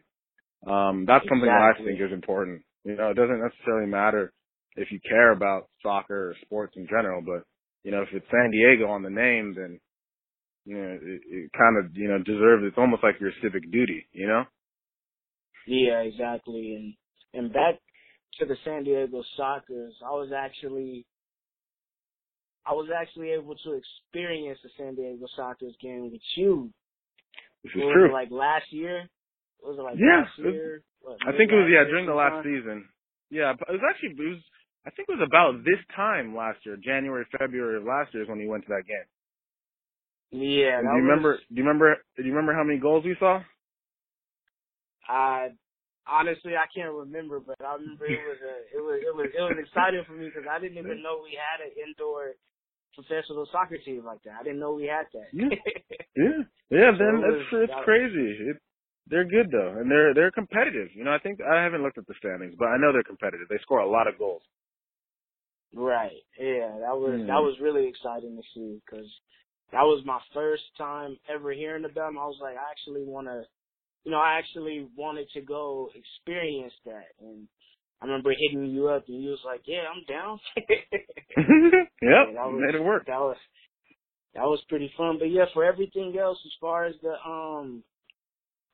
Um, 0.71 1.05
that's 1.05 1.25
something 1.29 1.47
that 1.47 1.73
I 1.75 1.83
think 1.83 2.01
is 2.01 2.11
important. 2.11 2.63
You 2.83 2.95
know, 2.95 3.09
it 3.09 3.15
doesn't 3.15 3.41
necessarily 3.41 3.89
matter 3.89 4.33
if 4.75 4.91
you 4.91 4.99
care 5.07 5.31
about 5.31 5.67
soccer 5.81 6.29
or 6.29 6.35
sports 6.41 6.73
in 6.75 6.87
general, 6.87 7.21
but 7.21 7.45
you 7.83 7.91
know, 7.91 8.01
if 8.01 8.09
it's 8.11 8.25
San 8.31 8.51
Diego 8.51 8.89
on 8.89 9.03
the 9.03 9.09
name, 9.09 9.53
then 9.55 9.79
you 10.65 10.75
know, 10.75 10.97
it, 11.01 11.21
it 11.29 11.51
kind 11.53 11.77
of, 11.77 11.95
you 11.95 12.07
know, 12.07 12.17
deserves, 12.17 12.63
it's 12.65 12.77
almost 12.77 13.03
like 13.03 13.19
your 13.21 13.31
civic 13.41 13.71
duty, 13.71 14.07
you 14.11 14.27
know? 14.27 14.43
Yeah, 15.67 15.99
exactly. 16.01 16.95
And, 17.33 17.45
and 17.45 17.53
back 17.53 17.75
to 18.39 18.45
the 18.45 18.55
San 18.63 18.83
Diego 18.83 19.23
Sockers, 19.39 19.93
I 20.05 20.11
was 20.11 20.31
actually, 20.35 21.05
I 22.65 22.73
was 22.73 22.89
actually 22.89 23.31
able 23.31 23.55
to 23.55 23.79
experience 23.79 24.59
the 24.63 24.69
San 24.77 24.95
Diego 24.95 25.25
Sockers 25.37 25.77
game 25.81 26.11
with 26.11 26.21
you. 26.35 26.71
This 27.63 27.71
is 27.71 27.81
was 27.81 27.93
true. 27.93 28.13
Like 28.13 28.29
last 28.31 28.71
year? 28.71 28.99
It 28.99 29.65
was 29.65 29.77
it 29.79 29.81
like 29.81 29.95
yeah, 29.97 30.25
last 30.25 30.37
year? 30.37 30.83
What, 31.01 31.17
I 31.21 31.31
think 31.37 31.51
it 31.51 31.55
was, 31.55 31.69
yeah, 31.71 31.85
during 31.85 32.05
the 32.05 32.13
last 32.13 32.43
season. 32.43 32.87
Yeah, 33.29 33.53
but 33.57 33.69
it 33.69 33.73
was 33.73 33.81
actually, 33.89 34.13
it 34.17 34.29
was, 34.29 34.43
I 34.85 34.91
think 34.91 35.09
it 35.09 35.17
was 35.17 35.25
about 35.25 35.63
this 35.63 35.81
time 35.95 36.35
last 36.35 36.59
year, 36.65 36.77
January, 36.77 37.25
February 37.37 37.77
of 37.77 37.83
last 37.83 38.13
year 38.13 38.23
is 38.23 38.29
when 38.29 38.39
he 38.39 38.47
went 38.47 38.63
to 38.65 38.69
that 38.69 38.85
game. 38.85 39.07
Yeah, 40.31 40.81
do 40.81 40.87
you 40.87 41.01
was, 41.01 41.01
remember, 41.01 41.37
do 41.37 41.55
you 41.55 41.63
remember, 41.63 41.97
do 42.17 42.23
you 42.23 42.29
remember 42.29 42.53
how 42.53 42.63
many 42.63 42.79
goals 42.79 43.05
we 43.05 43.15
saw? 43.19 43.41
I 45.07 45.49
honestly 46.07 46.53
I 46.55 46.65
can't 46.73 46.93
remember, 46.93 47.39
but 47.39 47.57
I 47.61 47.75
remember 47.75 48.05
it 48.05 48.21
was 48.23 48.39
a 48.41 48.55
it 48.77 48.81
was 48.81 48.99
it 49.01 49.15
was 49.15 49.27
it 49.33 49.41
was 49.41 49.57
exciting 49.59 50.03
for 50.07 50.13
me 50.13 50.27
because 50.29 50.47
I 50.49 50.59
didn't 50.59 50.77
even 50.77 51.03
know 51.03 51.21
we 51.23 51.37
had 51.37 51.65
an 51.65 51.73
indoor 51.77 52.33
professional 52.95 53.47
soccer 53.51 53.77
team 53.77 54.05
like 54.05 54.23
that. 54.23 54.37
I 54.39 54.43
didn't 54.43 54.59
know 54.59 54.73
we 54.73 54.85
had 54.87 55.07
that. 55.13 55.29
Yeah. 55.33 55.49
Yeah, 56.17 56.43
yeah. 56.71 56.91
So 56.97 56.97
Then 56.97 57.21
it 57.23 57.33
it's 57.33 57.49
it's 57.53 57.73
that 57.73 57.83
crazy. 57.83 58.49
It, 58.51 58.57
they're 59.07 59.25
good 59.27 59.51
though, 59.51 59.75
and 59.79 59.91
they're 59.91 60.13
they're 60.13 60.31
competitive. 60.31 60.89
You 60.95 61.03
know, 61.03 61.13
I 61.13 61.19
think 61.19 61.39
I 61.41 61.61
haven't 61.63 61.83
looked 61.83 61.97
at 61.97 62.07
the 62.07 62.15
standings, 62.19 62.55
but 62.57 62.67
I 62.69 62.77
know 62.77 62.91
they're 62.93 63.03
competitive. 63.03 63.47
They 63.49 63.59
score 63.61 63.79
a 63.79 63.89
lot 63.89 64.07
of 64.07 64.17
goals. 64.17 64.41
right. 65.75 66.21
Yeah, 66.39 66.79
that 66.81 66.95
was 66.97 67.21
Hmm. 67.21 67.27
that 67.27 67.41
was 67.41 67.57
really 67.61 67.87
exciting 67.87 68.35
to 68.37 68.43
see 68.53 68.81
because 68.85 69.09
that 69.71 69.83
was 69.83 70.03
my 70.05 70.19
first 70.33 70.63
time 70.77 71.17
ever 71.29 71.51
hearing 71.51 71.85
about 71.85 71.95
them. 72.13 72.17
I 72.17 72.25
was 72.25 72.39
like, 72.41 72.55
I 72.57 72.71
actually 72.71 73.03
want 73.03 73.27
to, 73.27 73.43
you 74.05 74.11
know, 74.11 74.19
I 74.19 74.37
actually 74.37 74.87
wanted 74.95 75.27
to 75.33 75.41
go 75.41 75.89
experience 75.93 76.73
that, 76.85 77.09
and 77.19 77.47
I 78.01 78.05
remember 78.05 78.31
hitting 78.37 78.67
you 78.67 78.87
up, 78.87 79.05
and 79.07 79.21
you 79.21 79.31
was 79.31 79.43
like, 79.45 79.61
Yeah, 79.65 79.83
I'm 79.89 80.03
down. 80.07 80.39
yep, 80.57 82.33
that 82.33 82.45
was, 82.45 82.61
made 82.63 82.75
it 82.75 82.83
work. 82.83 83.07
That 83.07 83.19
was 83.19 83.37
that 84.35 84.43
was 84.43 84.61
pretty 84.69 84.91
fun. 84.97 85.17
But 85.19 85.31
yeah, 85.31 85.45
for 85.53 85.65
everything 85.65 86.15
else, 86.19 86.37
as 86.45 86.51
far 86.61 86.85
as 86.85 86.95
the 87.01 87.15
um, 87.27 87.83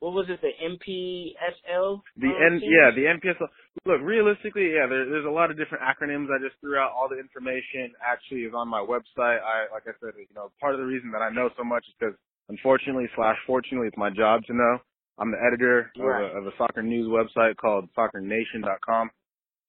what 0.01 0.13
was 0.13 0.25
it, 0.29 0.41
the 0.41 0.49
MPSL? 0.57 2.01
The 2.17 2.27
um, 2.27 2.57
N, 2.57 2.61
yeah, 2.65 2.89
the 2.89 3.05
NPSL. 3.05 3.47
Look, 3.85 4.01
realistically, 4.01 4.73
yeah, 4.73 4.89
there, 4.89 5.05
there's 5.05 5.29
a 5.29 5.31
lot 5.31 5.51
of 5.51 5.57
different 5.57 5.85
acronyms. 5.85 6.25
I 6.33 6.41
just 6.41 6.59
threw 6.59 6.75
out 6.75 6.91
all 6.91 7.07
the 7.07 7.21
information. 7.21 7.93
Actually, 8.01 8.49
is 8.49 8.53
on 8.57 8.67
my 8.67 8.81
website. 8.81 9.37
I, 9.39 9.69
like 9.71 9.85
I 9.85 9.93
said, 10.01 10.17
you 10.17 10.25
know, 10.35 10.51
part 10.59 10.73
of 10.73 10.81
the 10.81 10.89
reason 10.89 11.11
that 11.13 11.21
I 11.21 11.29
know 11.29 11.49
so 11.55 11.63
much 11.63 11.85
is 11.87 11.93
because, 11.99 12.15
unfortunately 12.49 13.07
slash 13.15 13.37
fortunately, 13.45 13.87
it's 13.87 13.97
my 13.97 14.09
job 14.09 14.41
to 14.49 14.53
know. 14.53 14.81
I'm 15.21 15.29
the 15.29 15.37
editor 15.37 15.91
of, 15.99 16.01
a, 16.01 16.37
of 16.39 16.47
a 16.47 16.51
soccer 16.57 16.81
news 16.81 17.07
website 17.07 17.55
called 17.57 17.87
SoccerNation.com. 17.95 19.11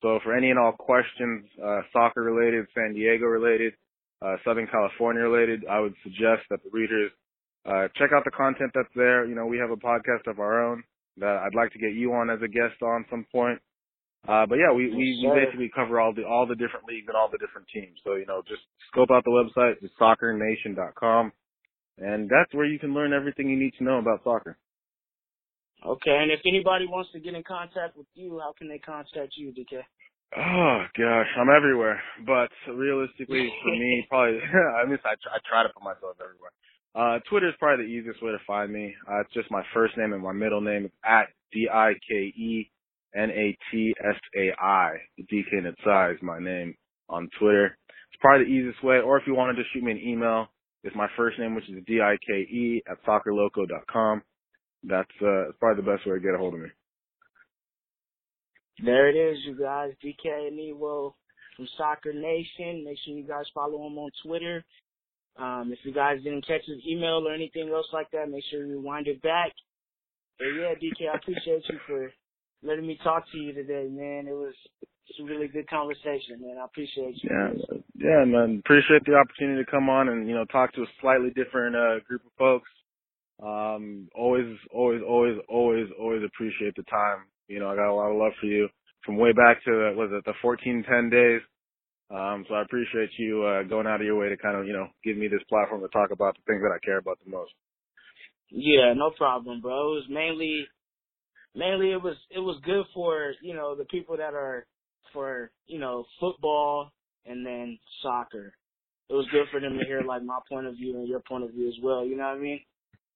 So 0.01 0.19
for 0.25 0.35
any 0.35 0.49
and 0.49 0.59
all 0.59 0.73
questions, 0.73 1.45
uh, 1.63 1.83
soccer 1.93 2.23
related, 2.23 2.67
San 2.75 2.95
Diego 2.95 3.27
related, 3.27 3.75
uh, 4.23 4.37
Southern 4.47 4.67
California 4.67 5.21
related, 5.21 5.65
I 5.71 5.81
would 5.81 5.95
suggest 6.03 6.49
that 6.49 6.63
the 6.65 6.71
readers 6.73 7.13
uh, 7.69 7.89
check 7.99 8.11
out 8.17 8.25
the 8.25 8.31
content 8.31 8.73
that's 8.75 8.89
there. 8.97 9.27
You 9.27 9.35
know, 9.35 9.45
we 9.45 9.59
have 9.59 9.71
a 9.71 9.77
podcast 9.77 10.27
of 10.27 10.41
our 10.41 10.65
own 10.65 10.83
that 11.19 11.45
I'd 11.45 11.55
like 11.55 11.71
to 11.73 11.79
get 11.79 11.93
you 11.93 12.15
on 12.15 12.31
as 12.31 12.41
a 12.43 12.49
guest 12.49 12.81
on 12.83 13.05
some 13.11 13.27
point. 13.31 13.61
Uh, 14.27 14.47
but 14.47 14.57
yeah, 14.57 14.73
we, 14.73 14.89
we, 14.89 15.21
we 15.21 15.31
basically 15.35 15.71
cover 15.75 16.01
all 16.01 16.15
the, 16.15 16.25
all 16.25 16.47
the 16.47 16.55
different 16.55 16.87
leagues 16.89 17.07
and 17.09 17.17
all 17.17 17.29
the 17.31 17.39
different 17.39 17.69
teams. 17.69 17.99
So, 18.05 18.15
you 18.15 18.25
know, 18.25 18.41
just 18.49 18.63
scope 18.89 19.11
out 19.13 19.23
the 19.25 19.31
website, 19.31 19.75
it's 19.83 19.93
soccernation.com. 20.01 21.33
And 21.99 22.31
that's 22.31 22.55
where 22.55 22.65
you 22.65 22.79
can 22.79 22.95
learn 22.95 23.13
everything 23.13 23.51
you 23.51 23.59
need 23.59 23.75
to 23.79 23.85
know 23.85 23.99
about 23.99 24.25
soccer. 24.25 24.57
Okay, 25.87 26.17
and 26.17 26.31
if 26.31 26.41
anybody 26.47 26.87
wants 26.87 27.11
to 27.13 27.21
get 27.21 27.35
in 27.35 27.43
contact 27.43 27.97
with 27.97 28.07
you, 28.15 28.39
how 28.41 28.53
can 28.57 28.69
they 28.69 28.79
contact 28.79 29.35
you, 29.37 29.53
Dike? 29.53 29.85
Oh 30.37 30.85
gosh, 30.97 31.27
I'm 31.39 31.51
everywhere. 31.51 32.01
But 32.25 32.51
realistically, 32.73 33.53
for 33.63 33.71
me, 33.71 34.07
probably 34.11 34.39
I 34.83 34.87
mean, 34.87 34.99
I, 35.05 35.15
try- 35.23 35.35
I 35.35 35.39
try 35.49 35.63
to 35.65 35.69
put 35.75 35.83
myself 35.83 36.17
everywhere. 36.21 36.53
Uh, 36.95 37.19
Twitter 37.29 37.49
is 37.49 37.55
probably 37.59 37.87
the 37.87 37.91
easiest 37.93 38.23
way 38.23 38.31
to 38.33 38.39
find 38.47 38.73
me. 38.73 38.95
Uh, 39.11 39.21
it's 39.21 39.33
just 39.35 39.51
my 39.51 39.63
first 39.75 39.97
name 39.97 40.13
and 40.13 40.23
my 40.23 40.33
middle 40.33 40.61
name. 40.61 40.85
It's 40.87 40.95
at 41.05 41.27
D 41.53 41.69
I 41.73 41.93
K 42.09 42.15
E 42.17 42.71
N 43.15 43.31
A 43.31 43.57
T 43.71 43.95
S 44.09 44.17
A 44.39 44.53
I. 44.63 44.93
Dike 45.19 45.53
Natsai 45.53 46.15
is 46.15 46.21
my 46.23 46.39
name 46.39 46.75
on 47.09 47.29
Twitter. 47.39 47.77
It's 48.13 48.21
probably 48.21 48.47
the 48.47 48.53
easiest 48.53 48.83
way. 48.85 48.99
Or 49.01 49.19
if 49.19 49.25
you 49.27 49.35
wanted 49.35 49.55
to 49.55 49.63
just 49.63 49.75
shoot 49.75 49.83
me 49.83 49.93
an 49.93 49.99
email, 49.99 50.47
it's 50.85 50.97
my 50.97 51.09
first 51.17 51.39
name, 51.39 51.55
which 51.55 51.69
is 51.69 51.77
D 51.87 52.01
I 52.01 52.17
K 52.27 52.33
E 52.41 52.83
at 52.91 53.03
soccerloco.com. 53.05 54.23
That's 54.85 55.11
uh, 55.21 55.53
probably 55.61 55.83
the 55.85 55.91
best 55.91 56.07
way 56.07 56.15
to 56.15 56.21
get 56.21 56.35
a 56.35 56.39
hold 56.39 56.55
of 56.55 56.61
me. 56.61 56.69
There 58.85 59.09
it 59.09 59.17
is, 59.17 59.39
you 59.45 59.57
guys. 59.59 59.93
Dike 60.03 60.17
Anyiwo 60.27 61.15
from 61.57 61.69
Soccer 61.77 62.13
Nation. 62.13 62.85
Make 62.85 62.99
sure 63.05 63.15
you 63.15 63.27
guys 63.27 63.45
follow 63.55 63.87
him 63.87 63.99
on 63.99 64.11
Twitter. 64.25 64.65
Um, 65.37 65.71
if 65.73 65.79
you 65.85 65.93
guys 65.93 66.23
didn't 66.23 66.47
catch 66.47 66.63
his 66.67 66.85
email 66.87 67.27
or 67.27 67.33
anything 67.33 67.69
else 67.69 67.87
like 67.93 68.11
that, 68.11 68.31
make 68.31 68.45
sure 68.51 68.67
you 68.67 68.81
wind 68.81 69.07
it 69.07 69.23
back. 69.23 69.53
But 70.39 70.49
yeah, 70.49 70.75
Dike, 70.75 71.09
I 71.13 71.17
appreciate 71.17 71.63
you 71.69 71.79
for 71.87 72.13
letting 72.63 72.87
me 72.87 72.99
talk 73.05 73.25
to 73.33 73.39
you 73.39 73.53
today, 73.53 73.89
man. 73.91 74.27
It 74.27 74.35
was 74.35 74.55
it's 75.09 75.21
a 75.21 75.25
really 75.25 75.49
good 75.49 75.69
conversation, 75.69 76.41
man. 76.41 76.57
I 76.61 76.65
appreciate 76.65 77.23
you. 77.23 77.31
Yeah, 77.31 77.77
yeah, 77.95 78.25
man. 78.25 78.63
Appreciate 78.65 79.05
the 79.05 79.15
opportunity 79.15 79.65
to 79.65 79.71
come 79.71 79.89
on 79.89 80.09
and 80.09 80.29
you 80.29 80.35
know 80.35 80.45
talk 80.47 80.73
to 80.75 80.83
a 80.83 80.87
slightly 81.01 81.31
different 81.31 81.77
uh, 81.77 82.01
group 82.07 82.23
of 82.25 82.33
folks. 82.39 82.69
Um, 83.43 84.09
always, 84.15 84.47
always, 84.73 85.01
always, 85.07 85.37
always, 85.49 85.87
always 85.99 86.23
appreciate 86.25 86.77
the 86.77 86.85
time. 86.85 87.27
You 87.49 87.59
know, 87.59 87.69
I 87.69 87.77
got 87.77 87.91
a 87.91 87.95
lot 87.95 88.11
of 88.11 88.17
love 88.17 88.33
for 88.41 88.47
you 88.47 88.69
from 89.05 89.17
way 89.17 89.33
back 89.33 89.63
to 89.65 89.71
was 89.97 90.11
it 90.13 90.25
the 90.25 90.35
fourteen 90.41 90.85
ten 90.89 91.11
days. 91.11 91.41
Um, 92.11 92.45
so 92.49 92.55
I 92.55 92.63
appreciate 92.63 93.11
you 93.19 93.43
uh, 93.43 93.63
going 93.65 93.87
out 93.87 94.01
of 94.01 94.07
your 94.07 94.19
way 94.19 94.29
to 94.29 94.37
kind 94.37 94.57
of 94.57 94.67
you 94.67 94.73
know 94.73 94.87
give 95.03 95.17
me 95.17 95.29
this 95.29 95.43
platform 95.49 95.81
to 95.81 95.89
talk 95.89 96.11
about 96.13 96.37
the 96.37 96.43
things 96.47 96.63
that 96.63 96.73
I 96.75 96.79
care 96.85 96.99
about 96.99 97.19
the 97.25 97.31
most. 97.31 97.53
Yeah, 98.51 98.93
no 98.95 99.11
problem, 99.17 99.61
bro. 99.61 99.73
It 99.73 99.95
was 99.97 100.07
mainly, 100.11 100.67
mainly 101.55 101.93
it 101.93 102.03
was 102.03 102.17
it 102.31 102.41
was 102.41 102.61
good 102.65 102.85
for 102.95 103.33
you 103.43 103.55
know 103.55 103.75
the 103.75 103.87
people 103.87 104.17
that 104.19 104.35
are 104.35 104.67
for 105.13 105.51
you 105.67 105.81
know 105.81 106.05
football 106.21 106.93
and 107.27 107.45
then 107.45 107.79
soccer. 108.03 108.55
It 109.11 109.15
was 109.15 109.27
good 109.33 109.47
for 109.51 109.61
them 109.61 109.79
to 109.79 109.85
hear 109.85 110.03
like 110.03 110.23
my 110.23 110.39
point 110.49 110.67
of 110.67 110.77
view 110.77 110.97
and 110.97 111.09
your 111.09 111.21
point 111.21 111.45
of 111.45 111.51
view 111.51 111.69
as 111.69 111.75
well. 111.83 112.05
You 112.05 112.17
know 112.17 112.25
what 112.25 112.37
I 112.37 112.41
mean? 112.41 112.61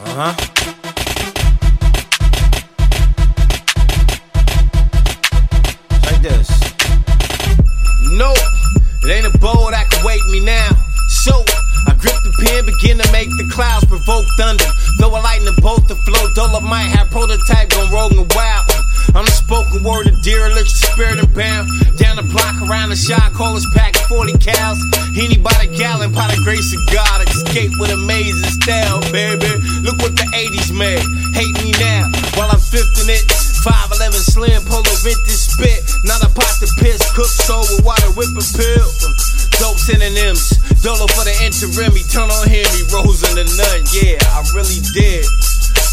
Uh 0.00 0.32
huh. 0.32 0.57
Provoke 14.08 14.32
thunder. 14.40 14.64
Throw 14.96 15.12
a 15.12 15.20
lightning 15.20 15.54
bolt 15.60 15.86
to 15.88 15.94
flow, 16.08 16.32
Dolomite, 16.32 16.88
have 16.96 17.10
prototype, 17.10 17.68
gon' 17.68 17.92
roll 17.92 18.08
and 18.08 18.24
wild. 18.32 18.64
I'm 19.12 19.24
the 19.24 19.36
spoken 19.36 19.84
word 19.84 20.08
of 20.08 20.16
derelict, 20.24 20.68
spirit 20.68 21.20
and 21.20 21.28
bound. 21.36 21.68
Down 22.00 22.16
the 22.16 22.24
block, 22.24 22.56
around 22.64 22.88
the 22.88 22.96
shot, 22.96 23.32
call 23.36 23.52
us 23.52 23.68
pack 23.76 23.96
40 24.08 24.32
cows. 24.40 24.80
Henny 25.12 25.36
by 25.36 25.52
the 25.60 25.68
gallon, 25.76 26.12
by 26.12 26.24
the 26.32 26.40
grace 26.40 26.72
of 26.72 26.80
God, 26.88 27.20
escape 27.28 27.72
with 27.76 27.92
amazing 27.92 28.48
style, 28.64 29.04
baby. 29.12 29.52
Look 29.84 30.00
what 30.00 30.16
the 30.16 30.24
80s 30.32 30.72
made. 30.72 31.04
Hate 31.36 31.56
me 31.60 31.76
now, 31.76 32.08
while 32.32 32.48
I'm 32.48 32.60
fifthing 32.64 33.12
it. 33.12 33.24
5'11 33.60 34.16
slim, 34.24 34.64
polo 34.64 34.88
vintage 35.04 35.36
spit. 35.36 35.84
Not 36.08 36.24
a 36.24 36.32
pot 36.32 36.56
to 36.64 36.68
piss, 36.80 37.04
cook 37.12 37.28
soul 37.28 37.60
with 37.76 37.84
water, 37.84 38.08
whip 38.16 38.32
a 38.32 38.44
pill. 38.56 38.88
Dope 39.60 39.76
synonyms, 39.76 40.54
Dolo 40.82 41.10
for 41.10 41.26
the 41.26 41.34
interim, 41.42 41.90
on 41.90 42.46
him, 42.46 42.66
he 42.70 42.82
rose 42.94 43.26
in 43.26 43.34
the 43.34 43.46
nun, 43.58 43.80
yeah, 43.90 44.18
I 44.30 44.46
really 44.54 44.78
did. 44.94 45.26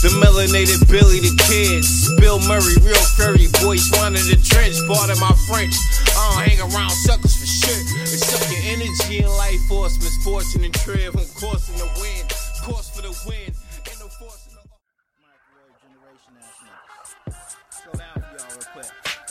The 0.05 0.13
melanated 0.21 0.85
Billy 0.85 1.17
the 1.17 1.33
Kids, 1.49 2.13
Bill 2.21 2.37
Murray, 2.45 2.77
real 2.85 3.01
furry 3.17 3.49
voice, 3.65 3.89
one 3.97 4.13
in 4.13 4.21
the 4.29 4.37
trench, 4.37 4.77
part 4.85 5.09
of 5.09 5.17
my 5.17 5.33
French. 5.49 5.73
I 6.13 6.29
don't 6.29 6.45
hang 6.45 6.59
around 6.61 6.93
suckers 6.93 7.33
for 7.33 7.49
shit. 7.49 7.81
Up 8.29 8.45
your 8.53 8.61
energy 8.77 9.25
and 9.25 9.33
life 9.41 9.57
force, 9.65 9.97
misfortune 9.97 10.63
and 10.65 10.73
trip, 10.75 11.17
on 11.17 11.25
course 11.33 11.65
in 11.73 11.81
the 11.81 11.89
wind, 11.97 12.29
course 12.61 12.93
for 12.93 13.01
the 13.01 13.13
wind, 13.25 13.57
Ain't 13.89 13.99
no 13.99 14.07
force 14.21 14.45
in 14.45 14.53
the. 14.53 14.61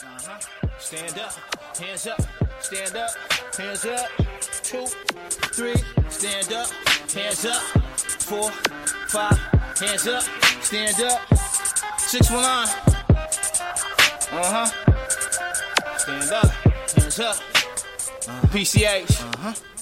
Uh-huh. 0.03 0.39
Stand 0.79 1.19
up, 1.19 1.33
hands 1.79 2.07
up, 2.07 2.44
stand 2.75 2.97
up, 2.97 3.11
hands 3.57 3.87
up. 3.87 4.09
Two, 4.63 4.87
three, 5.55 5.77
stand 6.09 6.53
up, 6.53 6.69
hands 7.13 7.45
up. 7.47 7.63
Four, 8.27 8.51
five, 9.09 9.39
hands 9.79 10.07
up, 10.09 10.23
stand 10.63 11.01
up. 11.03 11.39
Six 11.99 12.31
one 12.31 12.43
nine. 12.43 12.69
Uh-huh. 14.33 14.67
Stand 15.99 16.33
up, 16.33 16.51
hands 16.97 17.21
up. 17.21 17.37
PCH. 18.51 19.23
Uh-huh. 19.23 19.74